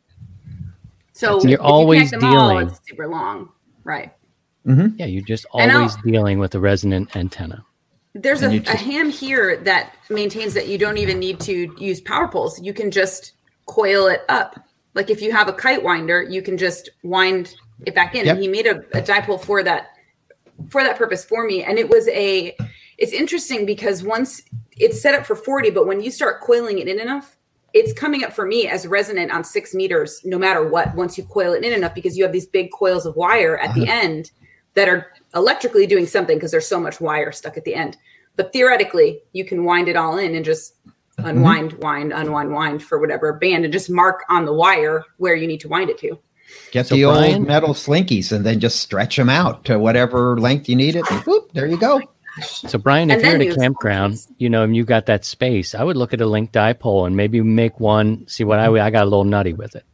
So 1.12 1.40
You're 1.42 1.44
if 1.44 1.50
you 1.50 1.58
always 1.58 2.10
connect 2.10 2.22
them 2.22 2.34
all, 2.34 2.48
dealing- 2.50 2.68
it's 2.68 2.80
super 2.88 3.06
long, 3.06 3.50
right? 3.84 4.12
Mm-hmm. 4.66 4.96
Yeah, 4.96 5.06
you're 5.06 5.22
just 5.22 5.46
always 5.52 5.94
dealing 6.04 6.38
with 6.38 6.54
a 6.54 6.60
resonant 6.60 7.14
antenna. 7.14 7.64
There's 8.14 8.42
a, 8.42 8.46
And 8.46 8.54
you 8.54 8.62
a 8.66 8.76
ham 8.76 9.10
here 9.10 9.56
that 9.64 9.94
maintains 10.08 10.54
that 10.54 10.68
you 10.68 10.78
don't 10.78 10.98
even 10.98 11.18
need 11.18 11.40
to 11.40 11.74
use 11.78 12.00
power 12.00 12.28
poles. 12.28 12.60
You 12.62 12.72
can 12.72 12.90
just 12.90 13.32
coil 13.66 14.06
it 14.06 14.22
up. 14.28 14.58
Like 14.94 15.10
if 15.10 15.20
you 15.20 15.32
have 15.32 15.48
a 15.48 15.52
kite 15.52 15.82
winder, 15.82 16.22
you 16.22 16.40
can 16.40 16.56
just 16.56 16.88
wind 17.02 17.56
it 17.84 17.94
back 17.94 18.14
in. 18.14 18.24
Yep. 18.24 18.36
And 18.36 18.42
he 18.42 18.48
made 18.48 18.66
a, 18.66 18.78
a 18.96 19.02
dipole 19.02 19.42
for 19.42 19.62
that 19.64 19.88
for 20.68 20.84
that 20.84 20.96
purpose 20.96 21.24
for 21.24 21.44
me. 21.44 21.64
And 21.64 21.78
it 21.78 21.88
was 21.88 22.06
a 22.08 22.56
it's 22.98 23.12
interesting 23.12 23.66
because 23.66 24.02
once 24.02 24.42
it's 24.76 25.00
set 25.00 25.14
up 25.14 25.26
for 25.26 25.36
40, 25.36 25.70
but 25.70 25.86
when 25.86 26.00
you 26.00 26.10
start 26.10 26.40
coiling 26.40 26.78
it 26.78 26.88
in 26.88 27.00
enough, 27.00 27.36
it's 27.72 27.92
coming 27.92 28.22
up 28.24 28.32
for 28.32 28.46
me 28.46 28.68
as 28.68 28.86
resonant 28.86 29.32
on 29.32 29.42
six 29.42 29.74
meters, 29.74 30.20
no 30.24 30.38
matter 30.38 30.66
what, 30.66 30.94
once 30.94 31.18
you 31.18 31.24
coil 31.24 31.52
it 31.52 31.64
in 31.64 31.72
enough, 31.72 31.94
because 31.94 32.16
you 32.16 32.22
have 32.22 32.32
these 32.32 32.46
big 32.46 32.70
coils 32.70 33.04
of 33.04 33.16
wire 33.16 33.58
at 33.58 33.74
the 33.74 33.82
uh-huh. 33.82 34.00
end 34.00 34.30
that 34.74 34.88
are 34.88 35.12
electrically 35.34 35.86
doing 35.86 36.06
something 36.06 36.36
because 36.36 36.52
there's 36.52 36.68
so 36.68 36.78
much 36.78 37.00
wire 37.00 37.32
stuck 37.32 37.56
at 37.56 37.64
the 37.64 37.74
end. 37.74 37.96
But 38.36 38.52
theoretically, 38.52 39.22
you 39.32 39.44
can 39.44 39.64
wind 39.64 39.88
it 39.88 39.96
all 39.96 40.18
in 40.18 40.34
and 40.34 40.44
just 40.44 40.74
mm-hmm. 40.86 41.26
unwind, 41.26 41.72
wind, 41.74 42.12
unwind, 42.12 42.52
wind 42.52 42.82
for 42.82 43.00
whatever 43.00 43.32
band 43.32 43.64
and 43.64 43.72
just 43.72 43.90
mark 43.90 44.22
on 44.28 44.44
the 44.44 44.52
wire 44.52 45.04
where 45.16 45.34
you 45.34 45.46
need 45.46 45.60
to 45.60 45.68
wind 45.68 45.90
it 45.90 45.98
to. 45.98 46.18
Get 46.70 46.86
So 46.86 46.94
the 46.94 47.04
Brian- 47.04 47.34
old 47.34 47.46
metal 47.46 47.74
slinkies 47.74 48.30
and 48.30 48.44
then 48.44 48.60
just 48.60 48.80
stretch 48.80 49.16
them 49.16 49.28
out 49.28 49.64
to 49.64 49.78
whatever 49.78 50.38
length 50.38 50.68
you 50.68 50.76
need 50.76 50.94
it. 50.94 51.10
And 51.10 51.20
whoop, 51.22 51.52
there 51.52 51.66
you 51.66 51.78
go. 51.78 52.00
So, 52.42 52.78
Brian, 52.78 53.10
if 53.10 53.22
you're 53.22 53.34
at 53.34 53.40
a 53.40 53.54
campground, 53.54 54.26
you 54.38 54.50
know, 54.50 54.64
and 54.64 54.74
you 54.74 54.84
got 54.84 55.06
that 55.06 55.24
space, 55.24 55.74
I 55.74 55.84
would 55.84 55.96
look 55.96 56.12
at 56.12 56.20
a 56.20 56.26
link 56.26 56.50
dipole 56.50 57.06
and 57.06 57.16
maybe 57.16 57.40
make 57.40 57.78
one. 57.78 58.26
See 58.26 58.44
what 58.44 58.58
I 58.58 58.66
I 58.66 58.90
got 58.90 59.02
a 59.02 59.10
little 59.10 59.24
nutty 59.24 59.52
with 59.52 59.76
it, 59.76 59.84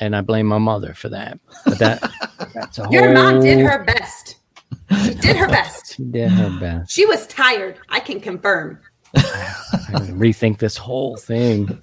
and 0.00 0.16
I 0.16 0.22
blame 0.22 0.46
my 0.46 0.58
mother 0.58 0.92
for 0.94 1.08
that. 1.10 1.38
But 1.64 1.78
that 1.78 2.10
that's 2.54 2.78
a 2.78 2.88
Your 2.90 3.12
mom 3.12 3.40
did 3.40 3.60
her 3.60 3.84
best. 3.84 4.36
She 5.04 5.14
did 5.14 5.36
her 5.36 5.48
best. 5.48 5.94
She 5.96 6.04
did 6.04 6.30
her 6.30 6.58
best. 6.58 6.90
She 6.90 7.06
was 7.06 7.26
tired. 7.26 7.78
I 7.88 8.00
can 8.00 8.20
confirm. 8.20 8.80
I 9.14 10.00
rethink 10.10 10.58
this 10.58 10.76
whole 10.76 11.16
thing. 11.16 11.82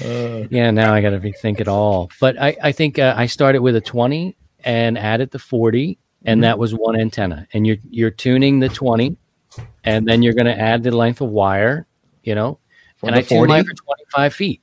yeah, 0.00 0.70
now 0.70 0.94
I 0.94 1.00
got 1.00 1.10
to 1.10 1.20
rethink 1.20 1.60
it 1.60 1.68
all. 1.68 2.10
But 2.20 2.40
I, 2.40 2.56
I 2.62 2.72
think 2.72 2.98
uh, 2.98 3.14
I 3.16 3.26
started 3.26 3.60
with 3.60 3.76
a 3.76 3.80
20 3.80 4.36
and 4.64 4.98
added 4.98 5.30
the 5.30 5.38
40, 5.38 5.98
and 6.24 6.44
that 6.44 6.52
mm-hmm. 6.52 6.60
was 6.60 6.74
one 6.74 6.98
antenna. 6.98 7.46
And 7.52 7.66
you're 7.66 7.78
you're 7.88 8.10
tuning 8.10 8.60
the 8.60 8.68
20, 8.68 9.16
and 9.84 10.06
then 10.06 10.22
you're 10.22 10.34
going 10.34 10.46
to 10.46 10.58
add 10.58 10.82
the 10.82 10.90
length 10.90 11.20
of 11.20 11.30
wire, 11.30 11.86
you 12.22 12.34
know. 12.34 12.58
For 12.96 13.06
and 13.06 13.16
I 13.16 13.22
tune 13.22 13.48
mine 13.48 13.64
for 13.64 13.74
25 13.74 14.34
feet. 14.34 14.62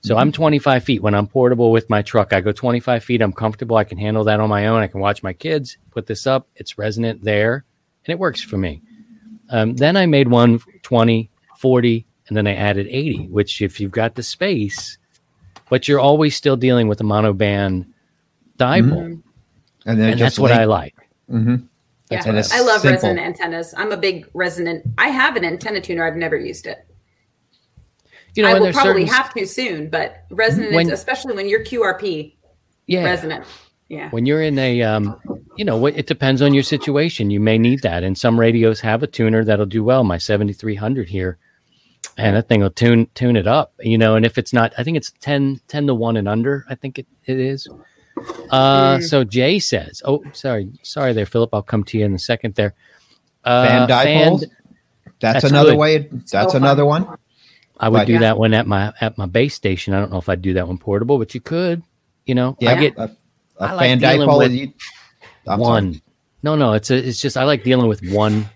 So 0.00 0.14
mm-hmm. 0.14 0.20
I'm 0.20 0.32
25 0.32 0.84
feet 0.84 1.02
when 1.02 1.14
I'm 1.14 1.26
portable 1.26 1.70
with 1.70 1.90
my 1.90 2.02
truck. 2.02 2.32
I 2.32 2.40
go 2.40 2.52
25 2.52 3.04
feet. 3.04 3.20
I'm 3.20 3.32
comfortable. 3.32 3.76
I 3.76 3.84
can 3.84 3.98
handle 3.98 4.24
that 4.24 4.40
on 4.40 4.48
my 4.48 4.68
own. 4.68 4.80
I 4.80 4.86
can 4.86 5.00
watch 5.00 5.22
my 5.22 5.32
kids. 5.32 5.76
Put 5.90 6.06
this 6.06 6.26
up. 6.26 6.48
It's 6.56 6.78
resonant 6.78 7.22
there, 7.22 7.64
and 8.04 8.12
it 8.12 8.18
works 8.18 8.40
for 8.40 8.56
me. 8.56 8.82
Um, 9.50 9.74
then 9.74 9.96
I 9.96 10.06
made 10.06 10.28
one 10.28 10.60
20, 10.82 11.30
40, 11.58 12.06
and 12.28 12.36
then 12.36 12.46
I 12.46 12.54
added 12.54 12.86
80, 12.88 13.28
which 13.28 13.62
if 13.62 13.80
you've 13.80 13.90
got 13.90 14.14
the 14.14 14.22
space, 14.22 14.98
but 15.68 15.88
you're 15.88 16.00
always 16.00 16.36
still 16.36 16.56
dealing 16.56 16.88
with 16.88 17.00
a 17.00 17.04
monoband 17.04 17.86
dipole. 18.58 18.90
Mm-hmm. 18.90 19.27
And 19.86 20.00
And 20.00 20.18
just 20.18 20.36
that's 20.36 20.38
what 20.38 20.52
I 20.52 20.64
link- 20.66 20.68
like. 20.70 20.94
Mhm. 21.30 21.62
Yeah, 22.10 22.22
And 22.26 22.38
I 22.38 22.60
love 22.60 22.80
simple. 22.80 22.90
resonant 22.90 23.18
antennas. 23.20 23.74
I'm 23.76 23.92
a 23.92 23.96
big 23.96 24.26
resonant. 24.32 24.82
I 24.96 25.08
have 25.08 25.36
an 25.36 25.44
antenna 25.44 25.80
tuner. 25.80 26.06
I've 26.06 26.16
never 26.16 26.36
used 26.36 26.66
it. 26.66 26.84
You 28.34 28.42
know, 28.44 28.48
I 28.50 28.54
will 28.58 28.72
probably 28.72 29.06
certain, 29.06 29.14
have 29.14 29.34
to 29.34 29.46
soon, 29.46 29.90
but 29.90 30.24
resonant, 30.30 30.72
When- 30.74 30.90
especially 30.92 31.34
when 31.34 31.48
you're 31.48 31.64
QRP 31.64 32.34
yeah, 32.86 33.04
resonant. 33.04 33.44
Yeah. 33.88 34.10
when 34.10 34.26
you're 34.26 34.42
in 34.42 34.58
a, 34.58 34.82
um, 34.82 35.18
you 35.56 35.64
know, 35.64 35.84
it 35.86 36.06
depends 36.06 36.40
on 36.42 36.54
your 36.54 36.62
situation. 36.62 37.30
You 37.30 37.40
may 37.40 37.58
need 37.58 37.82
that. 37.82 38.02
And 38.04 38.16
some 38.16 38.38
radios 38.38 38.80
have 38.80 39.02
a 39.02 39.06
tuner 39.06 39.44
that'll 39.44 39.66
do 39.66 39.82
well. 39.82 40.04
My 40.04 40.18
7300 40.18 41.08
here, 41.08 41.36
and 42.16 42.36
that 42.36 42.48
thing 42.48 42.60
will 42.60 42.70
tune 42.70 43.08
tune 43.14 43.36
it 43.36 43.46
up. 43.46 43.72
You 43.80 43.98
know, 43.98 44.14
and 44.14 44.24
if 44.24 44.38
it's 44.38 44.52
not, 44.52 44.72
I 44.78 44.82
think 44.84 44.96
it's 44.96 45.12
10, 45.20 45.60
10 45.68 45.86
to 45.88 45.94
one 45.94 46.16
and 46.16 46.28
under. 46.28 46.64
I 46.70 46.74
think 46.74 46.98
it, 46.98 47.06
it 47.26 47.40
is. 47.40 47.66
Uh, 48.50 48.96
Mm. 48.98 49.02
so 49.08 49.24
Jay 49.24 49.58
says, 49.58 50.02
"Oh, 50.04 50.22
sorry, 50.32 50.70
sorry 50.82 51.12
there, 51.12 51.26
Philip. 51.26 51.50
I'll 51.52 51.62
come 51.62 51.84
to 51.84 51.98
you 51.98 52.04
in 52.04 52.14
a 52.14 52.18
second 52.18 52.54
there." 52.54 52.74
Uh, 53.44 53.66
Fan 53.66 53.88
dipoles. 53.88 54.40
that's, 55.20 55.42
that's 55.42 55.44
another 55.44 55.70
good. 55.72 55.78
way. 55.78 55.98
That's 56.30 56.52
fun. 56.52 56.62
another 56.62 56.84
one. 56.86 57.06
I 57.80 57.88
would 57.88 57.98
Right. 57.98 58.06
do 58.06 58.12
Yeah. 58.14 58.18
that 58.20 58.38
one 58.38 58.54
at 58.54 58.66
my 58.66 58.92
at 59.00 59.16
my 59.18 59.26
base 59.26 59.54
station. 59.54 59.94
I 59.94 60.00
don't 60.00 60.10
know 60.10 60.18
if 60.18 60.28
I'd 60.28 60.42
do 60.42 60.54
that 60.54 60.66
one 60.66 60.78
portable, 60.78 61.18
but 61.18 61.34
you 61.34 61.40
could. 61.40 61.82
You 62.26 62.34
know, 62.34 62.56
Yeah, 62.60 62.72
I 62.72 62.80
get 62.80 62.96
a, 62.98 63.02
a 63.04 63.10
I 63.60 63.72
like 63.72 63.80
fan 63.86 63.98
dealing 63.98 64.28
dipole. 64.28 64.38
with 64.38 64.52
you, 64.52 64.72
I'm 65.46 65.60
sorry. 65.60 65.60
one. 65.60 66.02
No, 66.42 66.56
no, 66.56 66.72
it's 66.74 66.90
a, 66.90 66.96
it's 66.96 67.20
just 67.20 67.36
I 67.36 67.44
like 67.44 67.64
dealing 67.64 67.86
with 67.88 68.02
one 68.12 68.48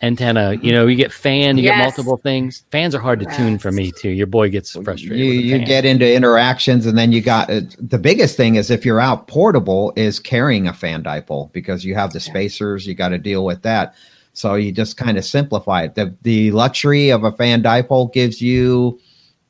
antenna. 0.00 0.54
You 0.54 0.72
know, 0.72 0.86
you 0.86 0.96
get 0.96 1.12
fan, 1.12 1.56
you 1.56 1.64
get 1.64 1.78
multiple 1.78 2.16
things. 2.16 2.64
Fans 2.70 2.94
are 2.94 3.00
hard 3.00 3.20
to 3.20 3.26
tune 3.36 3.58
for 3.58 3.72
me 3.72 3.90
too. 3.90 4.10
Your 4.10 4.26
boy 4.26 4.50
gets 4.50 4.72
frustrated. 4.72 5.18
You 5.18 5.32
you 5.32 5.64
get 5.64 5.84
into 5.84 6.10
interactions, 6.12 6.86
and 6.86 6.96
then 6.96 7.12
you 7.12 7.20
got 7.20 7.50
uh, 7.50 7.62
the 7.78 7.98
biggest 7.98 8.36
thing 8.36 8.56
is 8.56 8.70
if 8.70 8.84
you're 8.84 9.00
out 9.00 9.26
portable 9.26 9.92
is 9.96 10.20
carrying 10.20 10.68
a 10.68 10.72
fan 10.72 11.02
dipole 11.02 11.52
because 11.52 11.84
you 11.84 11.94
have 11.94 12.12
the 12.12 12.20
spacers. 12.20 12.86
You 12.86 12.94
got 12.94 13.10
to 13.10 13.18
deal 13.18 13.44
with 13.44 13.62
that. 13.62 13.94
So 14.32 14.54
you 14.54 14.70
just 14.70 14.96
kind 14.96 15.18
of 15.18 15.24
simplify 15.24 15.82
it. 15.84 15.94
The 15.94 16.14
the 16.22 16.52
luxury 16.52 17.10
of 17.10 17.24
a 17.24 17.32
fan 17.32 17.62
dipole 17.62 18.12
gives 18.12 18.40
you 18.40 19.00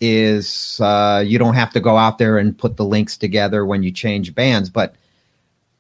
is 0.01 0.81
uh, 0.81 1.23
you 1.27 1.39
don't 1.39 1.55
have 1.55 1.73
to 1.73 1.81
go 1.81 1.97
out 1.97 2.19
there 2.19 2.39
and 2.39 2.57
put 2.57 2.77
the 2.77 2.85
links 2.85 3.17
together 3.17 3.67
when 3.67 3.83
you 3.83 3.91
change 3.91 4.35
bands, 4.35 4.71
but 4.71 4.95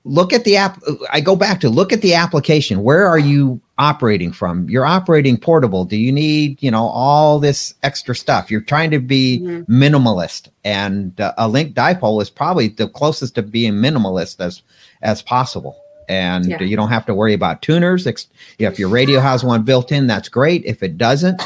look 0.04 0.32
at 0.32 0.44
the 0.44 0.56
app 0.56 0.80
i 1.10 1.20
go 1.20 1.36
back 1.36 1.60
to 1.60 1.68
look 1.68 1.92
at 1.92 2.00
the 2.00 2.14
application 2.14 2.82
where 2.82 3.06
are 3.06 3.18
you 3.18 3.60
operating 3.78 4.32
from. 4.32 4.68
You're 4.68 4.84
operating 4.84 5.36
portable. 5.36 5.84
Do 5.84 5.96
you 5.96 6.10
need 6.12 6.62
you 6.62 6.70
know 6.70 6.86
all 6.88 7.38
this 7.38 7.74
extra 7.82 8.14
stuff? 8.14 8.50
You're 8.50 8.60
trying 8.60 8.90
to 8.90 8.98
be 8.98 9.40
Mhm. 9.42 9.66
minimalist 9.66 10.48
and 10.64 11.18
uh, 11.20 11.32
a 11.38 11.48
link 11.48 11.74
dipole 11.74 12.20
is 12.20 12.28
probably 12.30 12.68
the 12.68 12.88
closest 12.88 13.36
to 13.36 13.42
being 13.42 13.74
minimalist 13.74 14.40
as 14.44 14.62
as 15.02 15.22
possible. 15.22 15.76
And 16.08 16.46
Yeah. 16.46 16.62
you 16.62 16.76
don't 16.76 16.88
have 16.88 17.06
to 17.06 17.14
worry 17.14 17.34
about 17.34 17.62
tuners. 17.62 18.06
If 18.58 18.78
your 18.78 18.88
radio 18.88 19.20
has 19.20 19.44
one 19.44 19.62
built 19.62 19.92
in 19.92 20.06
that's 20.06 20.28
great. 20.28 20.64
If 20.64 20.82
it 20.82 20.98
doesn't 20.98 21.40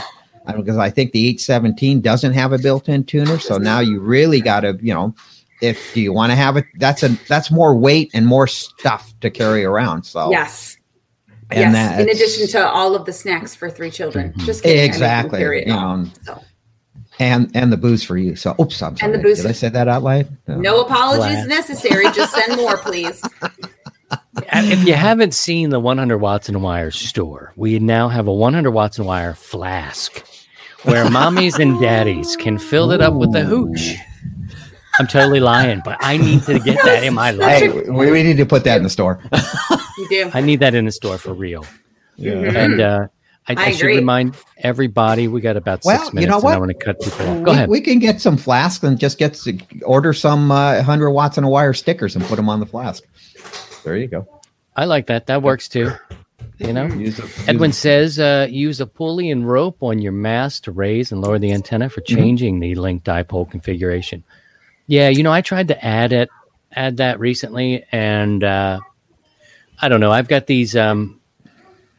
because 0.57 0.77
i 0.77 0.91
think 0.91 1.13
the 1.13 1.29
817 1.29 2.01
doesn't 2.01 2.33
have 2.33 2.53
a 2.53 2.59
built-in 2.59 3.05
tuner. 3.05 3.39
So 3.39 3.59
now 3.59 3.79
you 3.79 4.01
really 4.01 4.41
got 4.41 4.61
to 4.61 4.77
you 4.83 4.93
know 4.93 5.15
if 5.61 5.79
do 5.95 6.01
you 6.01 6.13
want 6.13 6.33
to 6.33 6.37
have 6.37 6.57
it 6.57 6.65
that's 6.79 7.03
a 7.05 7.11
that's 7.29 7.51
more 7.51 7.77
weight 7.77 8.11
and 8.15 8.27
more 8.27 8.47
stuff 8.49 9.13
to 9.21 9.31
carry 9.31 9.65
around. 9.65 10.03
So 10.05 10.31
Yes. 10.33 10.79
And 11.53 11.73
yes. 11.73 12.01
In 12.01 12.09
addition 12.09 12.47
to 12.49 12.69
all 12.69 12.95
of 12.95 13.07
the 13.07 13.13
snacks 13.13 13.55
for 13.55 13.71
three 13.71 13.91
children. 13.91 14.31
Mm-hmm. 14.31 14.47
Just 14.47 14.63
kidding. 14.63 14.85
Exactly, 14.85 15.39
carry 15.39 15.63
it 15.63 15.69
you 15.69 15.75
all. 15.75 16.05
So, 16.23 16.43
and 17.19 17.51
and 17.55 17.73
the 17.73 17.77
booze 17.77 18.03
for 18.03 18.17
you 18.17 18.35
so 18.35 18.55
oops 18.59 18.81
i'm 18.83 18.97
sorry 18.97 19.13
the 19.13 19.19
booze- 19.19 19.43
did 19.43 19.47
i 19.47 19.53
say 19.53 19.69
that 19.69 19.87
out 19.87 20.03
loud 20.03 20.27
no 20.49 20.81
apologies 20.81 21.45
Glad. 21.45 21.49
necessary. 21.49 22.05
Just 22.13 22.33
send 22.35 22.57
more, 22.57 22.77
please. 22.79 23.23
If 24.55 24.87
you 24.87 24.95
haven't 24.95 25.35
seen 25.35 25.71
the 25.71 25.81
100 25.81 26.19
watts 26.19 26.49
and 26.49 26.63
wire 26.63 26.91
store, 26.91 27.53
we 27.57 27.79
now 27.79 28.09
have 28.09 28.27
a 28.27 28.33
100 28.33 28.71
watts 28.71 28.99
and 28.99 29.07
wire 29.07 29.35
flask 29.35 30.25
where 30.85 31.05
mommies 31.07 31.59
and 31.59 31.81
daddies 31.81 32.37
can 32.37 32.59
fill 32.59 32.93
it 32.93 33.01
up 33.01 33.15
with 33.15 33.33
the 33.33 33.45
hooch. 33.45 33.95
I'm 34.99 35.07
totally 35.07 35.41
lying, 35.41 35.81
but 35.85 35.97
I 36.01 36.17
need 36.19 36.43
to 36.45 36.59
get 36.59 36.83
that 36.85 37.05
in 37.05 37.15
my 37.15 37.33
hey 37.33 37.69
life. 37.69 37.87
we, 37.89 38.11
we 38.11 38.23
need 38.23 38.37
to 38.39 38.47
put 38.47 38.65
that 38.65 38.77
in 38.77 38.83
the 38.83 38.91
store 38.91 39.21
You 40.03 40.09
do. 40.09 40.31
I 40.35 40.41
need 40.41 40.61
that 40.61 40.75
in 40.75 40.85
the 40.85 40.93
store 40.93 41.19
for 41.19 41.33
real. 41.33 41.65
Mhm. 42.19 42.55
And 42.55 42.81
uh, 42.81 43.07
I, 43.49 43.53
I, 43.55 43.65
I 43.67 43.73
should 43.73 43.87
remind 43.87 44.37
everybody 44.59 45.29
we 45.29 45.41
got 45.41 45.57
about 45.57 45.81
Well, 45.85 45.99
six 45.99 46.09
you 46.11 46.15
minutes. 46.21 46.31
know 46.31 46.37
and 46.37 46.45
what? 46.45 46.55
I 46.55 46.59
want 46.59 46.71
to 46.71 46.75
cut 46.85 47.01
people 47.01 47.29
off. 47.29 47.37
Go 47.45 47.45
we, 47.45 47.51
ahead. 47.51 47.69
we 47.69 47.81
can 47.81 47.99
get 47.99 48.21
some 48.21 48.37
flasks 48.37 48.85
and 48.85 48.99
just 48.99 49.19
get 49.19 49.35
to 49.35 49.59
order 49.85 50.13
some 50.13 50.51
uh, 50.51 50.75
100 50.77 51.11
watts 51.11 51.37
and 51.39 51.47
a 51.47 51.49
wire 51.49 51.73
stickers 51.73 52.15
and 52.17 52.25
put 52.27 52.37
them 52.37 52.49
on 52.49 52.61
the 52.61 52.67
flask 52.67 53.03
there 53.85 53.97
you 53.97 54.07
go 54.07 54.27
I 54.77 54.85
like 54.87 55.09
that. 55.09 55.27
That 55.27 55.43
works 55.43 55.69
too. 55.69 55.91
You 56.59 56.73
know, 56.73 56.87
Use 56.87 57.19
a- 57.19 57.51
Edwin 57.51 57.73
says 57.73 58.19
uh, 58.21 58.47
use 58.49 58.81
a 58.81 58.87
pulley 58.87 59.31
and 59.31 59.47
rope 59.49 59.83
on 59.83 60.01
your 60.01 60.13
mast 60.13 60.65
to 60.65 60.71
raise 60.73 61.11
and 61.13 61.21
lower 61.21 61.39
the 61.39 61.53
antenna 61.53 61.89
for 61.91 62.01
Mm-hmm. 62.01 62.17
changing 62.17 62.61
the 62.61 62.75
link 62.77 63.03
dipole 63.05 63.51
configuration. 63.51 64.23
Yeah, 64.87 65.09
you 65.09 65.23
know, 65.25 65.33
I 65.33 65.41
tried 65.41 65.69
to 65.69 65.85
add 65.85 66.13
it, 66.13 66.29
add 66.73 66.99
that 66.99 67.19
recently, 67.21 67.85
and 67.93 68.43
uh, 68.45 68.79
I 69.83 69.89
don't 69.89 70.01
know. 70.01 70.11
I've 70.11 70.29
got 70.29 70.47
these. 70.47 70.77
Um, 70.77 71.21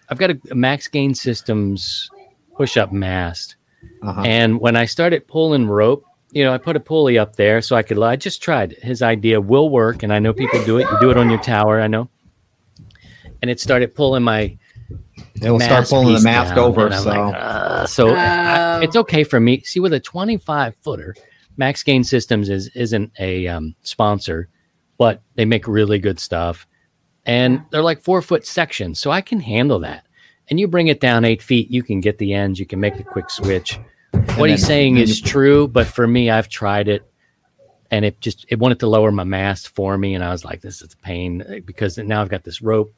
I've 0.10 0.18
got 0.18 0.32
a, 0.32 0.40
a 0.52 0.56
Max 0.56 0.88
Gain 0.88 1.14
Systems 1.14 2.10
push-up 2.56 2.92
mast, 2.92 3.56
uh-huh. 4.02 4.24
and 4.26 4.60
when 4.60 4.76
I 4.76 4.86
started 4.86 5.28
pulling 5.28 5.68
rope, 5.68 6.06
you 6.32 6.44
know, 6.44 6.54
I 6.54 6.58
put 6.58 6.76
a 6.76 6.80
pulley 6.80 7.18
up 7.18 7.36
there 7.36 7.62
so 7.62 7.76
I 7.76 7.84
could. 7.84 8.02
I 8.02 8.16
just 8.16 8.42
tried. 8.42 8.74
His 8.82 9.02
idea 9.02 9.40
will 9.40 9.70
work, 9.70 10.02
and 10.02 10.12
I 10.12 10.20
know 10.20 10.34
people 10.34 10.64
do 10.66 10.78
it. 10.78 10.88
You 10.90 10.98
do 11.00 11.12
it 11.12 11.18
on 11.18 11.30
your 11.30 11.42
tower. 11.42 11.82
I 11.82 11.88
know. 11.88 12.10
And 13.42 13.52
it 13.52 13.60
started 13.60 13.94
pulling 13.94 14.24
my 14.24 14.58
it 15.42 15.52
will 15.52 15.60
start 15.60 15.88
pulling 15.90 16.14
the 16.14 16.22
mast 16.22 16.58
over. 16.58 16.92
So, 16.92 17.10
like, 17.10 17.36
uh, 17.36 17.86
so. 17.86 18.16
I- 18.16 18.82
it's 18.84 18.96
okay 18.96 19.24
for 19.24 19.40
me. 19.40 19.62
See, 19.62 19.80
with 19.80 19.94
a 19.94 20.00
25 20.00 20.76
footer, 20.78 21.16
Max 21.58 21.84
Gain 21.84 22.04
Systems 22.04 22.50
is 22.50 22.68
isn't 22.70 23.12
a 23.20 23.48
um, 23.48 23.76
sponsor, 23.84 24.50
but 24.98 25.22
they 25.36 25.46
make 25.46 25.68
really 25.68 26.00
good 26.00 26.20
stuff, 26.20 26.68
and 27.26 27.64
they're 27.72 27.84
like 27.84 28.02
four 28.02 28.22
foot 28.22 28.46
sections, 28.46 29.00
so 29.00 29.12
I 29.12 29.22
can 29.22 29.40
handle 29.40 29.80
that. 29.80 30.06
And 30.50 30.60
you 30.60 30.68
bring 30.68 30.88
it 30.88 31.00
down 31.00 31.26
eight 31.26 31.42
feet, 31.42 31.72
you 31.72 31.84
can 31.84 32.02
get 32.02 32.18
the 32.18 32.34
ends, 32.34 32.60
you 32.60 32.66
can 32.66 32.80
make 32.80 32.98
the 32.98 33.04
quick 33.04 33.30
switch. 33.30 33.80
What 34.36 34.50
he's 34.50 34.66
saying 34.66 34.98
is 34.98 35.20
true, 35.22 35.68
but 35.68 35.88
for 35.88 36.06
me, 36.06 36.30
I've 36.30 36.50
tried 36.50 36.88
it, 36.88 37.04
and 37.92 38.06
it 38.06 38.20
just 38.22 38.46
it 38.50 38.60
wanted 38.60 38.80
to 38.82 38.88
lower 38.88 39.12
my 39.12 39.24
mast 39.24 39.70
for 39.70 39.98
me, 39.98 40.16
and 40.16 40.24
I 40.24 40.32
was 40.32 40.44
like, 40.44 40.62
this 40.62 40.82
is 40.82 40.94
a 40.94 40.98
pain 40.98 41.64
because 41.66 41.98
now 41.98 42.22
I've 42.22 42.30
got 42.30 42.44
this 42.44 42.62
rope 42.62 42.94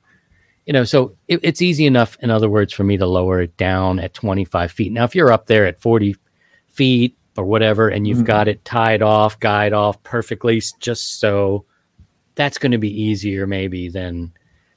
you 0.66 0.74
know, 0.74 0.84
so 0.84 1.16
it, 1.28 1.40
it's 1.44 1.62
easy 1.62 1.86
enough, 1.86 2.18
in 2.22 2.32
other 2.32 2.50
words, 2.50 2.74
for 2.74 2.84
me 2.84 2.98
to 2.98 3.06
lower 3.06 3.42
it 3.42 3.56
down 3.58 4.00
at 4.00 4.14
25 4.14 4.72
feet. 4.72 4.92
Now, 4.92 5.04
if 5.04 5.16
you're 5.16 5.32
up 5.32 5.46
there 5.46 5.66
at 5.66 5.80
40 5.80 6.16
feet 6.70 7.16
or 7.38 7.46
whatever, 7.46 7.90
and 7.90 8.08
you've 8.08 8.24
got 8.24 8.48
it 8.48 8.66
tied 8.66 9.02
off, 9.02 9.40
guyed 9.40 9.74
off 9.74 10.02
perfectly, 10.04 10.62
just 10.80 11.20
so, 11.20 11.66
that's 12.36 12.58
going 12.58 12.72
to 12.72 12.78
be 12.78 12.90
easier 13.02 13.48
maybe 13.48 13.90
than 13.90 14.32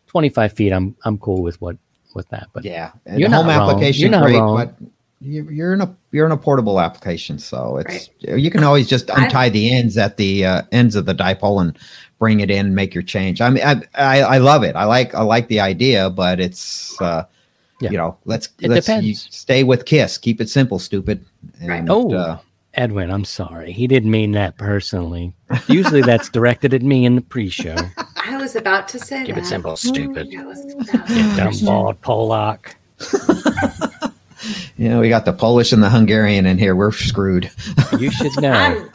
25 0.09 0.53
feet. 0.53 0.73
I'm 0.73 0.97
I'm 1.05 1.19
cool 1.19 1.43
with 1.43 1.61
what 1.61 1.77
with 2.15 2.29
that, 2.31 2.49
but 2.53 2.65
yeah, 2.65 2.93
and 3.07 3.21
You're 3.21 3.29
the 3.29 3.37
home 3.37 3.47
not 3.47 3.59
wrong. 3.59 3.71
application 3.71 4.01
You're 4.03 4.11
not 4.11 4.23
great, 4.25 4.37
wrong. 4.39 4.57
but 4.57 4.75
you- 5.21 5.49
you're 5.51 5.75
in 5.75 5.81
a 5.81 5.95
you're 6.13 6.27
in 6.27 6.33
a 6.33 6.37
portable 6.37 6.81
application, 6.81 7.39
so 7.39 7.79
it's 7.79 8.09
you 8.21 8.51
can 8.51 8.63
always 8.65 8.89
just 8.89 9.11
I- 9.11 9.25
untie 9.25 9.49
the 9.51 9.71
ends 9.73 9.99
at 9.99 10.17
the 10.17 10.45
uh, 10.45 10.63
ends 10.73 10.95
of 10.97 11.07
the 11.07 11.15
dipole 11.15 11.61
and 11.61 11.77
bring 12.19 12.41
it 12.41 12.51
in, 12.51 12.67
and 12.67 12.75
make 12.75 12.95
your 12.95 13.03
change. 13.03 13.41
I 13.41 13.51
mean, 13.51 13.63
I, 13.65 13.83
I 13.95 14.23
I 14.23 14.39
love 14.39 14.63
it. 14.65 14.75
I 14.77 14.85
like 14.85 15.15
I 15.15 15.23
like 15.23 15.49
the 15.49 15.61
idea, 15.61 16.09
but 16.09 16.39
it's 16.41 16.99
uh, 17.03 17.25
Yeah. 17.81 17.91
you 17.91 17.97
know 17.99 18.17
let's 18.25 18.49
It 18.61 18.71
let's 18.71 18.87
depends. 18.87 19.27
stay 19.31 19.65
with 19.65 19.85
Kiss. 19.85 20.17
Keep 20.19 20.41
it 20.41 20.49
simple, 20.49 20.79
stupid. 20.79 21.25
And, 21.61 21.69
Right. 21.69 21.85
Oh, 21.89 22.15
uh, 22.15 22.39
Edwin, 22.79 23.11
I'm 23.11 23.25
sorry. 23.25 23.73
He 23.73 23.87
didn't 23.89 24.11
mean 24.13 24.33
that 24.33 24.57
personally. 24.57 25.35
Usually 25.67 26.01
that's 26.01 26.29
directed 26.29 26.73
at 26.73 26.83
me 26.83 27.05
in 27.05 27.17
the 27.17 27.21
pre-show. 27.21 27.77
I 28.25 28.37
was 28.37 28.55
about 28.55 28.87
to 28.89 28.99
say 29.01 29.25
Keep 29.25 29.35
that. 29.35 29.43
it 29.43 29.47
simple, 29.47 29.77
stupid. 29.77 30.31
That 30.31 30.47
was- 30.47 30.65
that 31.37 31.47
was- 31.49 31.61
Dumb 31.61 31.67
bald 31.67 32.01
Polak. 32.03 32.75
you 34.77 34.89
know, 34.89 35.01
we 35.01 35.09
got 35.09 35.25
the 35.25 35.33
Polish 35.33 35.73
and 35.73 35.83
the 35.83 35.91
Hungarian 35.91 36.47
in 36.47 36.57
here. 36.59 36.77
We're 36.77 36.93
screwed. 36.93 37.51
You 37.99 38.11
should 38.11 38.37
know. 38.41 38.53
I'm 38.53 38.91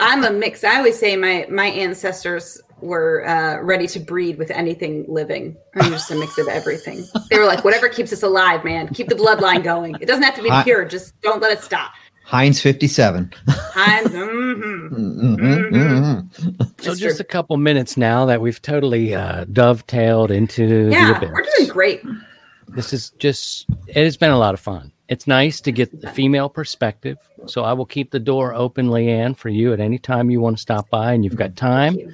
I'm 0.00 0.24
a 0.24 0.30
mix. 0.30 0.64
I 0.64 0.76
always 0.76 0.98
say 0.98 1.16
my 1.16 1.46
my 1.48 1.66
ancestors 1.66 2.60
were 2.80 3.24
uh, 3.28 3.60
ready 3.62 3.86
to 3.86 4.00
breed 4.00 4.36
with 4.38 4.50
anything 4.50 5.04
living. 5.08 5.56
I'm 5.76 5.90
just 5.92 6.10
a 6.10 6.16
mix 6.16 6.36
of 6.38 6.48
everything. 6.48 7.04
They 7.30 7.38
were 7.38 7.44
like, 7.46 7.64
whatever 7.64 7.88
keeps 7.88 8.12
us 8.12 8.24
alive, 8.24 8.64
man. 8.64 8.88
Keep 8.88 9.08
the 9.08 9.14
bloodline 9.14 9.62
going. 9.62 9.96
It 10.00 10.06
doesn't 10.06 10.24
have 10.24 10.34
to 10.34 10.42
be 10.42 10.50
I- 10.50 10.64
pure. 10.64 10.84
Just 10.84 11.18
don't 11.22 11.40
let 11.40 11.52
it 11.52 11.62
stop. 11.62 11.92
Heinz 12.32 12.60
fifty 12.62 12.88
seven. 12.88 13.30
I'm, 13.76 14.04
mhm. 14.08 15.36
Mm-hmm. 15.70 16.50
So 16.82 16.92
It's 16.92 17.00
just 17.00 17.16
true. 17.18 17.20
a 17.20 17.24
couple 17.24 17.56
minutes 17.58 17.96
now 17.98 18.24
that 18.26 18.40
we've 18.40 18.60
totally 18.62 19.14
uh, 19.14 19.44
dovetailed 19.52 20.30
into 20.30 20.86
the 20.86 20.90
Yeah, 20.92 21.16
event. 21.16 21.32
we're 21.32 21.44
doing 21.58 21.68
great. 21.70 22.02
This 22.68 22.92
is 22.94 23.10
just 23.18 23.66
it 23.86 24.02
has 24.02 24.16
been 24.16 24.30
a 24.30 24.38
lot 24.38 24.54
of 24.54 24.60
fun. 24.60 24.92
It's 25.08 25.26
nice 25.26 25.60
to 25.60 25.72
get 25.72 26.00
the 26.00 26.08
female 26.10 26.48
perspective. 26.48 27.18
So 27.46 27.64
I 27.64 27.74
will 27.74 27.84
keep 27.84 28.10
the 28.12 28.18
door 28.18 28.54
open, 28.54 28.88
Leanne, 28.88 29.36
for 29.36 29.50
you 29.50 29.74
at 29.74 29.80
any 29.80 29.98
time 29.98 30.30
you 30.30 30.40
want 30.40 30.56
to 30.56 30.62
stop 30.62 30.88
by 30.88 31.12
and 31.12 31.22
you've 31.24 31.36
got 31.36 31.54
time. 31.54 31.96
you. 31.96 32.12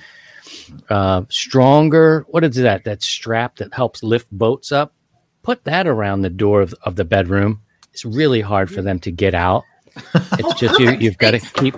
Uh, 0.89 1.23
stronger, 1.29 2.25
what 2.29 2.43
is 2.43 2.57
that? 2.57 2.83
That 2.85 3.03
strap 3.03 3.57
that 3.57 3.73
helps 3.73 4.03
lift 4.03 4.29
boats 4.33 4.73
up. 4.73 4.95
Put 5.43 5.63
that 5.65 5.87
around 5.87 6.23
the 6.23 6.31
door 6.31 6.61
of, 6.61 6.75
of 6.83 6.97
the 6.97 7.05
bedroom. 7.05 7.63
It's 7.93 8.05
really 8.05 8.41
hard 8.41 8.69
for 8.71 8.83
them 8.83 8.99
to 9.01 9.13
get 9.13 9.35
out. 9.35 9.65
It's 10.39 10.61
just 10.61 10.79
you. 10.79 10.87
perfect. 10.87 11.03
You've 11.03 11.19
got 11.19 11.31
to 11.33 11.39
keep 11.41 11.75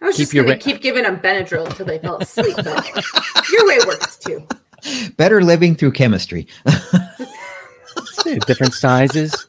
I 0.00 0.06
was 0.06 0.16
Keep 0.16 0.22
just 0.22 0.34
your 0.34 0.44
going 0.44 0.54
ra- 0.54 0.58
to 0.58 0.64
keep 0.72 0.80
giving 0.82 1.04
them 1.04 1.18
Benadryl 1.20 1.64
until 1.66 1.86
they 1.86 1.98
fell 1.98 2.18
asleep. 2.18 2.56
But 2.56 3.04
your 3.52 3.66
way 3.68 3.78
works 3.86 4.16
too. 4.16 4.46
Better 5.16 5.42
living 5.42 5.76
through 5.76 5.92
chemistry. 5.92 6.48
different 8.46 8.74
sizes. 8.74 9.46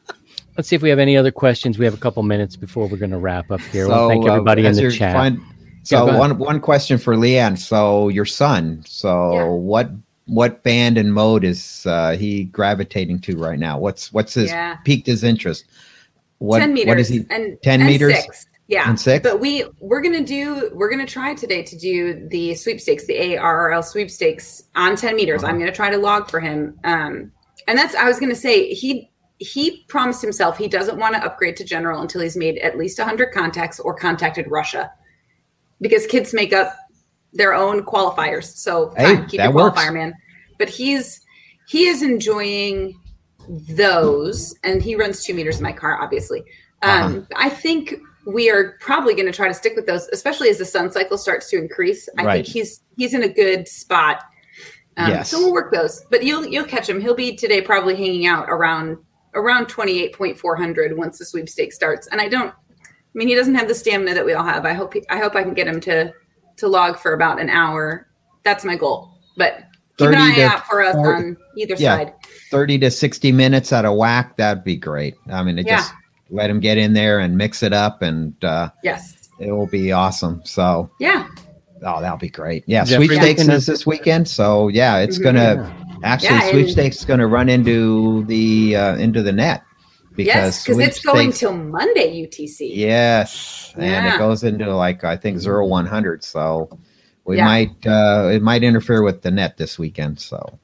Let's 0.57 0.69
see 0.69 0.75
if 0.75 0.81
we 0.83 0.89
have 0.89 0.99
any 0.99 1.17
other 1.17 1.31
questions. 1.31 1.79
We 1.79 1.85
have 1.85 1.93
a 1.95 1.97
couple 1.97 2.21
minutes 2.23 2.55
before 2.55 2.87
we're 2.87 2.97
going 2.97 3.11
to 3.11 3.17
wrap 3.17 3.49
up 3.49 3.61
here. 3.61 3.87
well, 3.87 4.09
thank 4.09 4.25
uh, 4.25 4.33
everybody 4.33 4.65
in 4.65 4.75
the 4.75 4.91
chat. 4.91 5.13
find- 5.13 5.39
so 5.85 5.97
go 5.99 6.07
ahead. 6.09 6.19
one 6.19 6.37
one 6.37 6.59
question 6.61 6.97
for 6.97 7.15
Leanne. 7.15 7.57
So 7.57 8.07
your 8.09 8.23
son. 8.25 8.83
So 8.85 9.33
Yeah. 9.33 9.43
what 9.45 9.89
what 10.27 10.63
band 10.63 10.97
and 10.97 11.13
mode 11.13 11.43
is 11.43 11.85
uh, 11.85 12.11
he 12.15 12.45
gravitating 12.45 13.19
to 13.21 13.35
right 13.37 13.59
now? 13.59 13.77
What's 13.79 14.13
what's 14.13 14.33
his 14.35 14.49
Yeah. 14.49 14.75
piqued 14.85 15.07
his 15.07 15.23
interest? 15.25 15.65
What 16.43 16.59
ten 16.59 16.73
meters 16.73 16.87
what 16.87 16.99
is 16.99 17.07
he? 17.07 17.25
and 17.29 17.57
10 17.63 17.81
and 17.81 17.89
meters? 17.89 18.15
Six. 18.21 18.47
Yeah, 18.67 18.89
And 18.89 18.99
six? 18.99 19.23
But 19.23 19.39
we 19.39 19.65
we're 19.79 20.01
gonna 20.01 20.23
do 20.23 20.71
we're 20.73 20.89
gonna 20.89 21.05
try 21.05 21.33
today 21.35 21.63
to 21.63 21.77
do 21.77 22.27
the 22.29 22.53
sweepstakes, 22.55 23.05
the 23.07 23.13
ARRL 23.13 23.83
sweepstakes 23.83 24.63
on 24.75 24.95
ten 24.95 25.15
meters. 25.15 25.43
Uh-huh. 25.43 25.51
I'm 25.51 25.59
gonna 25.59 25.71
try 25.71 25.89
to 25.89 25.97
log 25.97 26.29
for 26.29 26.39
him. 26.39 26.77
Um, 26.83 27.31
and 27.67 27.77
that's 27.77 27.95
I 27.95 28.05
was 28.07 28.19
gonna 28.19 28.35
say 28.35 28.73
he 28.73 29.09
he 29.37 29.83
promised 29.89 30.21
himself 30.21 30.57
he 30.57 30.67
doesn't 30.67 30.97
want 30.97 31.15
to 31.15 31.23
upgrade 31.23 31.57
to 31.57 31.63
general 31.65 32.01
until 32.01 32.21
he's 32.21 32.37
made 32.37 32.57
at 32.59 32.77
least 32.77 32.97
100 32.99 33.31
contacts 33.33 33.79
or 33.79 33.93
contacted 33.93 34.49
Russia, 34.49 34.91
because 35.81 36.05
kids 36.05 36.33
make 36.33 36.53
up 36.53 36.73
their 37.33 37.53
own 37.53 37.83
qualifiers. 37.83 38.45
So 38.55 38.93
Hey, 38.95 39.15
fine, 39.15 39.27
keep 39.27 39.37
that 39.39 39.45
your 39.45 39.53
works. 39.53 39.79
qualifier, 39.79 39.93
man. 39.93 40.13
But 40.57 40.69
he's 40.69 41.19
he 41.67 41.87
is 41.87 42.01
enjoying 42.01 42.99
those, 43.47 44.55
and 44.63 44.81
he 44.81 44.95
runs 44.95 45.23
two 45.23 45.33
meters 45.33 45.57
in 45.57 45.63
my 45.63 45.71
car, 45.73 46.01
obviously. 46.01 46.43
Um, 46.81 47.27
I 47.35 47.49
think 47.49 47.95
we 48.25 48.49
are 48.49 48.77
probably 48.79 49.13
going 49.13 49.25
to 49.25 49.31
try 49.31 49.47
to 49.47 49.53
stick 49.53 49.73
with 49.75 49.85
those, 49.85 50.07
especially 50.09 50.49
as 50.49 50.57
the 50.57 50.65
sun 50.65 50.91
cycle 50.91 51.17
starts 51.17 51.49
to 51.49 51.57
increase. 51.57 52.07
I 52.17 52.23
Right. 52.23 52.45
think 52.45 52.47
he's 52.53 52.81
he's 52.97 53.13
in 53.13 53.23
a 53.23 53.29
good 53.29 53.67
spot. 53.67 54.21
Um, 54.97 55.09
Yes. 55.09 55.29
So 55.31 55.39
we'll 55.39 55.53
work 55.53 55.73
those, 55.73 56.05
but 56.11 56.23
you'll 56.23 56.45
you'll 56.45 56.65
catch 56.65 56.87
him. 56.89 57.01
He'll 57.01 57.15
be 57.15 57.35
today 57.35 57.61
probably 57.61 57.95
hanging 57.95 58.25
out 58.27 58.47
around 58.49 58.97
around 59.33 59.67
twenty 59.67 60.01
eight 60.01 60.13
point 60.13 60.37
four 60.37 60.55
hundred 60.55 60.95
once 60.97 61.17
the 61.19 61.25
sweepstakes 61.25 61.75
starts. 61.75 62.07
And 62.07 62.21
I 62.21 62.27
don't, 62.29 62.49
I 62.49 63.13
mean, 63.13 63.27
he 63.27 63.35
doesn't 63.35 63.55
have 63.55 63.67
the 63.67 63.75
stamina 63.75 64.13
that 64.13 64.25
we 64.25 64.33
all 64.33 64.43
have. 64.45 64.65
I 64.65 64.73
hope 64.73 64.93
he, 64.93 65.03
I 65.09 65.17
hope 65.17 65.35
I 65.35 65.43
can 65.43 65.53
get 65.53 65.67
him 65.67 65.79
to 65.81 66.13
to 66.57 66.67
log 66.67 66.99
for 66.99 67.13
about 67.13 67.39
an 67.41 67.49
hour. 67.49 68.07
That's 68.43 68.63
my 68.63 68.75
goal. 68.75 69.17
But 69.37 69.63
keep 69.97 70.07
an 70.07 70.13
30 70.13 70.17
eye 70.31 70.35
to 70.35 70.41
out 70.43 70.65
for 70.67 70.81
us 70.83 70.95
40 70.95 71.09
on 71.23 71.37
either 71.57 71.75
Yeah. 71.77 71.97
side. 71.97 72.13
Thirty 72.51 72.77
to 72.79 72.91
sixty 72.91 73.31
minutes 73.31 73.73
at 73.73 73.83
a 73.85 73.91
whack. 73.91 74.35
That'd 74.37 74.63
be 74.63 74.75
great. 74.75 75.15
I 75.31 75.41
mean, 75.43 75.57
it 75.57 75.65
Yeah. 75.65 75.77
just 75.77 75.91
let 76.29 76.49
him 76.49 76.59
get 76.59 76.77
in 76.77 76.93
there 76.93 77.19
and 77.19 77.37
mix 77.37 77.63
it 77.63 77.73
up, 77.73 78.01
and 78.01 78.33
uh, 78.43 78.69
Yes. 78.83 79.29
it 79.39 79.51
will 79.51 79.65
be 79.67 79.91
awesome. 79.91 80.41
So, 80.43 80.89
Yeah. 80.99 81.27
oh, 81.83 81.99
that'll 82.01 82.17
be 82.17 82.29
great. 82.29 82.63
Yeah, 82.67 82.83
Jeffrey, 82.85 83.07
sweepstakes 83.07 83.39
weekend 83.41 83.53
is 83.57 83.65
this 83.65 83.85
weekend. 83.87 84.27
So, 84.27 84.67
yeah, 84.67 84.97
it's 84.99 85.17
Mhm. 85.19 85.23
gonna 85.23 85.75
actually 86.03 86.29
Yeah, 86.37 86.51
sweepstakes 86.51 86.97
is 86.99 87.05
gonna 87.05 87.27
run 87.27 87.49
into 87.49 88.23
the 88.25 88.75
uh, 88.75 88.95
into 88.97 89.23
the 89.23 89.31
net 89.31 89.63
yes, 90.15 90.63
because 90.63 90.79
it's 90.79 90.99
going 90.99 91.31
sweepstakes- 91.31 91.39
till 91.39 91.53
Monday 91.53 92.13
UTC. 92.13 92.71
Yes, 92.75 93.73
and 93.75 93.85
Yeah. 93.85 94.15
it 94.15 94.17
goes 94.19 94.43
into 94.43 94.75
like 94.75 95.03
I 95.03 95.17
think 95.17 95.39
zero 95.39 95.65
one 95.65 95.85
hundred. 95.87 96.23
So 96.23 96.69
we 97.25 97.37
Yeah. 97.37 97.45
might 97.45 97.87
uh, 97.87 98.29
it 98.33 98.41
might 98.41 98.63
interfere 98.63 99.01
with 99.03 99.21
the 99.21 99.31
net 99.31 99.57
this 99.57 99.77
weekend. 99.79 100.19
So, 100.19 100.59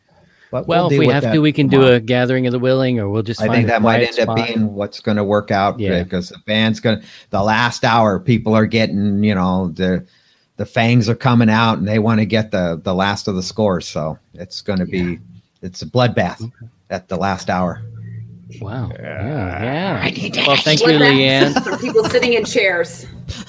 but 0.51 0.67
Well, 0.67 0.91
if 0.91 0.97
we 0.99 1.07
have 1.07 1.23
to, 1.31 1.39
we 1.39 1.51
can 1.51 1.67
do 1.67 1.85
a 1.87 1.99
gathering 1.99 2.45
of 2.47 2.51
the 2.51 2.59
willing, 2.59 2.99
or 2.99 3.09
we'll 3.09 3.23
just. 3.23 3.41
I 3.41 3.45
find 3.47 3.55
think 3.57 3.67
that 3.67 3.81
might 3.81 3.99
quiet 3.99 4.19
end 4.19 4.29
up 4.29 4.35
being 4.35 4.73
what's 4.73 4.99
going 4.99 5.17
to 5.17 5.23
work 5.23 5.51
out 5.51 5.79
Yeah. 5.79 6.03
because 6.03 6.29
the 6.29 6.39
band's 6.45 6.79
going 6.79 7.01
to 7.01 7.07
the 7.29 7.41
last 7.43 7.85
hour. 7.85 8.19
People 8.19 8.55
are 8.55 8.65
getting 8.65 9.23
you 9.23 9.35
know 9.35 9.69
the 9.69 10.05
the 10.57 10.65
fangs 10.65 11.07
are 11.07 11.15
coming 11.15 11.49
out 11.49 11.77
and 11.77 11.87
they 11.87 11.99
want 11.99 12.19
to 12.19 12.25
get 12.25 12.51
the 12.51 12.79
the 12.83 12.93
last 12.93 13.27
of 13.27 13.35
the 13.35 13.43
scores. 13.43 13.87
So 13.87 14.17
it's 14.33 14.61
going 14.61 14.79
to 14.79 14.85
be 14.85 15.19
it's 15.61 15.81
a 15.81 15.85
bloodbath 15.85 16.51
at 16.89 17.07
the 17.09 17.15
last 17.17 17.49
hour. 17.49 17.81
Wow. 18.59 18.89
Yeah. 18.99 20.09
yeah. 20.09 20.47
Well, 20.47 20.57
thank 20.57 20.79
you, 20.81 20.87
What 20.87 20.99
that- 20.99 21.13
Leanne. 21.13 21.63
For 21.63 21.77
people 21.77 22.03
sitting 22.05 22.33
in 22.33 22.43
chairs. 22.45 23.05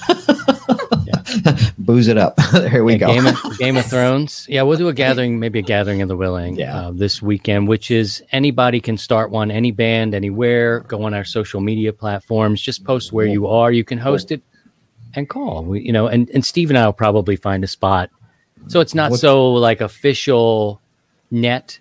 Booze 1.91 2.07
it 2.07 2.17
up. 2.17 2.37
there 2.53 2.83
we 2.85 2.93
Yeah, 2.93 2.99
go. 2.99 3.07
Game 3.07 3.27
of, 3.27 3.57
Game 3.57 3.75
of 3.77 3.85
Thrones. 3.85 4.45
Yeah, 4.47 4.61
we'll 4.61 4.77
do 4.77 4.87
a 4.87 4.93
gathering, 4.93 5.39
maybe 5.39 5.59
a 5.59 5.61
gathering 5.61 6.01
of 6.01 6.07
the 6.07 6.15
willing 6.15 6.55
Yeah. 6.55 6.87
uh, 6.87 6.91
this 6.93 7.21
weekend, 7.21 7.67
which 7.67 7.91
is 7.91 8.23
anybody 8.31 8.79
can 8.79 8.97
start 8.97 9.29
one, 9.29 9.51
any 9.51 9.71
band, 9.71 10.13
anywhere. 10.15 10.79
Go 10.81 11.03
on 11.03 11.13
our 11.13 11.25
social 11.25 11.59
media 11.59 11.91
platforms, 11.91 12.61
just 12.61 12.85
post 12.85 13.11
where 13.11 13.25
you 13.25 13.47
are. 13.47 13.73
You 13.73 13.83
can 13.83 13.97
host 13.97 14.31
it 14.31 14.41
and 15.15 15.27
call. 15.27 15.65
We, 15.65 15.81
you 15.81 15.91
know, 15.91 16.07
and, 16.07 16.29
and 16.29 16.45
Steve 16.45 16.69
and 16.69 16.77
I 16.77 16.85
will 16.85 16.93
probably 16.93 17.35
find 17.35 17.61
a 17.63 17.67
spot. 17.67 18.09
So 18.67 18.79
it's 18.79 18.95
not 18.95 19.11
What- 19.11 19.19
so 19.19 19.51
like 19.53 19.81
official 19.81 20.79
net, 21.29 21.77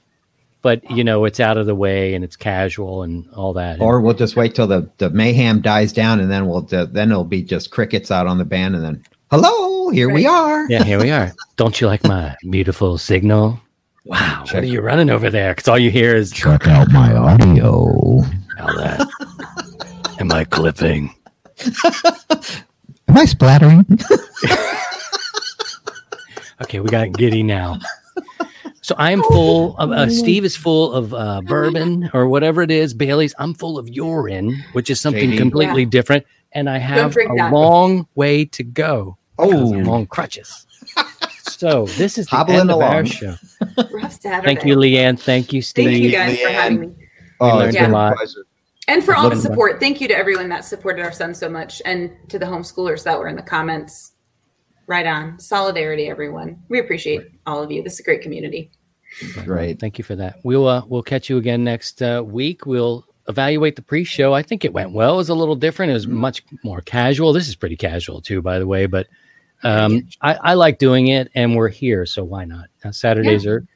but 0.60 0.90
you 0.90 1.04
know, 1.04 1.24
it's 1.24 1.38
out 1.38 1.56
of 1.56 1.66
the 1.66 1.74
way 1.76 2.14
and 2.14 2.24
it's 2.24 2.34
casual 2.34 3.04
and 3.04 3.30
all 3.30 3.52
that. 3.52 3.80
Or 3.80 4.00
we'll 4.00 4.14
just 4.14 4.34
wait 4.34 4.56
till 4.56 4.66
the, 4.66 4.90
the 4.98 5.08
mayhem 5.10 5.60
dies 5.60 5.92
down, 5.92 6.18
and 6.18 6.28
then 6.30 6.48
we'll 6.48 6.62
then 6.62 7.12
it'll 7.12 7.22
be 7.24 7.42
just 7.42 7.70
crickets 7.70 8.10
out 8.10 8.26
on 8.26 8.38
the 8.38 8.44
band, 8.44 8.74
and 8.74 8.82
then 8.84 9.04
hello, 9.30 9.90
here 9.90 10.10
we 10.12 10.26
are. 10.26 10.66
yeah, 10.70 10.82
here 10.84 11.00
we 11.00 11.10
are. 11.10 11.32
Don't 11.56 11.80
you 11.80 11.86
like 11.86 12.04
my 12.04 12.36
beautiful 12.50 12.98
signal? 12.98 13.60
Wow, 14.04 14.44
what 14.46 14.62
are 14.62 14.66
you 14.66 14.80
running 14.80 15.10
over 15.10 15.30
there? 15.30 15.54
Because 15.54 15.68
all 15.68 15.78
you 15.78 15.90
hear 15.90 16.14
is 16.16 16.32
Check 16.32 16.66
out 16.66 16.90
my 16.90 17.14
audio. 17.14 17.72
all 17.72 18.24
that. 18.76 19.06
Am 20.18 20.32
I 20.32 20.44
clipping? 20.44 21.14
Am 23.08 23.16
I 23.16 23.24
splattering? 23.24 23.86
Okay, 26.62 26.78
we 26.78 26.90
got 26.90 27.12
giddy 27.12 27.42
now. 27.42 27.78
So 28.82 28.94
I 28.98 29.12
am 29.12 29.22
full 29.22 29.78
of 29.78 29.92
uh, 29.92 30.10
Steve 30.10 30.44
is 30.44 30.54
full 30.56 30.92
of 30.92 31.14
uh, 31.14 31.40
bourbon 31.46 32.10
or 32.12 32.28
whatever 32.28 32.60
it 32.60 32.70
is, 32.70 32.92
Bailey's. 32.92 33.34
I'm 33.38 33.54
full 33.54 33.78
of 33.78 33.88
urine, 33.88 34.62
which 34.74 34.90
is 34.90 35.00
something 35.00 35.30
JD. 35.30 35.38
completely 35.38 35.86
different, 35.86 36.26
and 36.52 36.68
I 36.68 36.76
have 36.76 37.16
a 37.16 37.24
that. 37.38 37.50
long 37.50 38.06
way 38.14 38.44
to 38.44 38.62
go. 38.62 39.16
Because 39.40 39.72
Oh. 39.72 39.74
I'm 39.74 39.88
on 39.88 40.06
crutches. 40.06 40.66
so 41.42 41.86
this 41.86 42.18
is 42.18 42.26
the 42.26 42.36
Hobbling 42.36 42.60
end 42.60 42.70
of 42.70 42.80
our 42.80 43.04
show. 43.06 43.34
Rough 43.92 44.20
Saturday. 44.20 44.54
Thank 44.54 44.64
you, 44.66 44.76
Leanne. 44.76 45.18
Thank 45.18 45.52
you, 45.52 45.62
Steve. 45.62 45.86
Thank 45.90 46.02
you 46.02 46.10
guys 46.10 46.38
for 46.40 46.48
having 46.48 46.80
me. 46.80 46.88
Oh, 47.40 47.56
learned 47.58 47.68
it's 47.68 47.76
a 47.76 47.80
been 47.82 47.92
lot. 47.92 48.16
pleasure. 48.16 48.44
And 48.88 49.04
for 49.04 49.14
all 49.14 49.24
the 49.24 49.36
Looking 49.36 49.42
back. 49.42 49.50
support. 49.52 49.80
Thank 49.80 50.00
you 50.00 50.08
to 50.08 50.16
everyone 50.16 50.48
that 50.48 50.64
supported 50.64 51.04
our 51.04 51.12
son 51.12 51.32
so 51.34 51.48
much 51.48 51.80
and 51.84 52.10
to 52.28 52.38
the 52.38 52.46
homeschoolers 52.46 53.04
that 53.04 53.18
were 53.18 53.28
in 53.28 53.36
the 53.36 53.42
comments. 53.42 54.12
Right 54.86 55.06
on. 55.06 55.38
Solidarity, 55.38 56.08
everyone. 56.08 56.60
We 56.68 56.80
appreciate 56.80 57.22
all 57.46 57.62
of 57.62 57.70
you. 57.70 57.82
This 57.84 57.94
is 57.94 58.00
a 58.00 58.02
great 58.02 58.22
community. 58.22 58.72
Great. 59.44 59.78
Thank 59.78 59.98
you 59.98 60.04
for 60.04 60.16
that. 60.16 60.38
We'll 60.42 60.66
uh, 60.66 60.82
we'll 60.86 61.02
catch 61.04 61.28
you 61.30 61.36
again 61.36 61.62
next 61.62 62.02
uh, 62.02 62.22
week. 62.26 62.66
We'll 62.66 63.06
evaluate 63.28 63.76
the 63.76 63.82
pre-show. 63.82 64.32
I 64.34 64.42
think 64.42 64.64
it 64.64 64.72
went 64.72 64.90
well. 64.92 65.14
It 65.14 65.18
was 65.18 65.28
a 65.28 65.34
little 65.34 65.54
different. 65.54 65.90
It 65.90 65.94
was 65.94 66.08
much 66.08 66.42
more 66.64 66.80
casual. 66.80 67.32
This 67.32 67.48
is 67.48 67.54
pretty 67.54 67.76
casual 67.76 68.20
too, 68.20 68.42
by 68.42 68.58
the 68.58 68.66
way. 68.66 68.86
But 68.86 69.06
um, 69.62 70.08
I, 70.20 70.34
I 70.34 70.54
like 70.54 70.78
doing 70.78 71.08
it, 71.08 71.30
and 71.34 71.56
we're 71.56 71.68
here, 71.68 72.06
so 72.06 72.24
why 72.24 72.44
not? 72.44 72.66
Now, 72.84 72.90
Saturdays 72.92 73.46
are 73.46 73.66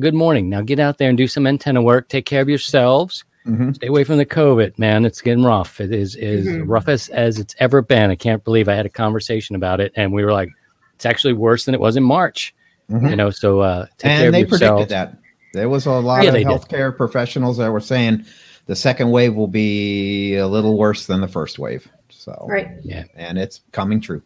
good 0.00 0.14
morning. 0.14 0.48
Now 0.48 0.60
get 0.62 0.78
out 0.78 0.98
there 0.98 1.08
and 1.08 1.18
do 1.18 1.26
some 1.26 1.46
antenna 1.46 1.82
work. 1.82 2.08
Take 2.08 2.24
care 2.26 2.40
of 2.42 2.48
yourselves. 2.48 3.24
Mhm. 3.46 3.74
Stay 3.74 3.86
away 3.86 4.04
from 4.04 4.18
the 4.18 4.26
COVID, 4.26 4.78
man. 4.78 5.04
It's 5.04 5.20
getting 5.22 5.42
rough. 5.44 5.80
It 5.80 5.92
is 5.92 6.14
is 6.16 6.46
Mhm. 6.46 6.64
rough 6.66 6.88
as, 6.88 7.08
as 7.08 7.38
it's 7.38 7.54
ever 7.58 7.80
been. 7.82 8.10
I 8.10 8.14
can't 8.14 8.44
believe 8.44 8.68
I 8.68 8.74
had 8.74 8.86
a 8.86 8.90
conversation 8.90 9.56
about 9.56 9.80
it, 9.80 9.92
and 9.96 10.12
we 10.12 10.24
were 10.24 10.32
like, 10.32 10.50
it's 10.94 11.06
actually 11.06 11.32
worse 11.34 11.64
than 11.64 11.74
it 11.74 11.80
was 11.80 11.96
in 11.96 12.02
March. 12.02 12.54
Mhm. 12.90 13.10
You 13.10 13.16
know, 13.16 13.30
so 13.30 13.60
uh, 13.60 13.86
take 13.98 14.10
care 14.10 14.18
and 14.18 14.26
of 14.28 14.32
they 14.32 14.40
yourselves. 14.40 14.86
predicted 14.86 14.88
that. 14.90 15.18
There 15.54 15.68
was 15.68 15.86
a 15.86 15.92
lot 15.92 16.22
Yeah, 16.22 16.28
of 16.28 16.34
they 16.34 16.44
did. 16.44 16.48
healthcare 16.52 16.94
professionals 16.96 17.56
that 17.58 17.70
were 17.72 17.80
saying 17.80 18.24
the 18.66 18.76
second 18.76 19.10
wave 19.10 19.34
will 19.34 19.46
be 19.48 20.34
a 20.36 20.46
little 20.46 20.76
worse 20.76 21.06
than 21.06 21.20
the 21.22 21.28
first 21.28 21.58
wave. 21.58 21.88
So, 22.10 22.46
Right. 22.48 22.68
yeah, 22.82 23.04
and 23.16 23.38
it's 23.38 23.62
coming 23.72 24.00
true. 24.00 24.22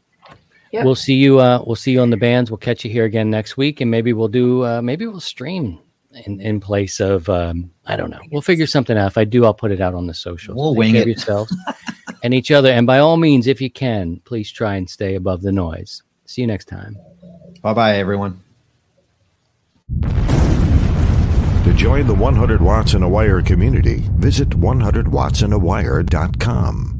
Yep. 0.73 0.85
We'll 0.87 0.95
see 0.95 1.15
you. 1.15 1.39
Uh, 1.39 1.63
we'll 1.67 1.77
see 1.77 1.93
you 1.93 2.01
on 2.01 2.09
the 2.11 2.17
bands. 2.17 2.51
We'll 2.51 2.57
catch 2.59 2.83
you 2.85 2.91
here 2.91 3.05
again 3.05 3.29
next 3.31 3.57
week, 3.59 3.81
and 3.83 3.91
maybe 3.91 4.13
we'll 4.15 4.29
do. 4.29 4.65
Uh, 4.65 4.81
maybe 4.83 5.07
we'll 5.07 5.21
stream 5.21 5.79
in, 6.27 6.41
in 6.41 6.61
place 6.61 6.99
of. 6.99 7.29
Um, 7.29 7.71
I 7.85 7.95
don't 7.97 8.09
know. 8.11 8.21
We'll 8.31 8.41
figure 8.43 8.67
something 8.67 8.97
out. 8.97 9.09
If 9.09 9.19
I 9.19 9.25
do, 9.25 9.45
I'll 9.45 9.53
put 9.53 9.71
it 9.71 9.83
out 9.83 9.93
on 9.95 10.07
the 10.07 10.15
socials. 10.15 10.57
We'll 10.57 10.73
Take 10.73 10.79
wing 10.79 10.93
care 10.95 11.03
it. 11.03 11.09
yourselves 11.09 11.55
and 12.23 12.33
each 12.33 12.51
other. 12.51 12.71
And 12.71 12.87
by 12.87 13.01
all 13.01 13.19
means, 13.19 13.47
if 13.47 13.61
you 13.61 13.71
can, 13.71 14.19
please 14.25 14.51
try 14.51 14.77
and 14.77 14.89
stay 14.89 15.15
above 15.15 15.43
the 15.43 15.53
noise. 15.53 16.03
See 16.25 16.41
you 16.41 16.47
next 16.47 16.69
time. 16.69 16.97
Bye 17.61 17.75
bye, 17.75 17.99
everyone. 17.99 18.41
To 20.01 21.75
join 21.77 22.07
the 22.07 22.15
100 22.15 22.63
Watts 22.63 22.95
and 22.95 23.05
a 23.05 23.09
Wire 23.09 23.43
community, 23.43 24.05
visit 24.17 24.49
100wattsandawire.com. 24.51 26.92